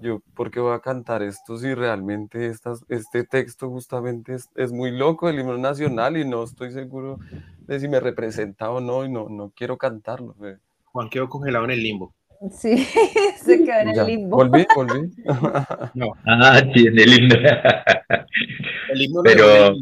yo, 0.00 0.20
¿por 0.34 0.50
qué 0.50 0.60
voy 0.60 0.74
a 0.74 0.80
cantar 0.80 1.22
esto 1.22 1.56
si 1.56 1.72
realmente 1.74 2.46
estas, 2.48 2.84
este 2.88 3.24
texto 3.24 3.70
justamente 3.70 4.34
es, 4.34 4.48
es 4.54 4.70
muy 4.72 4.90
loco, 4.90 5.28
el 5.28 5.38
himno 5.38 5.56
nacional 5.56 6.16
y 6.16 6.26
no 6.28 6.44
estoy 6.44 6.72
seguro 6.72 7.18
de 7.66 7.80
si 7.80 7.88
me 7.88 8.00
representa 8.00 8.70
o 8.70 8.80
no 8.80 9.04
y 9.04 9.08
no, 9.10 9.28
no 9.28 9.52
quiero 9.56 9.76
cantarlo. 9.76 10.34
eh. 10.44 10.56
Juan 10.84 11.08
quedó 11.10 11.28
congelado 11.28 11.64
en 11.64 11.70
el 11.72 11.82
limbo. 11.82 12.14
Sí, 12.50 12.76
se 13.36 13.64
quedó 13.64 13.80
en 13.80 13.94
Ya, 13.94 14.02
el 14.02 14.06
limbo. 14.06 14.36
Volví, 14.36 14.66
volví. 14.74 15.10
Ah, 16.26 16.62
sí, 16.74 16.86
en 16.86 16.98
el 16.98 17.12
himno. 17.12 17.36
El 18.90 19.02
himno 19.02 19.22
pero, 19.22 19.46
nacional, 19.46 19.76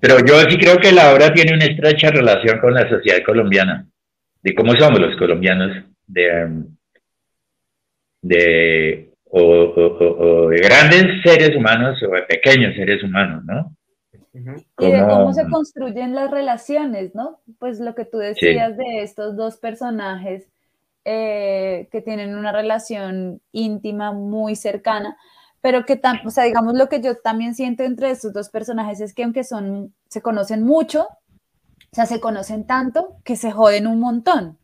pero 0.00 0.16
yo 0.26 0.40
sí 0.50 0.58
creo 0.58 0.78
que 0.78 0.92
la 0.92 1.12
obra 1.14 1.32
tiene 1.32 1.54
una 1.54 1.64
estrecha 1.64 2.10
relación 2.10 2.58
con 2.58 2.74
la 2.74 2.88
sociedad 2.88 3.18
colombiana, 3.24 3.86
de 4.42 4.54
cómo 4.54 4.74
somos 4.74 4.98
los 5.00 5.16
colombianos, 5.16 5.70
de, 6.06 6.44
um, 6.44 6.76
de, 8.22 9.10
o, 9.24 9.40
o- 9.40 9.98
o- 9.98 10.44
o 10.46 10.48
de 10.48 10.58
grandes 10.58 11.22
seres 11.22 11.56
humanos 11.56 12.02
o 12.02 12.12
de 12.14 12.22
pequeños 12.22 12.74
seres 12.74 13.02
humanos, 13.02 13.44
¿no? 13.44 13.74
Ujú. 14.34 14.64
Y 14.78 14.90
de 14.90 15.00
cómo 15.00 15.32
se 15.34 15.46
construyen 15.48 16.14
las 16.14 16.30
relaciones, 16.30 17.14
¿no? 17.14 17.40
Pues 17.58 17.80
lo 17.80 17.94
que 17.94 18.04
tú 18.06 18.18
decías 18.18 18.76
de 18.76 19.02
estos 19.02 19.36
dos 19.36 19.58
personajes 19.58 20.48
eh, 21.04 21.88
que 21.90 22.00
tienen 22.00 22.36
una 22.36 22.52
relación 22.52 23.40
íntima 23.52 24.12
muy 24.12 24.56
cercana, 24.56 25.16
pero 25.60 25.84
que, 25.84 26.00
o 26.24 26.30
sea, 26.30 26.44
digamos, 26.44 26.74
lo 26.74 26.88
que 26.88 27.00
yo 27.00 27.16
también 27.18 27.54
siento 27.54 27.82
entre 27.82 28.10
estos 28.10 28.32
dos 28.32 28.48
personajes 28.48 29.00
es 29.00 29.12
que 29.14 29.24
aunque 29.24 29.44
son, 29.44 29.92
se 30.08 30.22
conocen 30.22 30.62
mucho, 30.62 31.02
o 31.04 31.94
sea, 31.94 32.06
se 32.06 32.20
conocen 32.20 32.66
tanto 32.66 33.16
que 33.24 33.36
se 33.36 33.50
joden 33.52 33.86
un 33.86 34.00
montón 34.00 34.58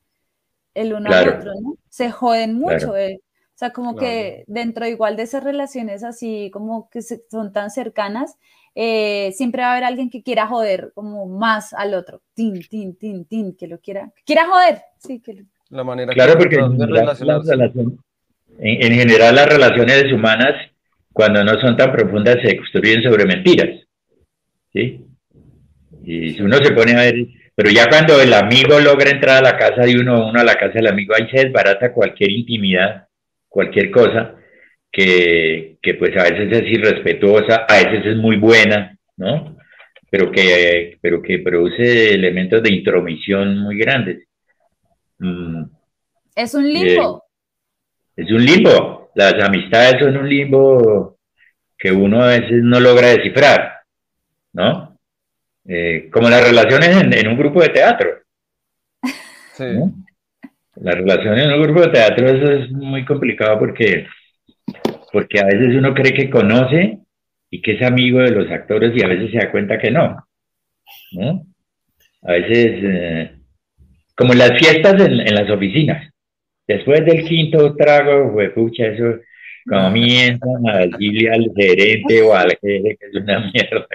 el 0.74 0.94
uno 0.94 1.10
al 1.10 1.24
Claro. 1.24 1.38
otro, 1.38 1.52
¿no? 1.60 1.74
Se 1.88 2.10
joden 2.10 2.54
mucho. 2.54 2.76
Claro. 2.92 2.96
eh. 2.96 3.20
O 3.54 3.58
sea, 3.58 3.72
como 3.72 3.96
que 3.96 4.44
dentro 4.46 4.86
igual 4.86 5.16
de 5.16 5.24
esas 5.24 5.42
relaciones 5.42 6.04
así 6.04 6.48
como 6.52 6.88
que 6.90 7.02
se- 7.02 7.24
son 7.28 7.52
tan 7.52 7.70
cercanas, 7.70 8.36
eh, 8.74 9.32
siempre 9.32 9.62
va 9.62 9.68
a 9.68 9.72
haber 9.72 9.84
alguien 9.84 10.10
que 10.10 10.22
quiera 10.22 10.46
joder 10.46 10.92
como 10.94 11.26
más 11.26 11.72
al 11.74 11.94
otro. 11.94 12.20
Tin, 12.34 12.60
tin, 12.68 12.96
tin, 12.96 13.24
tin, 13.24 13.56
que 13.56 13.66
lo 13.66 13.78
quiera. 13.78 14.10
que 14.16 14.22
quiera 14.24 14.46
joder. 14.46 14.80
Sí, 14.98 15.20
que 15.20 15.34
lo- 15.34 15.44
La 15.70 15.84
manera 15.84 16.12
Claro, 16.12 16.32
que 16.32 16.38
porque 16.38 16.56
en 16.56 16.72
general, 16.72 17.16
relación- 17.18 17.98
en 18.60 18.92
general 18.92 19.34
las 19.34 19.46
relaciones 19.48 20.12
humanas, 20.12 20.54
cuando 21.12 21.42
no 21.44 21.60
son 21.60 21.76
tan 21.76 21.92
profundas, 21.92 22.36
se 22.42 22.56
construyen 22.56 23.02
sobre 23.02 23.24
mentiras. 23.26 23.68
¿Sí? 24.72 25.04
Y 26.04 26.34
si 26.34 26.42
uno 26.42 26.56
se 26.58 26.72
pone 26.72 26.92
a 26.92 27.00
ver, 27.00 27.14
pero 27.54 27.70
ya 27.70 27.88
cuando 27.88 28.20
el 28.20 28.32
amigo 28.32 28.78
logra 28.80 29.10
entrar 29.10 29.38
a 29.44 29.52
la 29.52 29.58
casa 29.58 29.82
de 29.82 29.98
uno, 29.98 30.28
uno 30.28 30.40
a 30.40 30.44
la 30.44 30.54
casa 30.54 30.74
del 30.74 30.86
amigo, 30.86 31.14
ahí 31.14 31.28
se 31.30 31.44
desbarata 31.44 31.92
cualquier 31.92 32.30
intimidad, 32.30 33.08
cualquier 33.48 33.90
cosa, 33.90 34.34
que, 34.90 35.78
que 35.82 35.94
pues 35.94 36.16
a 36.16 36.24
veces 36.24 36.50
es 36.52 36.70
irrespetuosa, 36.70 37.66
a 37.68 37.76
veces 37.82 38.06
es 38.06 38.16
muy 38.16 38.36
buena, 38.36 38.96
¿no? 39.16 39.56
Pero 40.10 40.30
que, 40.32 40.98
pero 41.02 41.20
que 41.20 41.38
produce 41.40 42.14
elementos 42.14 42.62
de 42.62 42.72
intromisión 42.74 43.58
muy 43.58 43.76
grandes. 43.78 44.26
Mm, 45.18 45.64
Es 46.34 46.54
un 46.54 46.72
limbo. 46.72 47.24
es 48.16 48.30
un 48.30 48.44
limbo. 48.44 49.10
Las 49.14 49.34
amistades 49.42 50.00
son 50.00 50.16
un 50.16 50.28
limbo 50.28 51.18
que 51.76 51.92
uno 51.92 52.22
a 52.22 52.28
veces 52.28 52.62
no 52.62 52.80
logra 52.80 53.08
descifrar, 53.08 53.80
¿no? 54.52 54.96
Eh, 55.66 56.08
como 56.10 56.28
las 56.30 56.42
relaciones 56.46 56.96
en, 56.96 57.12
en 57.12 57.28
un 57.28 57.36
grupo 57.36 57.60
de 57.62 57.68
teatro. 57.68 58.08
Sí. 59.52 59.64
¿no? 59.64 59.92
Las 60.76 60.94
relaciones 60.94 61.44
en 61.46 61.52
un 61.52 61.62
grupo 61.62 61.80
de 61.82 61.88
teatro 61.88 62.28
eso 62.28 62.50
es 62.52 62.70
muy 62.70 63.04
complicado 63.04 63.58
porque, 63.58 64.06
porque 65.12 65.40
a 65.40 65.44
veces 65.44 65.74
uno 65.76 65.94
cree 65.94 66.12
que 66.12 66.30
conoce 66.30 66.98
y 67.50 67.62
que 67.62 67.72
es 67.72 67.82
amigo 67.82 68.20
de 68.20 68.30
los 68.30 68.50
actores 68.50 68.92
y 68.94 69.02
a 69.02 69.08
veces 69.08 69.30
se 69.30 69.38
da 69.38 69.50
cuenta 69.50 69.78
que 69.78 69.90
no. 69.90 70.16
¿no? 71.12 71.46
A 72.22 72.32
veces, 72.32 72.80
eh, 72.82 73.32
como 74.14 74.32
en 74.32 74.38
las 74.38 74.58
fiestas 74.58 74.94
en, 75.00 75.20
en 75.20 75.34
las 75.34 75.48
oficinas, 75.50 76.12
después 76.66 77.04
del 77.04 77.24
quinto 77.24 77.74
trago, 77.76 78.32
fue 78.32 78.50
pucha, 78.50 78.86
eso 78.86 79.20
comienzan 79.68 80.68
a 80.68 80.78
decirle 80.78 81.30
al 81.30 81.52
gerente 81.54 82.22
o 82.22 82.34
al 82.34 82.50
jefe 82.50 82.96
que 82.98 83.06
es 83.06 83.14
una 83.14 83.50
mierda. 83.52 83.86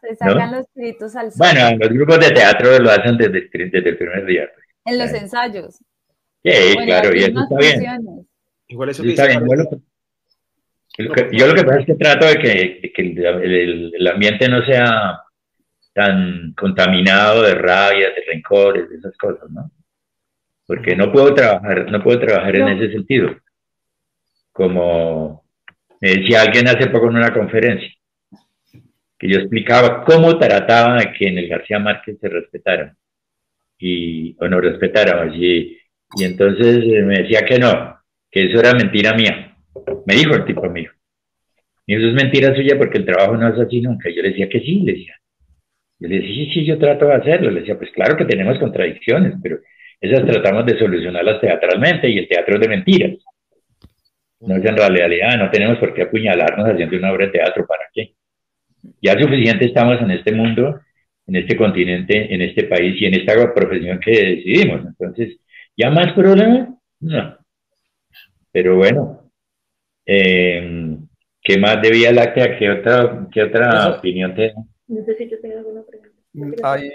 Se 0.00 0.14
sacan 0.16 0.52
los 0.52 0.60
espíritus 0.60 1.16
al 1.16 1.32
sol. 1.32 1.38
Bueno, 1.38 1.76
los 1.78 1.88
grupos 1.88 2.20
de 2.20 2.30
teatro 2.30 2.78
lo 2.78 2.90
hacen 2.90 3.16
desde, 3.16 3.48
desde 3.52 3.88
el 3.90 3.98
primer 3.98 4.24
día. 4.26 4.48
pues. 4.54 4.66
en 4.84 4.98
los 4.98 5.12
ensayos. 5.12 5.74
Sí, 6.42 6.50
en 6.50 6.84
claro, 6.86 7.14
y 7.14 7.18
eso 7.18 7.40
está 7.40 7.56
bien. 7.56 8.27
Igual 8.68 8.90
eso 8.90 9.02
Eso 9.02 9.06
que 9.06 9.10
está 9.10 9.26
dice 9.26 9.38
bien. 9.38 9.48
Yo 10.98 11.04
lo, 11.04 11.14
que- 11.14 11.28
yo 11.32 11.46
lo 11.46 11.54
que 11.54 11.64
pasa 11.64 11.80
es 11.80 11.86
que 11.86 11.94
trato 11.94 12.26
de 12.26 12.38
que, 12.38 12.80
de 12.82 12.92
que 12.92 13.02
el, 13.02 13.18
el- 13.42 13.92
el 13.94 14.06
ambiente 14.08 14.48
no 14.48 14.64
sea 14.64 15.20
tan 15.94 16.52
contaminado 16.56 17.42
de 17.42 17.54
rabia, 17.54 18.08
de 18.10 18.22
rencores, 18.32 18.88
de 18.90 18.96
esas 18.96 19.16
cosas, 19.16 19.48
¿no? 19.50 19.70
Porque 20.66 20.94
no 20.96 21.10
puedo 21.12 21.32
trabajar, 21.34 21.90
no 21.90 22.02
puedo 22.02 22.18
trabajar 22.20 22.54
en 22.56 22.62
No. 22.62 22.68
ese 22.68 22.92
sentido. 22.92 23.34
Como 24.52 25.44
me 26.00 26.10
decía 26.10 26.42
alguien 26.42 26.68
hace 26.68 26.88
poco 26.90 27.08
en 27.08 27.16
una 27.16 27.32
conferencia, 27.32 27.88
que 29.18 29.28
yo 29.28 29.38
explicaba 29.40 30.04
cómo 30.04 30.38
trataba 30.38 30.98
de 30.98 31.12
que 31.12 31.28
en 31.28 31.38
el 31.38 31.48
García 31.48 31.78
Márquez 31.78 32.18
se 32.20 32.28
respetaran 32.28 32.96
y 33.78 34.36
o 34.40 34.48
nos 34.48 34.60
respetáramos 34.62 35.34
y, 35.36 35.76
y 36.16 36.24
entonces 36.24 36.84
eh, 36.84 37.02
me 37.02 37.22
decía 37.22 37.44
que 37.44 37.58
no, 37.58 37.97
que 38.30 38.46
eso 38.46 38.60
era 38.60 38.74
mentira 38.74 39.14
mía. 39.14 39.56
Me 40.06 40.14
dijo 40.14 40.34
el 40.34 40.44
tipo 40.44 40.68
mío. 40.68 40.90
Y 41.86 41.94
eso 41.94 42.06
es 42.08 42.14
mentira 42.14 42.54
suya 42.54 42.76
porque 42.76 42.98
el 42.98 43.06
trabajo 43.06 43.36
no 43.36 43.48
es 43.48 43.58
así 43.58 43.80
nunca. 43.80 44.10
Yo 44.10 44.22
le 44.22 44.30
decía 44.30 44.48
que 44.48 44.60
sí, 44.60 44.80
le 44.80 44.92
decía. 44.92 45.14
Yo 45.98 46.08
le 46.08 46.16
decía, 46.16 46.34
sí, 46.34 46.50
sí, 46.52 46.64
yo 46.66 46.78
trato 46.78 47.06
de 47.06 47.14
hacerlo. 47.14 47.50
Le 47.50 47.60
decía, 47.60 47.78
pues 47.78 47.90
claro 47.92 48.16
que 48.16 48.26
tenemos 48.26 48.58
contradicciones, 48.58 49.34
pero 49.42 49.58
esas 50.00 50.24
tratamos 50.26 50.66
de 50.66 50.78
solucionarlas 50.78 51.40
teatralmente 51.40 52.08
y 52.08 52.18
el 52.18 52.28
teatro 52.28 52.56
es 52.56 52.60
de 52.60 52.68
mentiras. 52.68 53.12
No 54.40 54.56
es 54.56 54.64
en 54.64 54.76
realidad, 54.76 55.36
no 55.36 55.50
tenemos 55.50 55.78
por 55.78 55.94
qué 55.94 56.02
apuñalarnos 56.02 56.68
haciendo 56.68 56.96
una 56.96 57.12
obra 57.12 57.26
de 57.26 57.32
teatro, 57.32 57.66
¿para 57.66 57.84
qué? 57.92 58.12
Ya 59.02 59.18
suficiente 59.18 59.64
estamos 59.64 60.00
en 60.00 60.10
este 60.12 60.32
mundo, 60.32 60.80
en 61.26 61.36
este 61.36 61.56
continente, 61.56 62.32
en 62.32 62.42
este 62.42 62.64
país 62.64 63.00
y 63.00 63.06
en 63.06 63.14
esta 63.14 63.52
profesión 63.52 63.98
que 63.98 64.10
decidimos. 64.10 64.82
Entonces, 64.86 65.38
¿ya 65.76 65.90
más 65.90 66.12
problemas? 66.12 66.68
No. 67.00 67.37
Pero 68.52 68.76
bueno, 68.76 69.30
eh, 70.06 70.98
¿qué 71.42 71.58
más 71.58 71.82
de 71.82 71.90
Vía 71.90 72.12
Láctea? 72.12 72.58
¿Qué 72.58 72.70
otra, 72.70 73.28
qué 73.32 73.42
otra 73.44 73.98
opinión 73.98 74.34
te 74.34 74.54
No 74.88 75.04
sé 75.04 75.16
si 75.16 75.30
yo 75.30 75.40
tengo 75.40 75.58
alguna 75.58 75.82
pregunta. 75.84 76.16
Hay, 76.62 76.88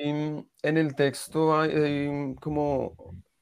en 0.63 0.77
el 0.77 0.95
texto 0.95 1.57
hay, 1.59 1.71
hay 1.71 2.35
como 2.41 2.95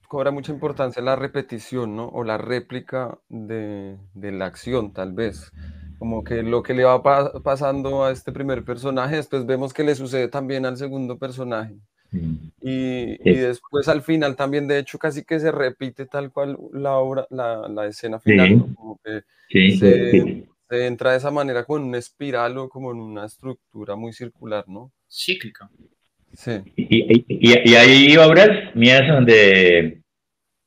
cobra 0.07 0.31
mucha 0.31 0.51
importancia 0.51 1.01
la 1.01 1.15
repetición, 1.15 1.95
¿no? 1.95 2.07
O 2.09 2.23
la 2.23 2.37
réplica 2.37 3.19
de, 3.29 3.97
de 4.13 4.31
la 4.31 4.45
acción, 4.45 4.93
tal 4.93 5.13
vez. 5.13 5.51
Como 5.99 6.23
que 6.23 6.43
lo 6.43 6.63
que 6.63 6.73
le 6.73 6.83
va 6.83 7.01
pa- 7.03 7.31
pasando 7.43 8.03
a 8.03 8.11
este 8.11 8.31
primer 8.31 8.63
personaje, 8.65 9.15
después 9.17 9.45
vemos 9.45 9.73
que 9.73 9.83
le 9.83 9.95
sucede 9.95 10.27
también 10.27 10.65
al 10.65 10.77
segundo 10.77 11.17
personaje. 11.19 11.75
Y, 12.11 13.13
y 13.13 13.17
Sí. 13.23 13.39
después 13.39 13.87
al 13.87 14.01
final 14.01 14.35
también, 14.35 14.67
de 14.67 14.79
hecho, 14.79 14.99
casi 14.99 15.23
que 15.23 15.39
se 15.39 15.51
repite 15.51 16.05
tal 16.05 16.31
cual 16.31 16.57
la 16.73 16.97
obra, 16.97 17.25
la, 17.29 17.67
la 17.69 17.87
escena 17.87 18.19
final, 18.19 18.57
¿no? 18.57 18.75
Como 18.75 18.99
que 19.03 19.21
Sí, 19.49 19.77
se, 19.77 20.11
sí. 20.11 20.45
se 20.69 20.87
entra 20.87 21.11
de 21.11 21.17
esa 21.17 21.31
manera 21.31 21.63
como 21.63 21.79
en 21.79 21.85
una 21.85 21.97
espiral 21.97 22.57
o 22.57 22.69
como 22.69 22.91
en 22.91 22.99
una 22.99 23.25
estructura 23.25 23.95
muy 23.95 24.13
circular, 24.13 24.65
¿no? 24.67 24.91
Cíclica. 25.09 25.69
Sí. 26.33 26.51
Y, 26.75 26.83
y- 27.13 27.25
y- 27.27 27.71
y 27.71 27.75
hay 27.75 28.17
obras 28.17 28.49
mías 28.75 29.01
donde 29.07 30.01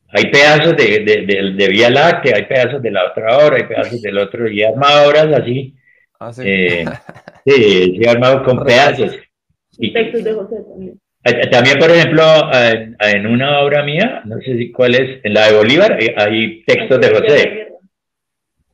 hay 0.08 0.30
pedazos 0.30 0.76
de, 0.76 1.00
de, 1.00 1.26
de- 1.26 1.52
de 1.56 1.68
Vía 1.68 1.90
Láctea, 1.90 2.36
hay 2.36 2.46
pedazos 2.46 2.82
de 2.82 2.90
la 2.90 3.10
otra 3.10 3.38
obra, 3.46 3.56
hay 3.56 3.64
pedazos 3.64 4.00
del 4.02 4.18
otro, 4.18 4.48
y 4.50 4.60
he 4.60 4.66
armado 4.66 5.08
obras 5.08 5.26
así. 5.40 5.74
Ah, 6.20 6.32
sí. 6.32 6.42
eh, 6.44 6.84
sí, 7.46 7.96
sí, 7.98 8.06
armado 8.06 8.44
con 8.44 8.64
pedazos. 8.64 9.16
Y, 9.78 9.92
Textos 9.92 10.22
de 10.24 10.34
José 10.34 10.56
también. 10.68 11.00
Eh, 11.24 11.46
también, 11.50 11.78
por 11.78 11.90
ejemplo, 11.90 12.22
en, 12.52 12.96
en 13.00 13.26
una 13.26 13.60
obra 13.60 13.82
mía, 13.82 14.22
no 14.24 14.36
sé 14.38 14.56
si 14.58 14.70
cuál 14.72 14.94
es, 14.94 15.20
en 15.24 15.34
la 15.34 15.48
de 15.48 15.56
Bolívar, 15.56 15.98
hay, 16.00 16.08
hay 16.16 16.64
textos 16.64 17.00
de 17.00 17.08
José, 17.08 17.68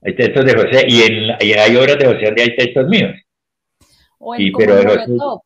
hay 0.03 0.15
textos 0.17 0.45
de 0.45 0.55
José, 0.55 0.85
y, 0.89 1.03
en, 1.03 1.37
y 1.41 1.53
hay 1.53 1.77
obras 1.77 1.99
de 1.99 2.07
José 2.07 2.25
donde 2.27 2.43
hay 2.43 2.57
textos 2.57 2.89
míos. 2.89 3.13
O 4.19 4.35
en 4.35 4.41
Sí, 4.41 4.53
como 4.53 4.67
pero 4.67 4.81
en 4.81 4.89
eso- 4.89 4.99
Molotov. 5.09 5.41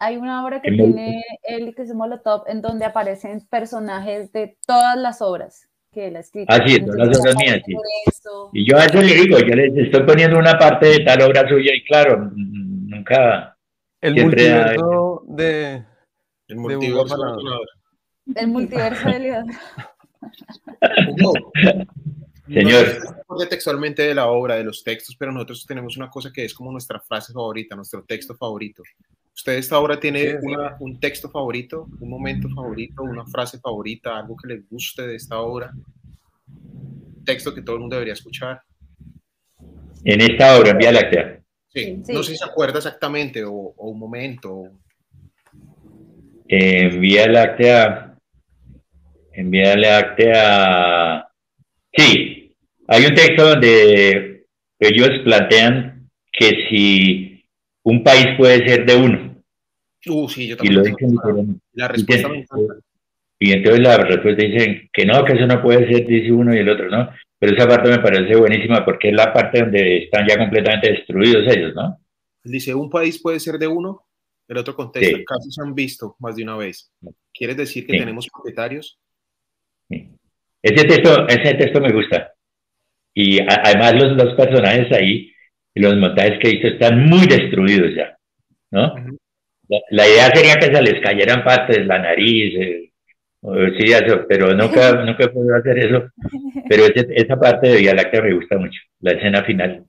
Hay 0.00 0.16
una 0.16 0.44
obra 0.44 0.60
que 0.60 0.70
tiene 0.70 1.22
él, 1.44 1.72
que 1.74 1.82
es 1.82 1.94
Molotov, 1.94 2.42
en 2.48 2.60
donde 2.60 2.84
aparecen 2.84 3.46
personajes 3.48 4.32
de 4.32 4.56
todas 4.66 4.98
las 4.98 5.22
obras 5.22 5.68
que 5.92 6.08
él 6.08 6.16
ha 6.16 6.20
escrito. 6.20 6.52
Ah, 6.52 6.60
sí, 6.66 6.78
todas 6.80 7.08
las 7.08 7.20
obras 7.20 7.36
mías, 7.36 7.60
sí. 7.64 7.72
Y 8.52 8.68
yo 8.68 8.76
a 8.76 8.84
eso 8.86 9.00
le 9.00 9.14
digo, 9.14 9.38
yo 9.38 9.54
les 9.54 9.74
estoy 9.76 10.02
poniendo 10.02 10.36
una 10.38 10.58
parte 10.58 10.86
de 10.88 10.98
tal 11.04 11.22
obra 11.22 11.48
suya, 11.48 11.72
y 11.74 11.84
claro, 11.84 12.28
nunca... 12.34 13.56
El 14.00 14.16
multiverso 14.22 15.22
de... 15.28 15.82
El 16.48 16.56
De 16.56 16.62
multiverso 16.62 17.00
Hugo 17.00 17.08
sonador. 17.08 17.66
El 18.34 18.48
multiverso 18.48 19.08
de 19.08 19.12
Señor. 22.46 22.46
No 22.46 22.80
sé 22.80 22.94
si 22.94 23.00
se 23.00 23.08
acuerde 23.08 23.46
textualmente 23.46 24.02
de 24.02 24.14
la 24.14 24.26
obra, 24.28 24.56
de 24.56 24.64
los 24.64 24.84
textos, 24.84 25.16
pero 25.18 25.32
nosotros 25.32 25.64
tenemos 25.66 25.96
una 25.96 26.10
cosa 26.10 26.30
que 26.32 26.44
es 26.44 26.52
como 26.54 26.70
nuestra 26.72 27.00
frase 27.00 27.32
favorita, 27.32 27.74
nuestro 27.74 28.04
texto 28.04 28.34
favorito. 28.36 28.82
¿Usted 29.34 29.54
esta 29.54 29.78
obra 29.78 29.98
tiene 29.98 30.30
Sí. 30.32 30.36
una- 30.42 30.76
un 30.80 31.00
texto 31.00 31.30
favorito, 31.30 31.88
un 32.00 32.08
momento 32.10 32.48
favorito, 32.54 33.02
una 33.02 33.24
frase 33.26 33.58
favorita, 33.58 34.18
algo 34.18 34.36
que 34.36 34.48
le 34.48 34.60
guste 34.70 35.06
de 35.06 35.16
esta 35.16 35.40
obra? 35.40 35.72
Texto 37.24 37.54
que 37.54 37.62
todo 37.62 37.76
el 37.76 37.80
mundo 37.80 37.96
debería 37.96 38.12
escuchar. 38.12 38.60
En 40.04 40.20
esta 40.20 40.58
obra, 40.58 40.70
en 40.70 40.78
Vía 40.78 40.92
Láctea. 40.92 41.40
Sí, 41.68 42.02
Sí. 42.04 42.12
no 42.12 42.22
sé 42.22 42.32
si 42.32 42.36
se 42.38 42.44
acuerda 42.44 42.76
exactamente 42.78 43.42
o, 43.44 43.52
o 43.52 43.88
un 43.88 43.98
momento. 43.98 44.54
o- 44.54 44.78
En 46.56 47.00
Vía 47.00 47.26
Láctea. 47.26 48.16
En 49.32 49.50
Vía 49.50 49.76
Láctea. 49.76 51.28
Sí, 51.92 52.54
hay 52.86 53.04
un 53.06 53.14
texto 53.14 53.48
donde 53.48 54.46
ellos 54.78 55.10
plantean 55.24 56.08
que 56.32 56.66
si 56.68 57.44
un 57.82 58.04
país 58.04 58.26
puede 58.38 58.68
ser 58.68 58.86
de 58.86 58.94
uno. 58.94 59.42
Uh, 60.06 60.28
sí, 60.28 60.46
yo 60.46 60.54
Y 60.54 60.58
también. 60.58 60.76
lo 60.76 60.82
tengo 60.82 61.32
dicen. 61.32 61.60
La 61.72 61.88
respuesta 61.88 62.28
me 62.28 62.38
encanta. 62.38 62.74
Y 63.40 63.52
entonces 63.52 63.80
la 63.82 63.96
respuesta 63.96 64.42
dicen 64.44 64.88
que 64.92 65.06
no, 65.06 65.24
que 65.24 65.32
eso 65.32 65.46
no 65.46 65.60
puede 65.60 65.88
ser, 65.92 66.06
dice 66.06 66.30
uno 66.30 66.54
y 66.54 66.58
el 66.58 66.68
otro, 66.68 66.88
¿no? 66.88 67.10
Pero 67.36 67.56
esa 67.56 67.66
parte 67.66 67.90
me 67.90 67.98
parece 67.98 68.36
buenísima 68.36 68.84
porque 68.84 69.08
es 69.08 69.14
la 69.14 69.32
parte 69.32 69.60
donde 69.60 70.04
están 70.04 70.24
ya 70.28 70.38
completamente 70.38 70.92
destruidos 70.92 71.44
ellos, 71.48 71.74
¿no? 71.74 71.98
Dice, 72.44 72.74
un 72.74 72.88
país 72.90 73.20
puede 73.20 73.40
ser 73.40 73.58
de 73.58 73.66
uno, 73.66 74.02
el 74.48 74.56
otro 74.58 74.74
contesta, 74.74 75.16
Sí. 75.18 75.24
casos 75.24 75.54
se 75.54 75.62
han 75.62 75.74
visto 75.74 76.16
más 76.20 76.36
de 76.36 76.42
una 76.44 76.56
vez. 76.56 76.92
¿Quieres 77.32 77.56
decir 77.56 77.86
que 77.86 77.92
Sí. 77.94 77.98
tenemos 77.98 78.28
propietarios? 78.32 78.98
Ese 80.62 80.84
texto, 80.86 81.26
ese 81.28 81.54
texto 81.54 81.80
me 81.80 81.92
gusta. 81.92 82.32
Y 83.14 83.40
a- 83.40 83.60
además 83.64 83.94
los, 83.94 84.16
los 84.16 84.34
personajes 84.34 84.90
ahí, 84.92 85.30
y 85.74 85.80
los 85.80 85.96
montajes 85.96 86.38
que 86.40 86.50
hizo 86.50 86.68
están 86.68 87.06
muy 87.06 87.26
destruidos 87.26 87.94
ya, 87.94 88.16
¿no? 88.70 88.94
La, 89.68 89.78
la 89.90 90.08
idea 90.08 90.30
sería 90.34 90.56
que 90.56 90.74
se 90.74 90.82
les 90.82 91.00
cayeran 91.02 91.42
partes, 91.44 91.86
la 91.86 91.98
nariz, 91.98 92.54
eh, 92.60 92.92
o 93.40 93.54
sí, 93.78 93.92
eso, 93.92 94.24
pero 94.28 94.54
nunca, 94.54 94.92
nunca 95.04 95.24
he 95.24 95.28
podido 95.28 95.56
hacer 95.56 95.78
eso. 95.78 96.08
Pero 96.68 96.84
ese- 96.86 97.06
esa 97.10 97.36
parte 97.38 97.68
de 97.68 97.76
Vía 97.78 97.94
Láctea 97.94 98.22
me 98.22 98.34
gusta 98.34 98.56
mucho, 98.58 98.78
la 99.00 99.12
escena 99.12 99.44
final. 99.44 99.84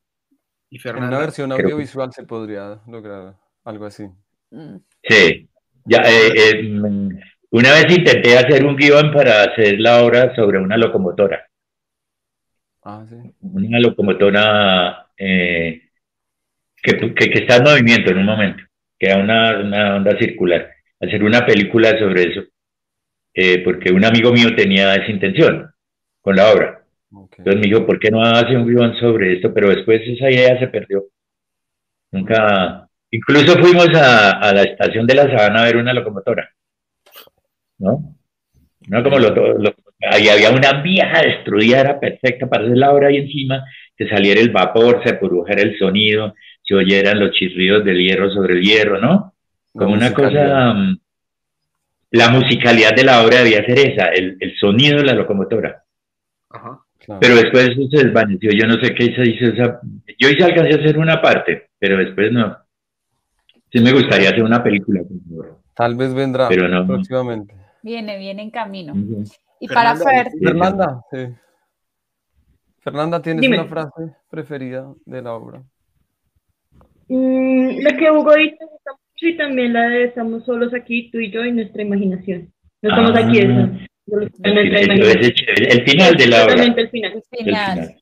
Y 0.70 0.80
En 0.88 0.96
una 0.98 1.20
versión 1.20 1.50
creo 1.52 1.62
audiovisual 1.66 2.12
se 2.12 2.24
podría 2.24 2.82
lograr 2.88 3.36
algo 3.64 3.86
así. 3.86 4.04
Mm. 4.52 4.78
Sí, 5.04 5.48
ya, 5.86 6.00
eh, 6.00 6.34
eh, 6.36 6.64
mm, 6.64 7.10
una 7.52 7.72
vez 7.76 7.86
intenté 7.98 8.38
hacer 8.38 8.66
un 8.66 8.76
guion 8.76 9.12
para 9.14 9.44
hacer 9.44 9.80
la 9.80 10.04
obra 10.04 10.36
sobre 10.36 10.60
una 10.60 10.76
locomotora. 10.78 11.48
Ah, 12.84 13.06
sí. 13.10 13.16
una 13.42 13.80
locomotora 13.80 15.08
eh, 15.18 15.82
que, 16.82 16.98
que- 17.16 17.30
que 17.30 17.40
está 17.40 17.58
en 17.58 17.64
movimiento 17.64 18.12
en 18.12 18.18
un 18.20 18.26
momento, 18.26 18.64
que 19.00 19.10
da 19.10 19.18
una, 19.18 19.60
una 19.60 19.96
onda 19.96 20.18
circular. 20.18 20.70
Hacer 21.02 21.24
una 21.24 21.46
película 21.46 21.98
sobre 22.00 22.24
eso, 22.32 22.44
eh, 23.34 23.64
porque 23.64 23.92
un 23.92 24.06
amigo 24.06 24.32
mío 24.34 24.56
tenía 24.56 24.96
esa 24.96 25.12
intención 25.12 25.72
con 26.22 26.36
la 26.36 26.52
obra. 26.54 26.86
ok. 27.12 27.40
Entonces 27.40 27.62
me 27.62 27.68
dijo, 27.68 27.86
¿por 27.88 28.00
qué 28.00 28.12
no 28.12 28.22
hace 28.24 28.58
un 28.58 28.68
guion 28.68 28.96
sobre 29.00 29.34
esto? 29.36 29.54
Pero 29.54 29.70
después 29.70 30.02
esa 30.08 30.32
idea 30.32 30.60
se 30.60 30.68
perdió. 30.68 31.06
Nunca. 32.12 32.90
Incluso 33.18 33.58
fuimos 33.60 33.88
a, 33.96 34.32
a 34.32 34.54
la 34.54 34.64
estación 34.64 35.08
de 35.08 35.16
la 35.16 35.24
Sabana 35.24 35.62
a 35.62 35.66
ver 35.66 35.78
una 35.78 35.94
locomotora. 35.94 36.50
¿No? 37.78 38.16
No 38.88 39.04
como 39.04 39.20
lo, 39.20 39.32
lo- 39.60 39.76
ahí 40.12 40.30
había 40.30 40.52
una 40.52 40.82
vieja 40.82 41.22
destruida, 41.22 41.82
era 41.82 42.00
perfecta 42.00 42.48
para 42.48 42.66
hacer 42.66 42.78
la 42.78 42.92
obra 42.94 43.08
ahí 43.10 43.18
encima, 43.18 43.64
que 43.98 44.08
saliera 44.10 44.42
el 44.42 44.52
vapor, 44.52 45.02
se 45.06 45.16
produjera 45.16 45.62
el 45.64 45.78
sonido, 45.78 46.36
se 46.64 46.76
oyeran 46.76 47.20
los 47.20 47.32
chirridos 47.32 47.86
del 47.86 47.98
hierro 48.00 48.32
sobre 48.32 48.56
el 48.56 48.62
hierro, 48.62 49.00
¿no? 49.00 49.34
Como 49.76 49.94
una 49.94 50.14
cosa. 50.14 50.74
mm, 50.74 50.98
La 52.14 52.30
musicalidad 52.30 52.96
de 52.96 53.04
la 53.04 53.22
obra 53.24 53.44
debía 53.44 53.64
ser 53.64 53.78
esa, 53.78 54.08
el, 54.08 54.38
el 54.40 54.56
sonido 54.58 54.98
de 54.98 55.06
la 55.06 55.14
locomotora. 55.14 55.84
ajá. 56.50 56.82
Claro. 56.98 57.20
Pero 57.22 57.36
después 57.36 57.70
eso 57.70 57.82
se 57.92 58.06
desvaneció. 58.06 58.52
Yo 58.52 58.66
no 58.68 58.76
sé 58.84 58.96
qué 58.96 59.14
se 59.16 59.30
hizo 59.30 59.46
esa. 59.54 59.80
Yo 60.18 60.30
hice 60.30 60.44
alcancé 60.44 60.74
a 60.76 60.82
hacer 60.82 60.98
una 60.98 61.22
parte, 61.22 61.70
pero 61.78 61.98
después 61.98 62.32
no. 62.32 62.58
Sí 63.76 63.82
me 63.82 63.92
gustaría 63.92 64.30
hacer 64.30 64.42
una 64.44 64.64
película. 64.64 65.02
Tal 65.74 65.96
vez 65.96 66.14
vendrá 66.14 66.48
Pero 66.48 66.70
no. 66.70 66.88
próximamente. 66.88 67.54
Viene, 67.84 68.18
viene 68.18 68.42
en 68.44 68.50
camino. 68.50 68.94
Y 69.60 69.68
para 69.68 69.98
Fernanda, 69.98 70.24
Fer, 70.24 70.32
Fernanda, 70.42 71.02
sí. 71.12 71.18
Fernanda, 72.80 73.22
¿tienes 73.22 73.42
Dime. 73.42 73.60
una 73.60 73.68
frase 73.68 74.16
preferida 74.30 74.94
de 75.06 75.22
la 75.22 75.34
obra? 75.34 75.62
Mm, 77.10 77.80
la 77.82 77.98
que 77.98 78.12
Hugo 78.12 78.34
dice 78.36 78.56
me 78.62 78.66
gusta 78.72 78.92
mucho 78.94 79.28
y 79.28 79.38
también 79.38 79.74
la 79.74 79.90
de 79.90 80.06
estamos 80.06 80.46
solos 80.46 80.74
aquí, 80.74 81.12
tú 81.12 81.20
y 81.20 81.30
yo 81.32 81.44
y 81.44 81.52
nuestra 81.52 81.82
imaginación. 81.82 82.54
No 82.82 82.90
estamos 82.92 83.12
Ah. 83.14 83.28
aquí. 83.28 83.42
Solo 84.08 84.26
está 84.26 84.50
El, 84.50 85.84
final 85.84 86.16
de 86.16 86.28
la 86.28 86.44
obra. 86.44 86.54
Totalmente 86.54 86.82
el 86.82 86.90
final. 86.90 87.12
el 87.12 87.18
el 87.18 87.46
final. 87.46 87.96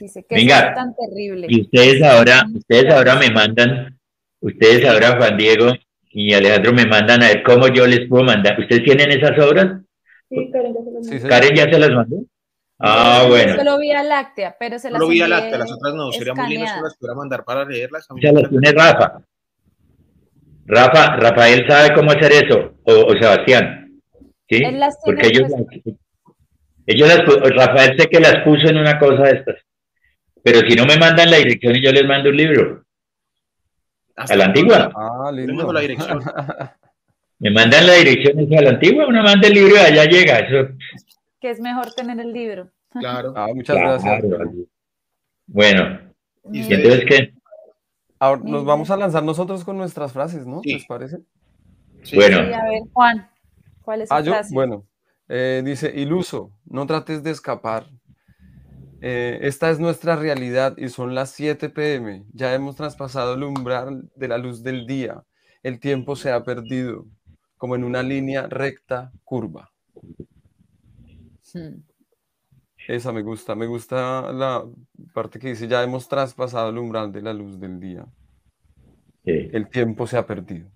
Final. 0.00 0.08
Sí, 0.08 0.08
sé 0.08 0.24
que 0.28 0.34
Venga. 0.34 0.58
es 0.70 0.74
tan 0.74 0.94
terrible. 0.96 1.46
Y 1.48 1.60
ustedes 1.62 2.02
ahora, 2.02 2.42
ustedes 2.54 2.92
ahora 2.92 3.16
me 3.16 3.30
mandan, 3.30 3.98
ustedes 4.40 4.84
ahora 4.88 5.16
Juan 5.16 5.36
Diego 5.36 5.72
y 6.10 6.32
Alejandro 6.34 6.72
me 6.72 6.86
mandan 6.86 7.22
a 7.22 7.28
ver 7.28 7.42
cómo 7.42 7.68
yo 7.68 7.86
les 7.86 8.08
puedo 8.08 8.24
mandar. 8.24 8.58
¿Ustedes 8.58 8.82
tienen 8.84 9.10
esas 9.10 9.38
obras? 9.38 9.80
Sí, 10.28 10.50
Karen, 10.52 10.72
ya 10.74 10.80
se 10.84 10.90
mandé. 10.92 11.20
sí. 11.20 11.28
¿Karen 11.28 11.54
ya 11.56 11.64
se 11.64 11.78
las 11.78 11.90
mandó? 11.90 12.16
Ah, 12.82 13.20
Yo 13.24 13.28
bueno. 13.28 13.56
Solo 13.56 13.78
Vía 13.78 14.02
Láctea, 14.02 14.56
pero 14.58 14.78
se 14.78 14.90
las 14.90 14.98
Solo 15.00 15.10
vi 15.10 15.20
a 15.20 15.24
envié 15.24 15.36
Láctea, 15.38 15.58
las 15.58 15.72
otras 15.72 15.94
no. 15.94 16.12
Sería 16.12 16.34
muy 16.34 16.48
lindo 16.48 16.66
si 16.66 16.80
las 16.82 16.96
pudiera 16.96 17.14
mandar 17.14 17.44
para 17.44 17.64
leerlas. 17.66 18.06
A 18.10 18.14
mí 18.14 18.20
Esa 18.22 18.32
me 18.32 18.40
las 18.42 18.50
tiene 18.50 18.72
Rafa. 18.72 19.22
Rafa, 20.66 21.16
Rafael 21.16 21.66
sabe 21.68 21.94
cómo 21.94 22.10
hacer 22.12 22.32
eso, 22.32 22.74
o, 22.84 22.92
o 22.92 23.12
Sebastián. 23.20 24.00
¿Sí? 24.48 24.62
Él 24.64 24.78
las 24.80 24.96
Porque 25.04 25.28
tiene, 25.28 25.46
ellos, 25.46 25.52
pues- 25.52 25.82
las- 25.84 25.96
ellos 26.86 27.08
las, 27.08 27.66
Rafael 27.66 27.96
sé 27.98 28.06
que 28.08 28.20
las 28.20 28.36
puso 28.44 28.68
en 28.68 28.78
una 28.78 28.98
cosa 28.98 29.22
de 29.24 29.30
estas. 29.32 29.56
Pero 30.42 30.60
si 30.60 30.74
no 30.74 30.86
me 30.86 30.96
mandan 30.96 31.30
la 31.30 31.36
dirección 31.38 31.76
y 31.76 31.82
yo 31.82 31.92
les 31.92 32.06
mando 32.06 32.30
un 32.30 32.36
libro. 32.36 32.84
Hasta 34.16 34.34
¿A 34.34 34.36
la 34.36 34.44
antigua? 34.46 34.92
Ah, 34.94 35.30
lindo. 35.32 35.72
la 35.72 35.80
dirección. 35.80 36.20
Me 37.38 37.50
mandan 37.50 37.86
la 37.86 37.94
dirección 37.94 38.38
y 38.38 38.54
a 38.54 38.60
la 38.60 38.70
antigua, 38.70 39.06
uno 39.08 39.22
manda 39.22 39.48
el 39.48 39.54
libro 39.54 39.74
y 39.74 39.78
allá 39.78 40.04
llega. 40.04 40.40
Eso, 40.40 40.74
Que 41.40 41.48
es 41.50 41.58
mejor 41.58 41.90
tener 41.94 42.20
el 42.20 42.34
libro. 42.34 42.68
Claro. 42.90 43.32
Ah, 43.34 43.46
muchas 43.54 43.76
claro. 43.76 43.98
gracias. 44.02 44.24
Bueno, 45.46 46.00
¿Y 46.52 46.60
entonces 46.74 47.04
qué? 47.08 47.32
Ahora 48.18 48.42
nos 48.44 48.66
vamos 48.66 48.90
a 48.90 48.96
lanzar 48.98 49.22
nosotros 49.22 49.64
con 49.64 49.78
nuestras 49.78 50.12
frases, 50.12 50.46
¿no? 50.46 50.60
Sí. 50.62 50.74
¿Les 50.74 50.84
parece? 50.84 51.20
Sí. 52.02 52.16
Bueno. 52.16 52.44
Sí, 52.46 52.52
a 52.52 52.64
ver, 52.64 52.80
Juan, 52.92 53.30
¿cuál 53.80 54.02
es 54.02 54.08
su 54.10 54.14
Ah, 54.14 54.20
yo, 54.20 54.32
frase? 54.32 54.54
bueno, 54.54 54.84
eh, 55.28 55.62
dice, 55.64 55.90
iluso, 55.96 56.52
no 56.66 56.86
trates 56.86 57.22
de 57.22 57.30
escapar. 57.30 57.86
Eh, 59.02 59.38
esta 59.42 59.70
es 59.70 59.80
nuestra 59.80 60.16
realidad 60.16 60.76
y 60.76 60.88
son 60.88 61.14
las 61.14 61.30
7 61.30 61.70
pm. 61.70 62.24
Ya 62.32 62.54
hemos 62.54 62.76
traspasado 62.76 63.34
el 63.34 63.42
umbral 63.42 64.10
de 64.14 64.28
la 64.28 64.38
luz 64.38 64.62
del 64.62 64.86
día. 64.86 65.24
El 65.62 65.80
tiempo 65.80 66.16
se 66.16 66.32
ha 66.32 66.42
perdido, 66.44 67.06
como 67.56 67.76
en 67.76 67.84
una 67.84 68.02
línea 68.02 68.46
recta, 68.46 69.12
curva. 69.24 69.70
Hmm. 71.52 71.82
Esa 72.88 73.12
me 73.12 73.22
gusta, 73.22 73.54
me 73.54 73.66
gusta 73.66 74.32
la 74.32 74.64
parte 75.12 75.38
que 75.38 75.48
dice, 75.48 75.68
ya 75.68 75.82
hemos 75.82 76.08
traspasado 76.08 76.70
el 76.70 76.78
umbral 76.78 77.12
de 77.12 77.22
la 77.22 77.32
luz 77.32 77.58
del 77.58 77.78
día. 77.78 78.06
Sí. 79.24 79.48
El 79.52 79.68
tiempo 79.68 80.06
se 80.06 80.16
ha 80.16 80.26
perdido. 80.26 80.70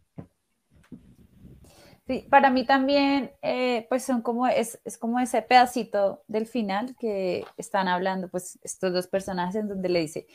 Sí, 2.06 2.26
para 2.28 2.50
mí 2.50 2.66
también, 2.66 3.32
eh, 3.40 3.86
pues 3.88 4.04
son 4.04 4.20
como, 4.20 4.46
es, 4.46 4.78
es 4.84 4.98
como 4.98 5.20
ese 5.20 5.40
pedacito 5.40 6.22
del 6.28 6.46
final 6.46 6.94
que 6.98 7.46
están 7.56 7.88
hablando, 7.88 8.28
pues 8.28 8.58
estos 8.62 8.92
dos 8.92 9.06
personajes 9.06 9.54
en 9.56 9.68
donde 9.68 9.88
le 9.88 10.00
dice, 10.00 10.26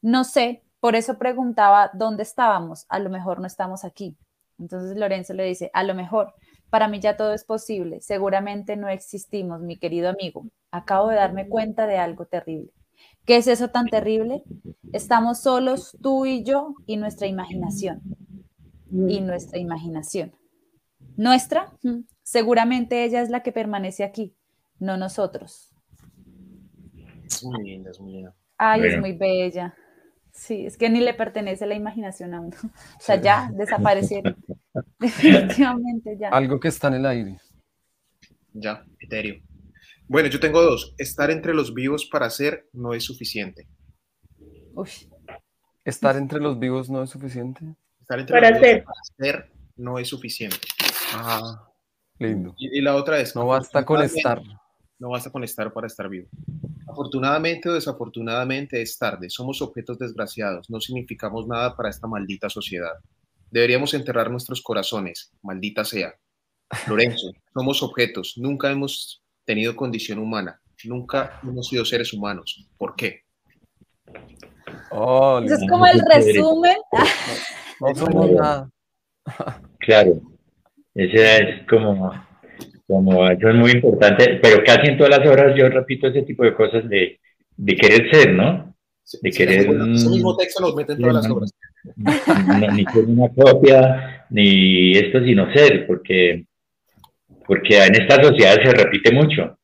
no 0.00 0.22
sé, 0.22 0.62
por 0.78 0.94
eso 0.94 1.18
preguntaba 1.18 1.90
dónde 1.94 2.22
estábamos, 2.22 2.86
a 2.88 3.00
lo 3.00 3.10
mejor 3.10 3.40
no 3.40 3.46
estamos 3.48 3.84
aquí. 3.84 4.16
Entonces 4.60 4.96
Lorenzo 4.96 5.34
le 5.34 5.44
dice, 5.44 5.68
a 5.74 5.82
lo 5.82 5.96
mejor, 5.96 6.32
para 6.70 6.86
mí 6.86 7.00
ya 7.00 7.16
todo 7.16 7.32
es 7.32 7.42
posible, 7.44 8.00
seguramente 8.02 8.76
no 8.76 8.88
existimos, 8.88 9.60
mi 9.62 9.78
querido 9.78 10.08
amigo, 10.08 10.46
acabo 10.70 11.08
de 11.08 11.16
darme 11.16 11.48
cuenta 11.48 11.88
de 11.88 11.98
algo 11.98 12.26
terrible. 12.26 12.70
¿Qué 13.24 13.36
es 13.38 13.48
eso 13.48 13.70
tan 13.70 13.86
terrible? 13.86 14.44
Estamos 14.92 15.40
solos 15.40 15.96
tú 16.00 16.24
y 16.24 16.44
yo 16.44 16.74
y 16.86 16.96
nuestra 16.96 17.26
imaginación. 17.26 18.00
Y 18.88 19.20
nuestra 19.20 19.58
imaginación. 19.58 20.32
Nuestra, 21.16 21.72
seguramente 22.22 23.04
ella 23.04 23.22
es 23.22 23.30
la 23.30 23.42
que 23.42 23.52
permanece 23.52 24.04
aquí, 24.04 24.34
no 24.78 24.96
nosotros. 24.96 25.72
Es 27.24 27.42
muy 27.44 27.64
linda, 27.64 27.90
es 27.90 28.00
muy 28.00 28.12
linda. 28.12 28.34
Ay, 28.58 28.82
es 28.86 29.00
muy 29.00 29.12
bella. 29.12 29.74
Sí, 30.32 30.66
es 30.66 30.76
que 30.76 30.90
ni 30.90 31.00
le 31.00 31.14
pertenece 31.14 31.66
la 31.66 31.74
imaginación 31.74 32.34
a 32.34 32.40
uno. 32.40 32.56
O 32.62 33.00
sea, 33.00 33.16
Sí. 33.16 33.22
ya 33.22 33.50
desaparecieron. 33.54 34.36
Definitivamente 34.98 36.16
ya. 36.18 36.28
Algo 36.28 36.60
que 36.60 36.68
está 36.68 36.88
en 36.88 36.94
el 36.94 37.06
aire. 37.06 37.38
Ya, 38.52 38.84
etéreo. 39.00 39.40
Bueno, 40.08 40.28
yo 40.28 40.38
tengo 40.38 40.62
dos. 40.62 40.94
Estar 40.98 41.30
entre 41.30 41.54
los 41.54 41.72
vivos 41.74 42.06
para 42.06 42.28
ser 42.30 42.68
no 42.72 42.92
es 42.94 43.04
suficiente. 43.04 43.66
Uy, 44.74 44.90
¿Estar 45.84 46.16
entre 46.16 46.40
los 46.40 46.58
vivos 46.58 46.90
no 46.90 47.02
es 47.02 47.10
suficiente? 47.10 47.64
Estar 48.00 48.18
entre 48.20 48.34
Para 48.38 48.50
los 48.50 48.60
vivos 48.60 48.76
ser. 48.76 48.84
para 48.84 49.00
ser 49.42 49.52
no 49.76 49.98
es 49.98 50.08
suficiente. 50.08 50.56
Ah, 51.16 51.72
lindo. 52.18 52.54
Y, 52.58 52.78
y 52.78 52.80
la 52.80 52.94
otra 52.94 53.20
es... 53.20 53.34
No 53.34 53.46
basta 53.46 53.84
con 53.84 54.02
estar. 54.02 54.42
No 54.98 55.10
basta 55.10 55.30
con 55.30 55.44
estar 55.44 55.72
para 55.72 55.86
estar 55.86 56.08
vivo. 56.08 56.28
Afortunadamente 56.88 57.68
o 57.68 57.74
desafortunadamente 57.74 58.80
es 58.80 58.96
tarde. 58.96 59.28
Somos 59.28 59.60
objetos 59.60 59.98
desgraciados. 59.98 60.70
No 60.70 60.80
significamos 60.80 61.46
nada 61.46 61.76
para 61.76 61.90
esta 61.90 62.06
maldita 62.06 62.48
sociedad. 62.48 62.94
Deberíamos 63.50 63.92
enterrar 63.94 64.30
nuestros 64.30 64.62
corazones. 64.62 65.32
Maldita 65.42 65.84
sea. 65.84 66.14
Lorenzo, 66.86 67.32
somos 67.54 67.82
objetos. 67.82 68.34
Nunca 68.36 68.70
hemos 68.70 69.22
tenido 69.44 69.76
condición 69.76 70.18
humana. 70.18 70.60
Nunca 70.84 71.40
hemos 71.42 71.68
sido 71.68 71.84
seres 71.84 72.12
humanos. 72.12 72.66
¿Por 72.76 72.96
qué? 72.96 73.22
Oh, 74.90 75.40
Eso 75.44 75.54
es 75.54 75.68
como 75.68 75.86
el 75.86 76.00
resumen. 76.00 76.76
No 77.80 77.94
somos 77.94 78.30
nada. 78.30 78.70
Claro, 79.80 80.20
ese 80.96 81.36
es 81.36 81.66
como, 81.68 82.10
como, 82.86 83.28
eso 83.28 83.50
es 83.50 83.54
muy 83.54 83.72
importante, 83.72 84.38
pero 84.42 84.64
casi 84.64 84.88
en 84.88 84.96
todas 84.96 85.18
las 85.18 85.28
horas 85.28 85.54
yo 85.54 85.68
repito 85.68 86.06
ese 86.06 86.22
tipo 86.22 86.42
de 86.42 86.54
cosas 86.54 86.88
de, 86.88 87.20
de 87.54 87.76
querer 87.76 88.10
ser, 88.10 88.32
¿no? 88.32 88.74
De 89.20 89.30
querer, 89.30 89.60
Ese 89.60 90.08
mismo 90.08 90.34
texto 90.36 90.62
lo 90.62 90.74
mete 90.74 90.94
en 90.94 91.00
todas 91.00 91.14
las 91.14 91.30
obras. 91.30 91.54
No, 91.84 92.72
ni 92.72 92.84
ser 92.86 93.04
una 93.04 93.28
copia, 93.28 94.26
ni 94.30 94.92
esto, 94.92 95.22
sino 95.22 95.52
ser, 95.52 95.86
porque, 95.86 96.46
porque 97.46 97.84
en 97.84 97.94
esta 98.00 98.22
sociedad 98.22 98.54
se 98.54 98.72
repite 98.72 99.12
mucho. 99.12 99.58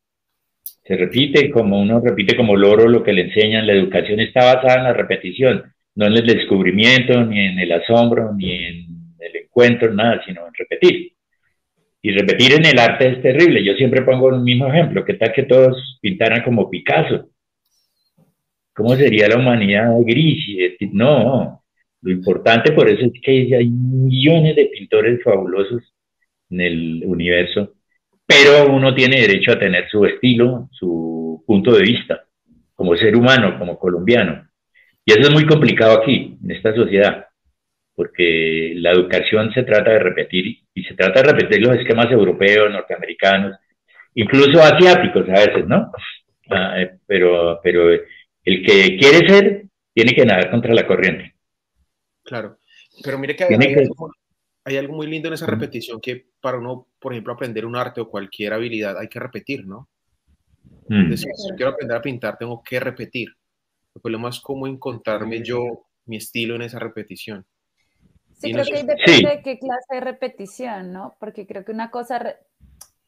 Se 0.85 0.97
repite 0.97 1.51
como 1.51 1.81
uno 1.81 2.01
repite 2.01 2.37
como 2.37 2.57
loro 2.57 2.89
lo 2.89 3.03
que 3.03 3.13
le 3.13 3.23
enseñan. 3.23 3.67
La 3.67 3.73
educación 3.73 4.21
está 4.21 4.55
basada 4.55 4.79
en 4.79 4.85
la 4.85 4.93
repetición, 4.93 5.73
no 5.95 6.07
en 6.07 6.13
el 6.13 6.27
descubrimiento, 6.27 7.25
ni 7.25 7.41
en 7.41 7.59
el 7.59 7.73
asombro, 7.73 8.33
ni 8.35 8.53
en 8.53 9.15
el 9.19 9.37
encuentro, 9.37 9.93
nada, 9.93 10.23
sino 10.27 10.47
en 10.47 10.53
repetir. 10.55 11.13
Y 12.05 12.11
repetir 12.11 12.55
en 12.55 12.67
el 12.67 12.79
arte 12.79 13.09
es 13.09 13.23
terrible. 13.23 13.65
Yo 13.65 13.75
siempre 13.75 14.03
pongo 14.03 14.35
el 14.35 14.41
mismo 14.41 14.67
ejemplo. 14.67 15.05
¿Qué 15.05 15.15
tal 15.15 15.33
que 15.33 15.45
todos 15.45 15.99
pintaran 16.03 16.43
como 16.43 16.69
Picasso? 16.69 17.29
¿Cómo 18.75 18.97
sería 18.97 19.29
la 19.29 19.37
humanidad 19.37 19.93
gris? 20.05 20.45
No, 20.93 21.63
lo 22.01 22.11
importante 22.11 22.73
por 22.73 22.89
eso 22.89 23.07
es 23.07 23.13
que 23.23 23.55
hay 23.55 23.69
millones 23.69 24.57
de 24.57 24.67
pintores 24.67 25.23
fabulosos 25.23 25.95
en 26.51 26.61
el 26.61 27.03
universo, 27.07 27.75
pero 28.27 28.73
uno 28.73 28.95
tiene 28.95 29.21
derecho 29.21 29.53
a 29.53 29.59
tener 29.59 29.89
su 29.89 30.05
estilo, 30.05 30.69
su 30.73 31.45
punto 31.47 31.73
de 31.73 31.83
vista, 31.83 32.25
como 32.75 32.97
ser 32.97 33.15
humano, 33.15 33.59
como 33.59 33.79
colombiano. 33.79 34.49
Y 35.05 35.13
eso 35.13 35.23
es 35.23 35.31
muy 35.33 35.47
complicado 35.47 36.01
aquí, 36.01 36.37
en 36.43 36.51
esta 36.51 36.75
sociedad, 36.75 37.27
porque 37.95 38.73
la 38.77 38.93
educación 38.93 39.53
se 39.53 39.63
trata 39.65 39.91
de 39.91 39.99
repetir 39.99 40.59
y 40.75 40.83
se 40.85 40.95
trata 40.95 41.23
de 41.23 41.33
repetir 41.33 41.61
los 41.61 41.77
esquemas 41.77 42.11
europeos, 42.11 42.71
norteamericanos, 42.71 43.57
incluso 44.15 44.61
asiáticos 44.63 45.29
a 45.29 45.33
veces, 45.33 45.67
¿no? 45.67 45.91
Ah, 46.51 46.81
eh, 46.81 46.99
pero, 47.07 47.61
pero 47.63 47.91
el 47.91 48.67
que 48.67 48.97
quiere 48.97 49.29
ser 49.29 49.65
tiene 49.95 50.15
que 50.15 50.25
nadar 50.25 50.51
contra 50.51 50.75
la 50.75 50.87
corriente. 50.87 51.35
Claro. 52.25 52.59
Pero 53.03 53.19
mire 53.19 53.37
que 53.37 53.45
hay, 53.45 53.55
hay 53.55 53.75
que- 53.75 53.81
algo, 53.81 54.13
hay 54.65 54.77
algo 54.77 54.95
muy 54.95 55.07
lindo 55.07 55.29
en 55.29 55.35
esa 55.35 55.47
repetición 55.47 56.01
que 56.01 56.27
para 56.41 56.59
uno, 56.59 56.89
por 56.99 57.13
ejemplo, 57.13 57.33
aprender 57.33 57.67
un 57.67 57.77
arte 57.77 58.01
o 58.01 58.09
cualquier 58.09 58.53
habilidad 58.53 58.99
hay 58.99 59.09
que 59.09 59.21
repetir, 59.21 59.67
¿no? 59.67 59.89
Mm. 60.89 61.05
Es 61.05 61.11
decir, 61.11 61.31
si 61.35 61.51
yo 61.51 61.57
quiero 61.57 61.73
aprender 61.73 61.97
a 61.97 62.03
pintar, 62.03 62.39
tengo 62.39 62.63
que 62.63 62.81
repetir. 62.81 63.29
El 63.95 64.01
problema 64.01 64.29
es 64.31 64.41
cómo 64.41 64.67
encontrarme 64.67 65.43
yo 65.43 65.87
mi 66.07 66.17
estilo 66.17 66.55
en 66.57 66.63
esa 66.63 66.79
repetición. 66.79 67.45
Sí, 68.43 68.51
Y 68.51 68.53
creo 68.53 68.65
que 68.65 68.73
depende 68.83 69.03
Sí. 69.07 69.25
de 69.25 69.43
qué 69.43 69.59
clase 69.59 69.95
de 69.95 70.01
repetición, 70.01 70.93
¿no? 70.93 71.15
Porque 71.21 71.47
creo 71.47 71.65
que 71.65 71.73
una 71.73 71.91
cosa 71.91 72.19
re- 72.19 72.37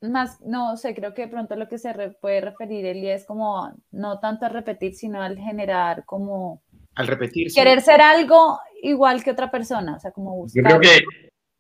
más, 0.01 0.41
no 0.43 0.77
sé, 0.77 0.95
creo 0.95 1.13
que 1.15 1.23
de 1.23 1.29
pronto 1.29 1.57
lo 1.57 1.69
que 1.69 1.79
se 1.79 1.93
re- 1.93 2.11
puede 2.21 2.41
referir 2.41 2.85
Eli 2.87 3.09
es 3.11 3.25
como 3.27 3.73
no 3.91 4.21
tanto 4.21 4.47
a 4.47 4.49
repetir, 4.51 4.95
sino 4.95 5.21
al 5.23 5.37
generar 5.39 6.05
como 6.05 6.63
Al 6.95 7.07
repetir, 7.09 7.49
querer 7.53 7.81
ser 7.81 8.01
algo 8.01 8.59
igual 8.83 9.25
que 9.25 9.31
otra 9.33 9.51
persona, 9.51 9.97
o 9.97 10.01
sea, 10.01 10.13
como 10.13 10.31
Yo 10.35 10.43
buscar. 10.43 10.65
creo 10.65 10.81
que, 10.81 11.05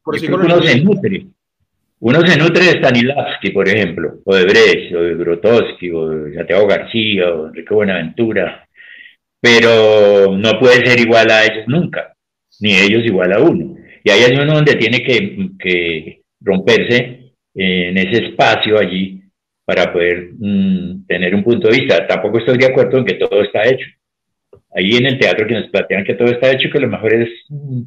Por 0.02 0.18
yo 0.20 0.26
creo 0.26 0.38
que 0.40 0.44
uno 0.46 0.62
se 0.62 0.80
nutre. 0.80 1.26
Uno 2.00 2.20
se 2.20 2.36
nutre 2.36 2.64
de 2.66 2.72
Stanislavski, 2.72 3.50
por 3.50 3.66
ejemplo, 3.66 4.18
o 4.26 4.34
de 4.34 4.44
Brecht, 4.44 4.94
o 4.94 5.00
de 5.00 5.14
Grotowski, 5.14 5.90
o 5.90 6.08
de 6.10 6.34
Santiago 6.34 6.66
García, 6.66 7.28
o 7.32 7.42
de 7.44 7.48
Enrique 7.48 7.74
Buenaventura, 7.74 8.68
pero 9.40 10.36
no 10.36 10.58
puede 10.58 10.84
ser 10.86 11.00
igual 11.00 11.30
a 11.30 11.44
ellos 11.44 11.64
nunca, 11.66 12.13
ni 12.60 12.74
ellos 12.74 13.04
igual 13.04 13.32
a 13.32 13.40
uno. 13.40 13.76
Y 14.02 14.10
ahí 14.10 14.20
es 14.20 14.38
uno 14.38 14.54
donde 14.54 14.74
tiene 14.74 15.02
que, 15.02 15.50
que 15.58 16.22
romperse 16.40 17.32
en 17.54 17.96
ese 17.96 18.26
espacio 18.26 18.78
allí 18.78 19.22
para 19.64 19.92
poder 19.92 20.30
mm, 20.38 21.06
tener 21.06 21.34
un 21.34 21.42
punto 21.42 21.68
de 21.68 21.78
vista. 21.80 22.06
Tampoco 22.06 22.38
estoy 22.38 22.58
de 22.58 22.66
acuerdo 22.66 22.98
en 22.98 23.04
que 23.04 23.14
todo 23.14 23.42
está 23.42 23.66
hecho. 23.66 23.86
Ahí 24.74 24.96
en 24.96 25.06
el 25.06 25.18
teatro 25.18 25.46
que 25.46 25.54
nos 25.54 25.68
plantean 25.68 26.04
que 26.04 26.14
todo 26.14 26.28
está 26.28 26.50
hecho, 26.50 26.68
que 26.70 26.80
lo 26.80 26.88
mejor 26.88 27.14
es 27.14 27.30
mm, 27.48 27.82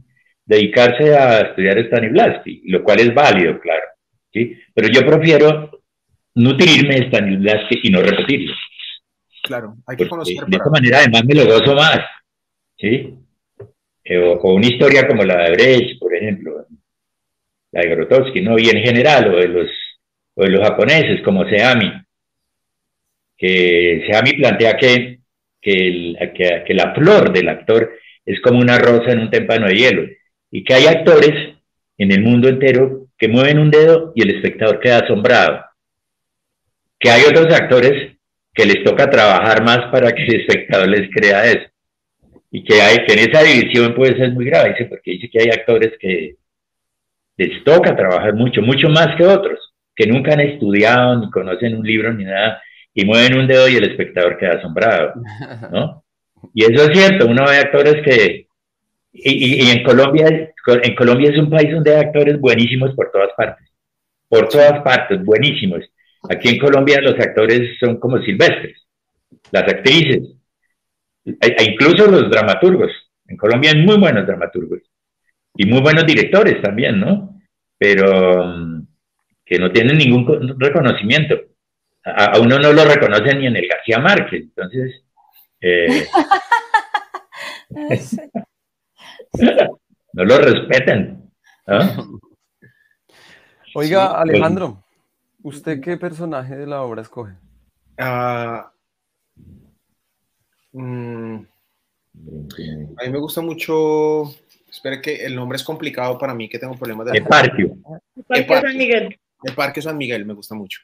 dedicarse 0.45 1.15
a 1.15 1.41
estudiar 1.41 1.77
Stanislavski, 1.77 2.63
lo 2.65 2.83
cual 2.83 2.99
es 3.01 3.13
válido, 3.13 3.59
claro. 3.59 3.83
¿sí? 4.33 4.57
Pero 4.73 4.87
yo 4.89 5.05
prefiero 5.05 5.81
nutrirme 6.33 6.95
de 6.95 7.07
Stanislavski 7.07 7.79
y 7.83 7.89
no 7.89 8.01
repetirlo. 8.01 8.55
Claro, 9.43 9.75
hay 9.85 9.97
que 9.97 10.05
porque 10.05 10.33
conocer 10.33 10.49
de 10.49 10.57
esta 10.57 10.69
manera 10.69 10.97
además 10.99 11.25
me 11.25 11.35
lo 11.35 11.45
gozo 11.45 11.75
más. 11.75 11.99
¿sí? 12.77 13.13
Eh, 14.09 14.17
O, 14.17 14.53
una 14.53 14.67
historia 14.67 15.07
como 15.07 15.23
la 15.23 15.43
de 15.43 15.51
Brecht, 15.51 15.99
por 15.99 16.15
ejemplo, 16.15 16.65
la 17.71 17.81
de 17.81 17.89
Grotowski, 17.89 18.41
¿no? 18.41 18.57
y 18.57 18.69
en 18.69 18.81
general, 18.81 19.33
o 19.33 19.37
de 19.37 19.47
los, 19.47 19.69
o 20.35 20.43
de 20.43 20.49
los 20.49 20.61
japoneses, 20.61 21.21
como 21.23 21.47
Seami, 21.47 21.91
que 23.37 24.05
Seami 24.07 24.33
plantea 24.33 24.77
que 24.77 25.17
que, 25.61 26.15
que, 26.35 26.63
que 26.65 26.73
la 26.73 26.93
flor 26.93 27.33
del 27.33 27.49
actor 27.49 27.91
es 28.25 28.39
como 28.41 28.59
una 28.59 28.77
rosa 28.77 29.11
en 29.11 29.19
un 29.19 29.29
témpano 29.29 29.67
de 29.67 29.75
hielo 29.75 30.03
y 30.51 30.63
que 30.63 30.73
hay 30.73 30.85
actores 30.85 31.55
en 31.97 32.11
el 32.11 32.21
mundo 32.21 32.47
entero 32.47 33.07
que 33.17 33.27
mueven 33.27 33.59
un 33.59 33.71
dedo 33.71 34.13
y 34.15 34.21
el 34.21 34.35
espectador 34.35 34.79
queda 34.79 34.99
asombrado. 34.99 35.65
Que 36.99 37.09
hay 37.09 37.23
otros 37.23 37.53
actores 37.53 38.17
que 38.53 38.65
les 38.65 38.83
toca 38.83 39.09
trabajar 39.09 39.63
más 39.63 39.91
para 39.91 40.13
que 40.13 40.23
el 40.23 40.41
espectador 40.41 40.87
les 40.87 41.09
crea 41.11 41.45
eso. 41.45 41.69
Y 42.49 42.63
que, 42.63 42.81
hay, 42.81 43.05
que 43.05 43.13
en 43.13 43.19
esa 43.19 43.43
división 43.43 43.93
puede 43.93 44.17
ser 44.17 44.31
muy 44.31 44.45
grave, 44.45 44.69
dice, 44.69 44.85
porque 44.85 45.11
dice 45.11 45.29
que 45.29 45.41
hay 45.41 45.49
actores 45.49 45.93
que 45.99 46.35
les 47.37 47.63
toca 47.63 47.95
trabajar 47.95 48.33
mucho, 48.33 48.61
mucho 48.61 48.89
más 48.89 49.15
que 49.15 49.25
otros, 49.25 49.73
que 49.95 50.07
nunca 50.07 50.33
han 50.33 50.39
estudiado, 50.39 51.19
ni 51.19 51.29
conocen 51.29 51.75
un 51.75 51.85
libro, 51.85 52.13
ni 52.13 52.23
nada, 52.23 52.61
y 52.93 53.05
mueven 53.05 53.37
un 53.37 53.47
dedo 53.47 53.67
y 53.67 53.75
el 53.75 53.89
espectador 53.89 54.37
queda 54.37 54.53
asombrado, 54.53 55.13
¿no? 55.71 56.03
Y 56.53 56.63
eso 56.63 56.89
es 56.89 56.97
cierto, 56.97 57.27
uno 57.27 57.43
ve 57.45 57.57
actores 57.57 57.95
que, 58.03 58.47
y, 59.11 59.65
y, 59.65 59.69
en 59.71 59.83
Colombia, 59.83 60.27
en 60.27 60.95
Colombia 60.95 61.31
es 61.31 61.37
un 61.39 61.49
país 61.49 61.71
donde 61.71 61.95
hay 61.95 62.01
actores 62.05 62.39
buenísimos 62.39 62.95
por 62.95 63.11
todas 63.11 63.29
partes, 63.35 63.67
por 64.29 64.47
todas 64.47 64.81
partes, 64.83 65.23
buenísimos. 65.23 65.83
Aquí 66.29 66.49
en 66.49 66.59
Colombia 66.59 67.01
los 67.01 67.19
actores 67.19 67.77
son 67.79 67.99
como 67.99 68.19
silvestres, 68.21 68.85
las 69.51 69.63
actrices, 69.63 70.37
e 71.41 71.63
incluso 71.63 72.09
los 72.09 72.29
dramaturgos. 72.29 72.91
En 73.27 73.37
Colombia 73.37 73.71
hay 73.71 73.81
muy 73.83 73.97
buenos 73.97 74.25
dramaturgos 74.25 74.79
y 75.55 75.65
muy 75.65 75.81
buenos 75.81 76.05
directores 76.05 76.61
también, 76.61 76.99
¿no? 76.99 77.39
Pero 77.77 78.45
mm, 78.45 78.87
que 79.45 79.59
no 79.59 79.71
tienen 79.71 79.97
ningún 79.97 80.55
reconocimiento. 80.59 81.35
A, 82.03 82.39
uno 82.39 82.57
no 82.59 82.71
lo 82.71 82.85
reconoce 82.85 83.35
ni 83.35 83.47
en 83.47 83.57
el 83.57 83.67
García 83.67 83.99
Márquez, 83.99 84.43
entonces... 84.43 85.03
Eh, 85.59 86.07
no 90.13 90.23
lo 90.23 90.37
respetan. 90.37 91.29
Oiga, 93.75 94.19
Alejandro, 94.19 94.83
¿usted 95.43 95.81
qué 95.81 95.97
personaje 95.97 96.55
de 96.55 96.65
la 96.65 96.81
obra 96.81 97.01
escoge? 97.01 97.33
Ah, 97.97 98.71
mm, 100.77 101.45
a 102.97 103.05
mí 103.05 103.11
me 103.11 103.19
gusta 103.19 103.41
mucho. 103.41 104.23
Espera 104.69 105.01
que 105.01 105.25
el 105.25 105.35
nombre 105.35 105.55
es 105.55 105.63
complicado 105.63 106.17
para 106.17 106.33
mí, 106.33 106.49
que 106.49 106.59
tengo 106.59 106.75
problemas 106.75 107.07
de. 107.07 107.17
El 107.17 108.45
Parque 108.45 108.67
San 108.67 108.77
Miguel. 108.77 109.19
El 109.43 109.53
Parque 109.53 109.81
San 109.81 109.97
Miguel 109.97 110.25
me 110.25 110.33
gusta 110.33 110.55
mucho. 110.55 110.81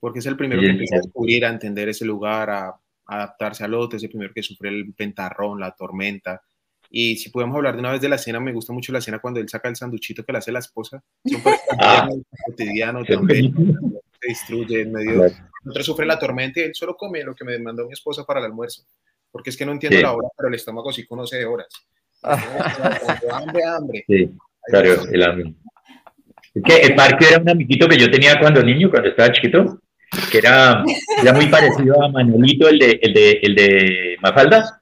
Porque 0.00 0.20
es 0.20 0.26
el 0.26 0.36
primero 0.36 0.60
que 0.60 0.68
empieza 0.68 0.96
a 0.96 1.00
descubrir, 1.00 1.44
a 1.44 1.50
entender 1.50 1.88
ese 1.88 2.04
lugar, 2.04 2.50
a, 2.50 2.74
adaptarse 3.06 3.64
al 3.64 3.74
otro, 3.74 3.96
es 3.96 4.02
el 4.02 4.10
primero 4.10 4.32
que 4.34 4.42
sufre 4.42 4.68
el 4.68 4.92
pentarrón, 4.94 5.60
la 5.60 5.72
tormenta. 5.72 6.42
Y 6.90 7.16
si 7.16 7.30
podemos 7.30 7.56
hablar 7.56 7.74
de 7.74 7.80
una 7.80 7.92
vez 7.92 8.00
de 8.00 8.08
la 8.08 8.16
escena, 8.16 8.38
me 8.38 8.52
gusta 8.52 8.72
mucho 8.72 8.92
la 8.92 8.98
escena 8.98 9.18
cuando 9.18 9.40
él 9.40 9.48
saca 9.48 9.68
el 9.68 9.76
sanduchito 9.76 10.24
que 10.24 10.32
le 10.32 10.38
hace 10.38 10.52
la 10.52 10.60
esposa. 10.60 11.02
Ah. 11.80 12.08
cotidiano 12.46 13.04
también. 13.04 13.54
Se 14.20 14.28
destruye 14.28 14.82
en 14.82 14.92
medio. 14.92 15.30
Otro 15.68 15.82
sufre 15.82 16.06
la 16.06 16.18
tormenta 16.18 16.60
y 16.60 16.64
él 16.64 16.74
solo 16.74 16.96
come 16.96 17.22
lo 17.22 17.34
que 17.34 17.44
me 17.44 17.58
mandó 17.58 17.86
mi 17.86 17.92
esposa 17.92 18.24
para 18.24 18.40
el 18.40 18.46
almuerzo. 18.46 18.82
Porque 19.30 19.50
es 19.50 19.56
que 19.56 19.66
no 19.66 19.72
entiendo 19.72 20.00
la 20.00 20.12
hora, 20.12 20.28
pero 20.36 20.48
el 20.48 20.54
estómago 20.54 20.92
sí 20.92 21.06
conoce 21.06 21.36
de 21.36 21.46
horas. 21.46 21.68
hambre, 22.22 23.64
hambre. 23.64 24.04
Sí, 24.06 24.30
claro, 24.66 25.04
el 25.04 25.22
hambre. 25.22 25.54
Es 26.54 26.62
que 26.62 26.76
el 26.86 26.94
parque 26.94 27.26
era 27.28 27.38
un 27.38 27.48
amiguito 27.48 27.86
que 27.86 27.98
yo 27.98 28.10
tenía 28.10 28.38
cuando 28.40 28.62
niño, 28.62 28.90
cuando 28.90 29.10
estaba 29.10 29.30
chiquito, 29.30 29.80
que 30.32 30.38
era, 30.38 30.82
era 31.20 31.32
muy 31.32 31.46
parecido 31.46 32.02
a 32.02 32.08
Manolito, 32.08 32.68
el 32.68 32.78
de, 32.78 32.98
el 33.02 33.12
de, 33.12 33.40
el 33.42 33.54
de 33.54 34.16
Mafalda 34.22 34.78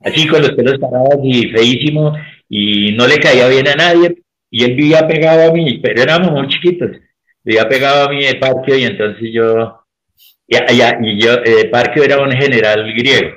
así 0.00 0.26
con 0.26 0.42
los 0.42 0.52
pelos 0.52 0.78
parados 0.78 1.20
y 1.22 1.48
feísimo, 1.50 2.14
y 2.48 2.92
no 2.92 3.06
le 3.06 3.18
caía 3.18 3.48
bien 3.48 3.68
a 3.68 3.74
nadie, 3.74 4.22
y 4.50 4.64
él 4.64 4.74
vivía 4.74 5.06
pegado 5.06 5.50
a 5.50 5.52
mí, 5.52 5.78
pero 5.78 6.02
éramos 6.02 6.32
muy 6.32 6.48
chiquitos, 6.48 6.90
vivía 7.44 7.68
pegado 7.68 8.08
a 8.08 8.10
mí 8.10 8.24
de 8.24 8.34
Parque, 8.36 8.78
y 8.78 8.84
entonces 8.84 9.28
yo, 9.32 9.79
ya, 10.50 10.66
ya, 10.66 10.98
y 11.00 11.22
yo, 11.22 11.34
eh, 11.44 11.68
Parque 11.70 12.04
era 12.04 12.20
un 12.20 12.32
general 12.32 12.92
griego, 12.92 13.36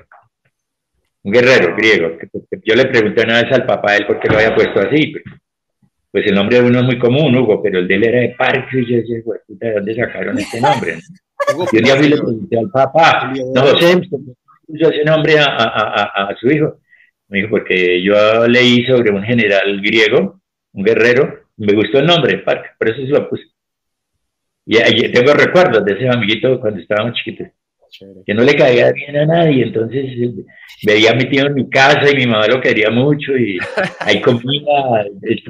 un 1.22 1.32
guerrero 1.32 1.76
griego, 1.76 2.18
yo 2.64 2.76
le 2.76 2.86
pregunté 2.86 3.24
una 3.24 3.44
vez 3.44 3.52
al 3.52 3.66
papá 3.66 3.92
de 3.92 3.98
él 4.00 4.08
por 4.08 4.20
qué 4.20 4.30
lo 4.30 4.38
había 4.38 4.56
puesto 4.56 4.80
así, 4.80 5.12
pues, 5.12 5.24
pues 6.12 6.28
el 6.28 6.36
nombre 6.36 6.60
de 6.60 6.68
uno 6.68 6.80
es 6.80 6.86
muy 6.86 7.00
común, 7.00 7.36
Hugo, 7.36 7.62
pero 7.62 7.80
el 7.80 7.88
de 7.88 7.96
él 7.96 8.04
era 8.04 8.20
de 8.20 8.36
Parque, 8.38 8.80
y 8.80 8.86
yo 8.86 8.98
decía, 8.98 9.18
¿de 9.48 9.74
dónde 9.74 9.96
sacaron 9.96 10.40
este 10.40 10.60
nombre? 10.60 10.98
y 11.72 11.78
un 11.78 11.84
día 11.84 11.96
fui 11.96 12.06
y 12.06 12.10
le 12.10 12.18
pregunté 12.18 12.58
al 12.58 12.70
papá, 12.70 13.34
no 13.54 13.80
sé, 13.80 14.02
puso 14.68 14.90
ese 14.90 15.04
nombre 15.04 15.40
a, 15.40 15.46
a, 15.46 16.28
a, 16.30 16.36
su 16.38 16.50
hijo? 16.50 16.78
Me 17.28 17.40
dijo, 17.40 17.50
porque 17.52 18.02
yo 18.02 18.48
leí 18.48 18.86
sobre 18.86 19.12
un 19.12 19.24
general 19.24 19.82
griego, 19.82 20.40
un 20.74 20.84
guerrero, 20.84 21.46
me 21.58 21.74
gustó 21.74 22.00
el 22.00 22.08
nombre, 22.08 22.40
Parque, 22.40 22.70
por 22.78 22.90
eso 22.90 23.06
se 23.06 23.12
lo 23.12 23.30
puse. 23.30 23.53
Y, 24.66 25.12
tengo 25.12 25.34
recuerdos 25.34 25.84
de 25.86 25.94
ese 25.94 26.10
amiguito 26.10 26.60
cuando 26.60 26.80
estábamos 26.80 27.14
chiquitos, 27.18 27.48
que 28.26 28.34
no 28.34 28.44
le 28.44 28.56
caía 28.56 28.92
bien 28.92 29.18
a 29.18 29.26
nadie, 29.26 29.64
entonces 29.64 30.06
veía 30.86 31.14
metido 31.14 31.48
en 31.48 31.54
mi 31.54 31.70
casa 31.70 32.10
y 32.10 32.16
mi 32.16 32.28
mamá 32.28 32.48
lo 32.48 32.62
quería 32.62 32.90
mucho 32.90 33.38
y 33.38 33.58
ahí 34.00 34.22
comía, 34.22 35.06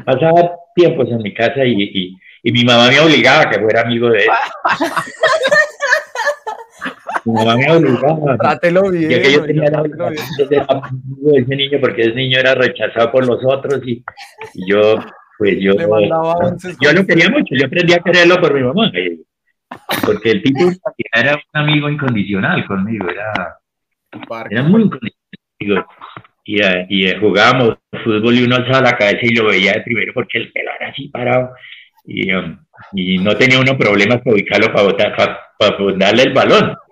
pasaba 0.05 0.55
tiempos 0.75 1.09
en 1.09 1.19
mi 1.19 1.33
casa 1.33 1.63
y, 1.63 1.83
y, 1.83 2.17
y 2.43 2.51
mi 2.51 2.63
mamá 2.63 2.89
me 2.89 2.99
obligaba 2.99 3.43
a 3.43 3.49
que 3.49 3.59
fuera 3.59 3.81
amigo 3.81 4.09
de 4.09 4.19
él. 4.19 4.29
Mi 7.25 7.33
mamá 7.33 7.55
me 7.55 7.71
obligaba. 7.71 8.37
Trátelo 8.37 8.89
bien. 8.89 9.09
Ya 9.09 9.21
que 9.21 9.31
yo 9.31 9.45
tenía 9.45 9.69
la 9.69 9.83
de 9.83 11.39
ese 11.39 11.55
niño, 11.55 11.77
porque 11.79 12.01
ese 12.01 12.15
niño 12.15 12.39
era 12.39 12.53
rechazado 12.55 13.11
por 13.11 13.25
los 13.25 13.39
otros 13.45 13.81
y, 13.85 14.03
y 14.55 14.69
yo, 14.69 14.95
pues 15.43 15.57
yo, 15.59 15.73
yo 15.73 16.93
lo 16.93 17.05
quería 17.05 17.29
mucho, 17.29 17.53
yo 17.53 17.65
aprendí 17.65 17.93
a 17.93 17.99
quererlo 17.99 18.39
por 18.39 18.53
mi 18.53 18.63
mamá. 18.63 18.89
Porque 20.05 20.31
el 20.31 20.41
tipo 20.41 20.59
era 21.13 21.35
un 21.35 21.61
amigo 21.61 21.89
incondicional 21.89 22.65
conmigo, 22.65 23.09
era, 23.09 23.59
era 24.49 24.63
muy 24.63 24.83
incondicional. 24.83 25.85
Y, 26.45 26.61
y 26.89 27.19
jugábamos 27.19 27.77
fútbol 28.03 28.37
y 28.37 28.43
uno 28.43 28.55
alzaba 28.55 28.81
la 28.91 28.97
cabeza 28.97 29.19
y 29.21 29.35
lo 29.35 29.47
veía 29.47 29.73
de 29.73 29.81
primero 29.81 30.13
porque 30.13 30.37
el 30.37 30.51
pelo 30.51 30.71
era 30.79 30.89
así 30.89 31.09
parado. 31.09 31.51
Y, 32.05 32.33
um, 32.33 32.57
y 32.93 33.17
no 33.17 33.35
tenía 33.35 33.59
uno 33.59 33.77
problemas 33.77 34.21
para 34.21 34.35
ubicarlo 34.35 34.73
para, 34.73 34.83
botar, 34.83 35.15
para, 35.15 35.39
para 35.57 35.77
darle 35.97 36.23
el 36.23 36.33
balón. 36.33 36.75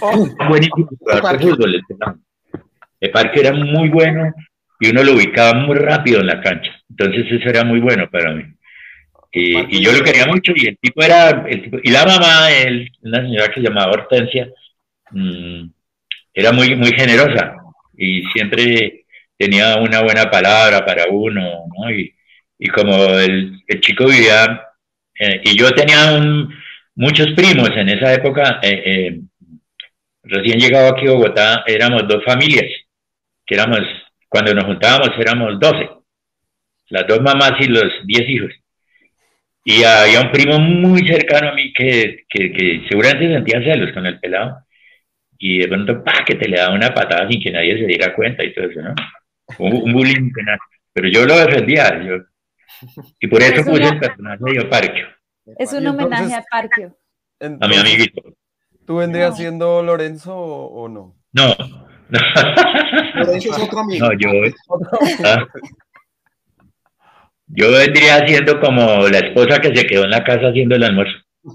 Oh, 0.00 0.26
buenísimo 0.48 0.88
el 3.00 3.10
parque 3.10 3.40
era 3.40 3.52
muy 3.52 3.88
bueno 3.88 4.32
y 4.80 4.90
uno 4.90 5.02
lo 5.02 5.12
ubicaba 5.12 5.54
muy 5.54 5.76
rápido 5.76 6.20
en 6.20 6.26
la 6.26 6.40
cancha. 6.40 6.72
Entonces 6.88 7.26
eso 7.30 7.48
era 7.48 7.64
muy 7.64 7.80
bueno 7.80 8.08
para 8.10 8.32
mí. 8.32 8.44
Y, 9.32 9.82
yo 9.82 9.92
lo 9.92 10.02
quería 10.02 10.26
mucho 10.26 10.52
y 10.54 10.66
el 10.66 10.78
tipo 10.78 11.02
era, 11.02 11.44
el 11.46 11.62
tipo, 11.62 11.78
y 11.82 11.90
la 11.90 12.06
mamá, 12.06 12.50
él, 12.52 12.90
una 13.02 13.20
señora 13.20 13.48
que 13.48 13.60
se 13.60 13.68
llamaba 13.68 13.92
Hortensia, 13.92 14.48
mmm, 15.10 15.66
era 16.32 16.52
muy, 16.52 16.74
muy 16.74 16.92
generosa 16.92 17.56
y 17.96 18.22
siempre 18.32 19.04
tenía 19.36 19.76
una 19.76 20.02
buena 20.02 20.30
palabra 20.30 20.84
para 20.84 21.06
uno, 21.10 21.66
¿no? 21.76 21.90
Y, 21.90 22.14
y 22.58 22.68
como 22.68 22.94
el, 23.18 23.60
el 23.66 23.80
chico 23.80 24.06
vivía, 24.06 24.62
eh, 25.18 25.40
y 25.44 25.58
yo 25.58 25.70
tenía 25.72 26.12
un, 26.12 26.54
muchos 26.94 27.28
primos 27.36 27.70
en 27.76 27.88
esa 27.88 28.12
época, 28.14 28.60
eh, 28.62 28.82
eh, 28.84 29.20
recién 30.24 30.58
llegado 30.58 30.88
aquí 30.88 31.06
a 31.06 31.12
Bogotá, 31.12 31.64
éramos 31.66 32.08
dos 32.08 32.24
familias, 32.24 32.66
que 33.46 33.54
éramos, 33.54 33.80
cuando 34.28 34.54
nos 34.54 34.64
juntábamos 34.64 35.10
éramos 35.18 35.58
doce, 35.60 35.88
las 36.88 37.06
dos 37.06 37.20
mamás 37.20 37.52
y 37.60 37.68
los 37.68 37.92
diez 38.04 38.28
hijos. 38.28 38.52
Y 39.64 39.82
había 39.82 40.20
un 40.20 40.30
primo 40.30 40.58
muy 40.60 41.06
cercano 41.06 41.48
a 41.48 41.54
mí 41.54 41.72
que, 41.72 42.24
que, 42.28 42.52
que 42.52 42.86
seguramente 42.88 43.34
sentía 43.34 43.60
celos 43.62 43.92
con 43.92 44.06
el 44.06 44.20
pelado. 44.20 44.58
Y 45.38 45.58
de 45.58 45.68
pronto, 45.68 46.04
pa, 46.04 46.24
que 46.24 46.36
te 46.36 46.48
le 46.48 46.56
daba 46.56 46.74
una 46.74 46.94
patada 46.94 47.28
sin 47.28 47.42
que 47.42 47.50
nadie 47.50 47.76
se 47.76 47.86
diera 47.86 48.14
cuenta 48.14 48.44
y 48.44 48.54
todo 48.54 48.66
eso, 48.66 48.80
¿no? 48.80 48.94
Un, 49.58 49.92
bullying 49.92 50.30
Pero 50.92 51.08
yo 51.08 51.26
lo 51.26 51.36
defendía. 51.36 52.02
Yo, 52.02 52.18
y 53.20 53.26
por 53.26 53.42
eso 53.42 53.64
puse 53.64 53.84
el 53.84 53.98
personaje 53.98 54.44
de 54.44 54.64
Parque. 54.66 55.04
Es 55.58 55.72
un 55.72 55.86
homenaje 55.86 56.34
a 56.34 56.44
Parquio. 56.50 56.96
a 57.40 57.68
mi 57.68 57.76
amiguito. 57.76 58.22
¿Tú 58.86 58.96
vendrías 58.96 59.36
siendo 59.36 59.82
Lorenzo 59.82 60.36
o, 60.36 60.88
no? 60.88 61.16
No. 61.32 61.54
Es 63.34 63.58
otro 63.58 63.80
amigo. 63.80 64.06
No, 64.06 64.12
yo. 64.18 64.28
¿Ah? 65.24 65.46
Yo 67.48 67.70
vendría 67.70 68.26
siendo 68.26 68.60
como 68.60 69.08
la 69.08 69.18
esposa 69.18 69.60
que 69.60 69.74
se 69.74 69.86
quedó 69.86 70.04
en 70.04 70.10
la 70.10 70.24
casa 70.24 70.48
haciendo 70.48 70.74
el 70.76 70.82
almuerzo. 70.84 71.16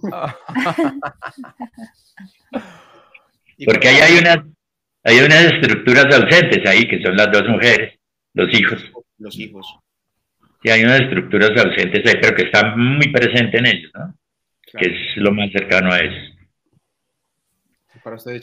Porque 3.66 3.90
ahí 3.90 3.98
hay 3.98 4.18
unas, 4.20 4.40
hay 5.04 5.20
unas 5.20 5.46
estructuras 5.46 6.06
ausentes 6.06 6.66
ahí, 6.68 6.88
que 6.88 7.02
son 7.04 7.16
las 7.16 7.32
dos 7.32 7.48
mujeres, 7.48 8.00
los 8.34 8.52
hijos. 8.54 8.80
Los 9.20 9.38
hijos. 9.38 9.78
Sí, 10.64 10.70
hay 10.70 10.84
unas 10.84 11.02
estructuras 11.02 11.52
ausentes 11.52 12.06
ahí, 12.06 12.16
pero 12.22 12.36
que 12.36 12.44
están 12.44 12.80
muy 12.80 13.12
presentes 13.12 13.60
en 13.60 13.66
ellos, 13.68 13.92
¿no? 13.94 14.16
Que 14.74 14.88
es 14.90 15.18
lo 15.18 15.32
más 15.32 15.52
cercano 15.52 15.92
a 15.92 16.00
eso. 16.00 16.34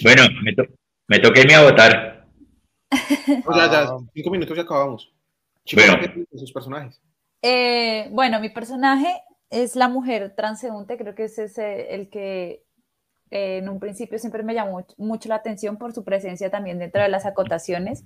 bueno, 0.03 0.23
Me 0.43 0.55
toca 1.19 1.41
irme 1.41 1.55
a 1.55 1.63
votar. 1.63 2.27
O 3.47 3.53
sea, 3.55 3.71
ya, 3.71 3.89
cinco 4.15 4.31
minutos 4.31 4.57
y 4.57 4.61
acabamos. 4.61 5.13
Chicos, 5.65 5.85
Bueno. 5.87 6.25
sus 6.35 6.53
personajes. 6.53 7.01
Eh, 7.43 8.09
bueno, 8.13 8.41
mi 8.41 8.49
personaje 8.51 9.23
es 9.51 9.77
la 9.77 9.89
mujer 9.89 10.35
transeúnte, 10.37 10.97
creo 10.99 11.15
que 11.15 11.25
ese 11.25 11.45
es 11.45 11.57
eh, 11.59 11.95
el 11.95 12.11
que 12.11 12.65
eh, 13.31 13.59
en 13.59 13.69
un 13.69 13.79
principio 13.81 14.19
siempre 14.19 14.43
me 14.43 14.55
llamó 14.55 14.81
much- 14.81 14.95
mucho 14.97 15.29
la 15.29 15.37
atención 15.37 15.77
por 15.79 15.93
su 15.93 16.05
presencia 16.05 16.51
también 16.51 16.79
dentro 16.79 17.03
de 17.03 17.09
las 17.09 17.27
acotaciones. 17.27 18.05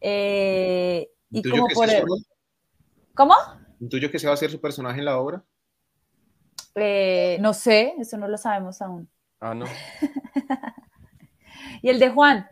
Eh, 0.00 1.10
y 1.30 1.38
¿Intuyo 1.38 1.62
como 1.62 1.68
por 1.74 1.90
el- 1.90 2.04
¿Cómo? 3.14 3.34
¿Intuyo 3.80 4.10
que 4.10 4.18
se 4.18 4.26
va 4.26 4.32
a 4.32 4.34
hacer 4.34 4.50
su 4.50 4.60
personaje 4.60 4.98
en 5.00 5.04
la 5.04 5.18
obra? 5.18 5.42
Eh, 6.74 7.36
no 7.40 7.52
sé, 7.52 7.94
eso 7.98 8.16
no 8.16 8.26
lo 8.28 8.38
sabemos 8.38 8.80
aún. 8.80 9.08
Ah, 9.40 9.54
no. 9.54 9.66
Y 11.82 11.90
el 11.90 11.98
de 11.98 12.08
Juan, 12.08 12.46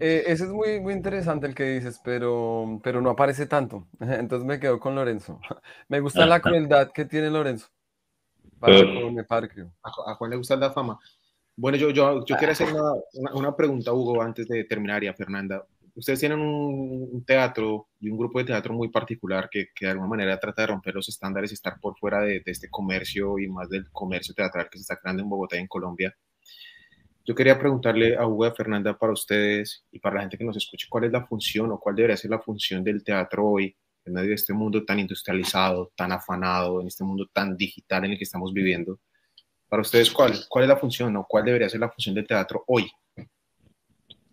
Eh, 0.00 0.24
ese 0.26 0.44
es 0.44 0.50
muy, 0.50 0.80
muy 0.80 0.92
interesante 0.92 1.46
el 1.46 1.54
que 1.54 1.64
dices, 1.64 2.00
pero, 2.04 2.80
pero 2.82 3.00
no 3.00 3.10
aparece 3.10 3.46
tanto. 3.46 3.88
Entonces 4.00 4.46
me 4.46 4.58
quedo 4.60 4.80
con 4.80 4.94
Lorenzo. 4.94 5.40
Me 5.88 6.00
gusta 6.00 6.26
la 6.26 6.40
crueldad 6.42 6.90
que 6.92 7.04
tiene 7.04 7.30
Lorenzo 7.30 7.68
para 8.58 8.76
Uf. 8.82 8.90
con 8.92 9.18
Eparquio. 9.18 9.72
A, 9.82 9.90
Ju- 9.90 10.04
a 10.12 10.14
Juan 10.16 10.30
le 10.30 10.36
gusta 10.38 10.56
la 10.56 10.72
fama. 10.72 10.98
Bueno, 11.56 11.78
yo, 11.78 11.90
yo, 11.90 12.24
yo 12.26 12.36
quiero 12.36 12.52
hacer 12.52 12.68
una, 12.68 12.82
una, 13.14 13.34
una 13.34 13.56
pregunta, 13.56 13.92
Hugo, 13.92 14.22
antes 14.22 14.48
de 14.48 14.64
terminar 14.64 15.04
y 15.04 15.08
a 15.08 15.14
Fernanda. 15.14 15.66
Ustedes 15.96 16.20
tienen 16.20 16.40
un, 16.40 17.08
un 17.12 17.24
teatro 17.24 17.88
y 18.00 18.10
un 18.10 18.18
grupo 18.18 18.38
de 18.40 18.46
teatro 18.46 18.74
muy 18.74 18.88
particular 18.90 19.48
que, 19.50 19.68
que 19.74 19.86
de 19.86 19.92
alguna 19.92 20.08
manera 20.10 20.40
trata 20.40 20.62
de 20.62 20.68
romper 20.68 20.94
los 20.94 21.08
estándares 21.08 21.52
y 21.52 21.54
estar 21.54 21.80
por 21.80 21.98
fuera 21.98 22.20
de, 22.22 22.40
de 22.40 22.52
este 22.52 22.70
comercio 22.70 23.38
y 23.38 23.48
más 23.48 23.68
del 23.70 23.90
comercio 23.92 24.34
teatral 24.34 24.68
que 24.70 24.78
se 24.78 24.82
está 24.82 24.98
creando 24.98 25.22
en 25.22 25.28
Bogotá 25.30 25.56
y 25.56 25.60
en 25.60 25.68
Colombia. 25.68 26.14
Yo 27.26 27.34
quería 27.34 27.58
preguntarle 27.58 28.16
a 28.16 28.26
Hugo 28.26 28.44
a 28.44 28.54
Fernanda 28.54 28.98
para 28.98 29.14
ustedes 29.14 29.86
y 29.90 29.98
para 29.98 30.16
la 30.16 30.20
gente 30.22 30.36
que 30.36 30.44
nos 30.44 30.58
escuche, 30.58 30.86
¿cuál 30.90 31.04
es 31.04 31.12
la 31.12 31.26
función 31.26 31.72
o 31.72 31.78
cuál 31.78 31.96
debería 31.96 32.18
ser 32.18 32.30
la 32.30 32.38
función 32.38 32.84
del 32.84 33.02
teatro 33.02 33.46
hoy 33.46 33.74
en 34.04 34.12
medio 34.12 34.28
de 34.28 34.34
este 34.34 34.52
mundo 34.52 34.84
tan 34.84 34.98
industrializado, 34.98 35.90
tan 35.96 36.12
afanado, 36.12 36.82
en 36.82 36.88
este 36.88 37.02
mundo 37.02 37.26
tan 37.32 37.56
digital 37.56 38.04
en 38.04 38.12
el 38.12 38.18
que 38.18 38.24
estamos 38.24 38.52
viviendo? 38.52 39.00
Para 39.70 39.80
ustedes, 39.80 40.10
¿cuál, 40.10 40.34
cuál 40.50 40.64
es 40.64 40.68
la 40.68 40.76
función 40.76 41.16
o 41.16 41.24
cuál 41.26 41.46
debería 41.46 41.70
ser 41.70 41.80
la 41.80 41.88
función 41.88 42.14
del 42.14 42.26
teatro 42.26 42.62
hoy? 42.66 42.90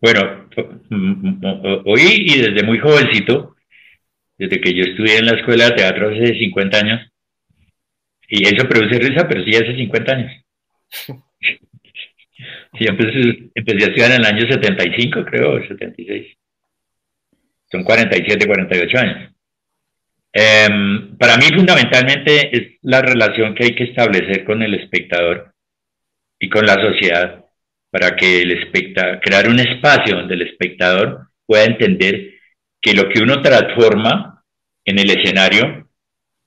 Bueno, 0.02 0.50
mm, 0.90 0.96
mm, 0.96 1.84
hoy 1.86 2.02
y 2.02 2.42
desde 2.42 2.64
muy 2.64 2.80
jovencito, 2.80 3.56
desde 4.38 4.60
que 4.60 4.74
yo 4.74 4.84
estudié 4.84 5.20
en 5.20 5.28
la 5.28 5.38
escuela 5.40 5.70
de 5.70 5.76
teatro 5.76 6.10
hace 6.10 6.38
50 6.38 6.78
años, 6.78 7.12
y 8.28 8.46
eso 8.54 8.68
produce 8.68 9.00
risa, 9.00 9.26
pero 9.30 9.44
sí 9.46 9.56
hace 9.56 9.78
50 9.78 10.12
años. 10.12 10.32
Yo 12.74 12.88
empecé, 12.90 13.52
empecé 13.54 13.84
a 13.84 13.88
estudiar 13.88 14.12
en 14.12 14.18
el 14.18 14.26
año 14.26 14.48
75, 14.48 15.26
creo, 15.26 15.56
o 15.56 15.68
76. 15.68 16.38
Son 17.72 17.84
47, 17.84 18.48
48 18.48 18.98
años. 19.00 19.32
Em, 20.34 21.18
para 21.18 21.38
mí, 21.38 21.46
fundamentalmente, 21.54 22.56
es 22.56 22.78
la 22.82 23.02
relación 23.02 23.54
que 23.54 23.66
hay 23.66 23.76
que 23.76 23.84
establecer 23.86 24.46
con 24.46 24.62
el 24.62 24.74
espectador 24.76 25.54
y 26.40 26.50
con 26.50 26.66
la 26.66 26.76
sociedad 26.76 27.46
para 27.90 28.16
que 28.16 28.42
el 28.42 28.52
especta 28.52 29.20
crear 29.20 29.50
un 29.50 29.60
espacio 29.60 30.16
donde 30.16 30.36
el 30.36 30.44
espectador 30.44 31.28
pueda 31.46 31.66
entender 31.66 32.36
que 32.80 32.94
lo 32.94 33.10
que 33.10 33.22
uno 33.22 33.42
transforma 33.42 34.44
en 34.86 35.00
el 35.00 35.12
escenario 35.12 35.90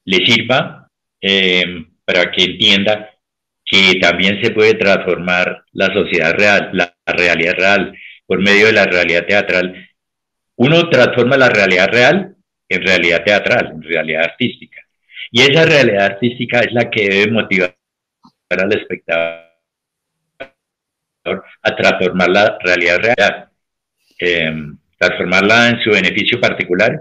le 0.07 0.27
sirva 0.27 0.91
eh, 1.21 1.85
para 2.05 2.31
que 2.33 2.45
entienda 2.45 3.14
que 3.65 3.99
también 4.01 4.43
se 4.43 4.51
puede 4.51 4.75
transformar 4.75 5.65
la 5.73 5.87
sociedad 5.87 6.35
real, 6.35 6.71
la, 6.73 6.95
realidad 7.07 7.55
real, 7.57 7.99
por 8.27 8.41
medio 8.41 8.67
de 8.67 8.73
la 8.73 8.85
realidad 8.85 9.27
teatral. 9.27 9.89
Uno 10.57 10.89
transforma 10.91 11.37
la 11.37 11.49
realidad 11.49 11.89
real 11.91 12.37
en 12.69 12.83
realidad 12.83 13.25
teatral, 13.25 13.73
en 13.75 13.83
realidad 13.83 14.25
artística. 14.25 14.81
Y 15.31 15.43
esa 15.43 15.65
realidad 15.65 16.05
artística 16.05 16.61
es 16.61 16.73
la 16.73 16.91
que 16.91 17.09
debe 17.09 17.33
motivar 17.33 17.77
al 18.51 18.73
espectador 18.73 19.45
a 21.63 21.77
transformar 21.77 22.29
la 22.29 22.59
realidad 22.63 22.99
real, 22.99 23.49
eh, 24.19 24.53
transformarla 24.99 25.71
en 25.71 25.81
su 25.83 25.91
beneficio 25.91 26.41
particular 26.41 27.01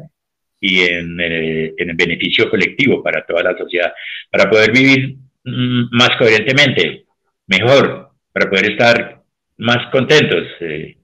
y 0.60 0.82
en, 0.82 1.20
eh, 1.20 1.74
en 1.78 1.90
el 1.90 1.96
beneficio 1.96 2.50
colectivo 2.50 3.04
para 3.04 3.26
toda 3.26 3.44
la 3.44 3.58
sociedad, 3.58 3.94
para 4.32 4.50
poder 4.50 4.72
vivir 4.72 5.18
más 5.46 6.10
coherentemente, 6.18 7.06
mejor, 7.48 8.12
para 8.32 8.50
poder 8.50 8.72
estar 8.72 9.24
más 9.58 9.92
contentos, 9.92 10.48
eh, 10.62 10.98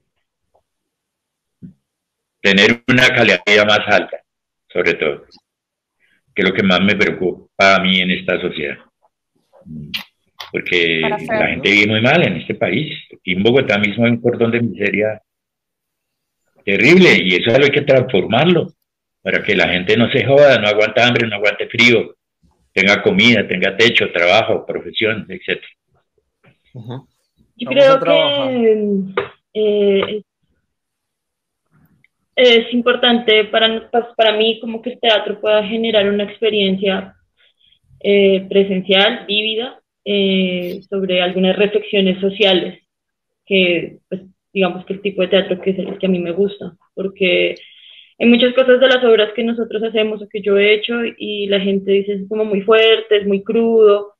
tener 2.40 2.82
una 2.88 3.08
calidad 3.08 3.40
de 3.44 3.52
vida 3.52 3.64
más 3.64 3.80
alta, 3.86 4.18
sobre 4.72 4.94
todo, 4.94 5.26
que 6.34 6.42
es 6.42 6.48
lo 6.48 6.54
que 6.54 6.62
más 6.62 6.80
me 6.80 6.96
preocupa 6.96 7.76
a 7.76 7.80
mí 7.80 8.00
en 8.00 8.10
esta 8.10 8.40
sociedad. 8.40 8.78
Mm, 9.64 9.90
Porque 10.50 11.00
la 11.00 11.46
gente 11.48 11.70
vive 11.70 11.86
muy 11.86 12.00
mal 12.00 12.26
en 12.26 12.36
este 12.36 12.54
país. 12.54 12.98
Aquí 13.14 13.32
en 13.32 13.42
Bogotá 13.42 13.78
mismo 13.78 14.04
hay 14.04 14.12
un 14.12 14.20
cordón 14.20 14.50
de 14.50 14.60
miseria 14.62 15.22
terrible 16.64 17.16
y 17.22 17.34
eso 17.36 17.50
hay 17.50 17.70
que 17.70 17.82
transformarlo 17.82 18.72
para 19.22 19.42
que 19.42 19.54
la 19.54 19.68
gente 19.68 19.96
no 19.96 20.10
se 20.10 20.24
joda, 20.24 20.58
no 20.58 20.68
aguante 20.68 21.02
hambre, 21.02 21.28
no 21.28 21.36
aguante 21.36 21.68
frío, 21.68 22.16
tenga 22.72 23.02
comida, 23.02 23.46
tenga 23.46 23.76
techo, 23.76 24.10
trabajo, 24.12 24.64
profesión, 24.66 25.26
etc. 25.28 25.62
Yo 27.56 27.68
creo 27.68 28.00
que 28.00 29.14
eh, 29.54 30.22
es 32.36 32.72
importante 32.72 33.44
para, 33.44 33.90
pues, 33.90 34.04
para 34.16 34.36
mí 34.36 34.58
como 34.60 34.80
que 34.80 34.90
el 34.90 35.00
teatro 35.00 35.40
pueda 35.40 35.62
generar 35.64 36.08
una 36.08 36.24
experiencia 36.24 37.14
eh, 38.00 38.46
presencial, 38.48 39.26
vívida, 39.26 39.80
eh, 40.04 40.80
sobre 40.88 41.20
algunas 41.20 41.56
reflexiones 41.56 42.18
sociales, 42.20 42.82
que 43.44 43.98
pues, 44.08 44.22
digamos 44.52 44.84
que 44.86 44.94
el 44.94 45.02
tipo 45.02 45.22
de 45.22 45.28
teatro 45.28 45.60
que 45.60 45.70
es 45.70 45.78
el 45.78 45.98
que 45.98 46.06
a 46.06 46.08
mí 46.08 46.18
me 46.18 46.32
gusta, 46.32 46.72
porque 46.94 47.56
hay 48.20 48.28
muchas 48.28 48.52
cosas 48.52 48.78
de 48.78 48.86
las 48.86 49.02
obras 49.02 49.32
que 49.34 49.42
nosotros 49.42 49.82
hacemos 49.82 50.20
o 50.20 50.28
que 50.28 50.42
yo 50.42 50.58
he 50.58 50.74
hecho 50.74 50.94
y 51.16 51.46
la 51.46 51.58
gente 51.58 51.90
dice 51.90 52.12
es 52.12 52.28
como 52.28 52.44
muy 52.44 52.60
fuerte, 52.60 53.16
es 53.16 53.26
muy 53.26 53.42
crudo, 53.42 54.14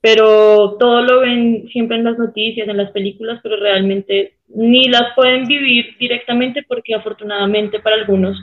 pero 0.00 0.76
todo 0.78 1.02
lo 1.02 1.20
ven 1.20 1.66
siempre 1.72 1.96
en 1.96 2.04
las 2.04 2.16
noticias, 2.16 2.68
en 2.68 2.76
las 2.76 2.92
películas, 2.92 3.40
pero 3.42 3.56
realmente 3.56 4.38
ni 4.46 4.88
las 4.88 5.14
pueden 5.16 5.46
vivir 5.46 5.96
directamente 5.98 6.62
porque 6.62 6.94
afortunadamente 6.94 7.80
para 7.80 7.96
algunos, 7.96 8.38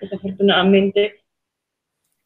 desafortunadamente, 0.00 1.20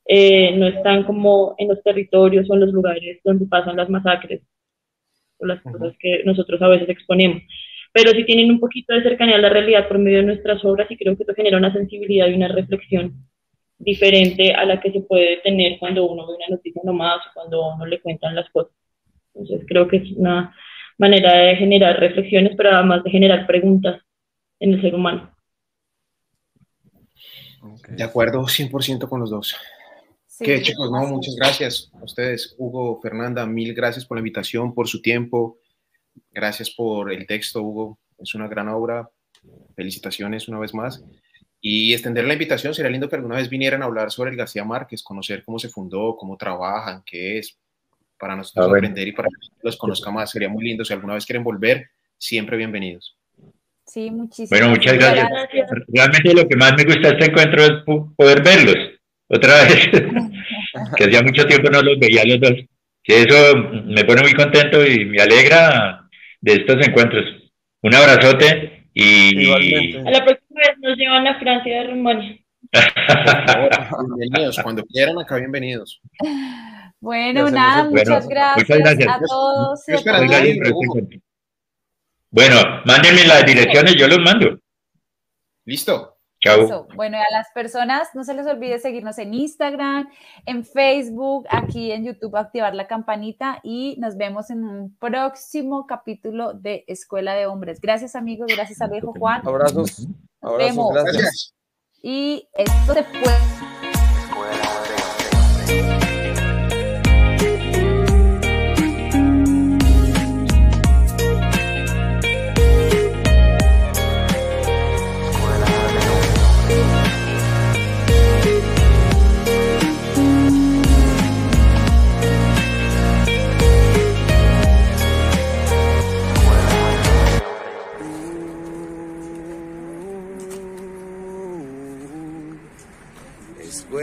eh, 0.07 0.57
no 0.57 0.69
están 0.69 1.05
como 1.05 1.55
en 1.59 1.69
los 1.69 1.83
territorios 1.83 2.49
o 2.49 2.55
en 2.55 2.61
los 2.61 2.73
lugares 2.73 3.21
donde 3.23 3.45
pasan 3.45 3.77
las 3.77 3.91
masacres 3.91 4.41
o 5.37 5.45
las 5.45 5.61
cosas 5.63 5.95
que 6.01 6.23
nosotros 6.25 6.61
a 6.63 6.69
veces 6.69 6.89
exponemos. 6.89 7.43
Pero 7.93 8.13
sí 8.13 8.25
tienen 8.25 8.51
un 8.51 8.61
poquito 8.61 8.95
de 8.95 9.03
cercanía 9.03 9.37
a 9.37 9.41
la 9.41 9.49
realidad 9.49 9.89
por 9.89 9.99
medio 9.99 10.19
de 10.19 10.25
nuestras 10.25 10.65
obras 10.65 10.91
y 10.91 10.97
creo 10.97 11.17
que 11.17 11.25
eso 11.25 11.35
genera 11.35 11.57
una 11.57 11.73
sensibilidad 11.73 12.29
y 12.29 12.35
una 12.35 12.49
reflexión 12.49 13.27
diferente 13.79 14.53
a 14.55 14.65
la 14.65 14.81
que 14.81 14.93
se 14.93 15.01
puede 15.01 15.39
tener 15.39 15.79
cuando 15.79 16.07
uno 16.07 16.27
ve 16.27 16.35
una 16.35 16.57
noticia 16.57 16.83
nomás 16.85 17.19
o 17.27 17.31
cuando 17.35 17.65
a 17.65 17.75
uno 17.75 17.87
le 17.87 18.01
cuentan 18.01 18.35
las 18.35 18.49
cosas. 18.51 18.73
Entonces 19.35 19.67
creo 19.67 19.89
que 19.89 19.97
es 19.99 20.13
una 20.17 20.55
manera 20.99 21.33
de 21.33 21.57
generar 21.57 21.99
reflexiones, 21.99 22.53
pero 22.57 22.71
además 22.71 23.03
de 23.03 23.11
generar 23.11 23.47
preguntas 23.47 24.03
en 24.61 24.75
el 24.75 24.83
ser 24.83 24.95
humano. 24.95 25.35
De 27.89 28.03
acuerdo, 28.03 28.43
100% 28.43 29.09
con 29.09 29.21
los 29.21 29.31
dos. 29.31 29.57
sí, 30.27 30.45
¿Qué, 30.45 30.63
chicos? 30.63 30.91
No, 30.91 31.07
muchas 31.07 31.35
gracias 31.37 31.91
a 31.99 32.05
ustedes. 32.05 32.55
Hugo, 32.59 33.01
Fernanda, 33.01 33.47
mil 33.47 33.75
gracias 33.75 34.05
por 34.05 34.17
la 34.17 34.21
invitación, 34.21 34.75
por 34.75 34.89
su 34.89 35.01
tiempo. 35.01 35.59
Gracias 36.33 36.71
por 36.71 37.13
el 37.13 37.27
texto, 37.27 37.63
Hugo. 37.63 37.99
Es 38.19 38.35
una 38.35 38.49
gran 38.49 38.69
obra. 38.69 39.09
Felicitaciones 39.75 40.49
una 40.49 40.59
vez 40.59 40.75
más. 40.75 41.03
Y 41.61 41.93
extender 41.93 42.25
la 42.25 42.33
invitación, 42.33 42.75
sería 42.75 42.91
lindo 42.91 43.09
que 43.09 43.17
alguna 43.17 43.37
vez 43.37 43.49
vinieran 43.51 43.83
a 43.83 43.87
hablar 43.87 44.11
sobre 44.11 44.31
el 44.31 44.37
García 44.37 44.65
Márquez, 44.65 45.03
conocer 45.03 45.43
cómo 45.45 45.59
se 45.59 45.69
fundó, 45.69 46.17
cómo 46.17 46.37
trabajan, 46.37 47.03
qué 47.05 47.39
es, 47.39 47.59
para 48.19 48.35
nosotros 48.35 48.69
aprender 48.69 49.09
y 49.09 49.13
para 49.13 49.29
que 49.29 49.35
los 49.63 49.77
conozca 49.77 50.11
más. 50.11 50.31
Sería 50.31 50.49
muy 50.49 50.65
lindo. 50.65 50.85
Si 50.85 50.93
alguna 50.93 51.15
vez 51.15 51.27
quieren 51.27 51.45
volver, 51.45 51.89
siempre 52.17 52.57
bienvenidos. 52.57 53.17
Sí, 53.87 54.11
muchísimas 54.11 54.51
Bueno, 54.51 54.69
muchas 54.71 54.95
gracias. 54.95 55.29
Gracias. 55.29 55.71
Realmente 55.89 56.35
lo 56.35 56.49
que 56.49 56.57
más 56.57 56.75
me 56.77 56.85
gusta 56.85 57.09
de 57.09 57.15
este 57.15 57.25
encuentro 57.31 57.65
es 57.65 57.73
po- 57.85 58.13
poder 58.17 58.43
verlos 58.43 58.77
otra 59.29 59.65
vez, 59.65 59.91
que 60.97 61.05
hacía 61.05 61.23
mucho 61.23 61.47
tiempo 61.47 61.71
no 61.71 61.83
los 61.83 61.99
veía 61.99 62.25
los 62.25 62.41
dos. 62.41 62.53
Sí, 63.03 63.13
eso 63.15 63.57
me 63.57 64.05
pone 64.05 64.23
muy 64.23 64.33
contento 64.35 64.87
y 64.87 65.05
me 65.07 65.21
alegra 65.21 66.00
de 66.41 66.53
estos 66.53 66.87
encuentros. 66.87 67.25
Un 67.83 67.95
abrazote 67.95 68.89
y... 68.95 69.51
A 69.51 70.11
la 70.11 70.25
próxima 70.25 70.61
vez 70.61 70.79
nos 70.81 70.97
llevan 70.97 71.27
a 71.27 71.39
Francia 71.39 71.83
de 71.83 71.91
Rumania. 71.91 72.39
Bienvenidos. 74.17 74.59
Cuando 74.63 74.85
quieran, 74.85 75.19
acá 75.19 75.37
bienvenidos. 75.37 76.01
Bueno, 77.01 77.51
nada, 77.51 77.85
muchas 77.85 78.27
Bueno, 78.27 78.29
gracias, 78.29 78.69
muchas 78.69 78.79
gracias. 78.79 79.09
a 79.09 79.21
todos. 79.27 79.89
y 79.89 79.93
Yo 79.93 80.13
a 80.13 80.19
encuentro. 80.47 81.21
Bueno, 82.31 82.57
mándenme 82.85 83.27
las 83.27 83.45
direcciones, 83.45 83.97
yo 83.97 84.07
los 84.07 84.19
mando. 84.21 84.59
Listo. 85.65 86.20
Chao. 86.41 86.63
Eso. 86.63 86.89
Bueno, 86.95 87.19
y 87.19 87.21
a 87.21 87.37
las 87.37 87.49
personas 87.53 88.09
no 88.15 88.25
se 88.25 88.33
les 88.33 88.47
olvide 88.47 88.79
seguirnos 88.79 89.19
en 89.19 89.35
Instagram, 89.35 90.09
en 90.47 90.65
Facebook, 90.65 91.47
aquí 91.51 91.93
en 91.93 92.05
YouTube, 92.05 92.35
activar 92.37 92.75
la 92.75 92.87
campanita 92.87 93.61
y 93.63 93.97
nos 93.99 94.17
vemos 94.17 94.51
en 94.51 94.65
un 94.65 94.97
próximo 94.97 95.87
capítulo 95.87 96.55
de 96.55 96.85
Escuela 96.87 97.35
de 97.35 97.47
Hombres. 97.47 97.81
Gracias 97.81 98.17
amigos, 98.17 98.49
gracias 98.55 98.81
a 98.81 98.87
viejo 98.87 99.13
Juan. 99.19 99.43
Abrazos. 99.47 100.07
Abrazos, 100.41 100.77
vemos. 100.77 100.95
gracias. 100.95 101.55
Y 102.03 102.49
esto 102.55 102.95
se 102.95 103.05
fue. 103.05 103.90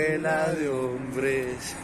buena 0.07 0.53
de 0.53 0.69
hombres. 0.69 1.75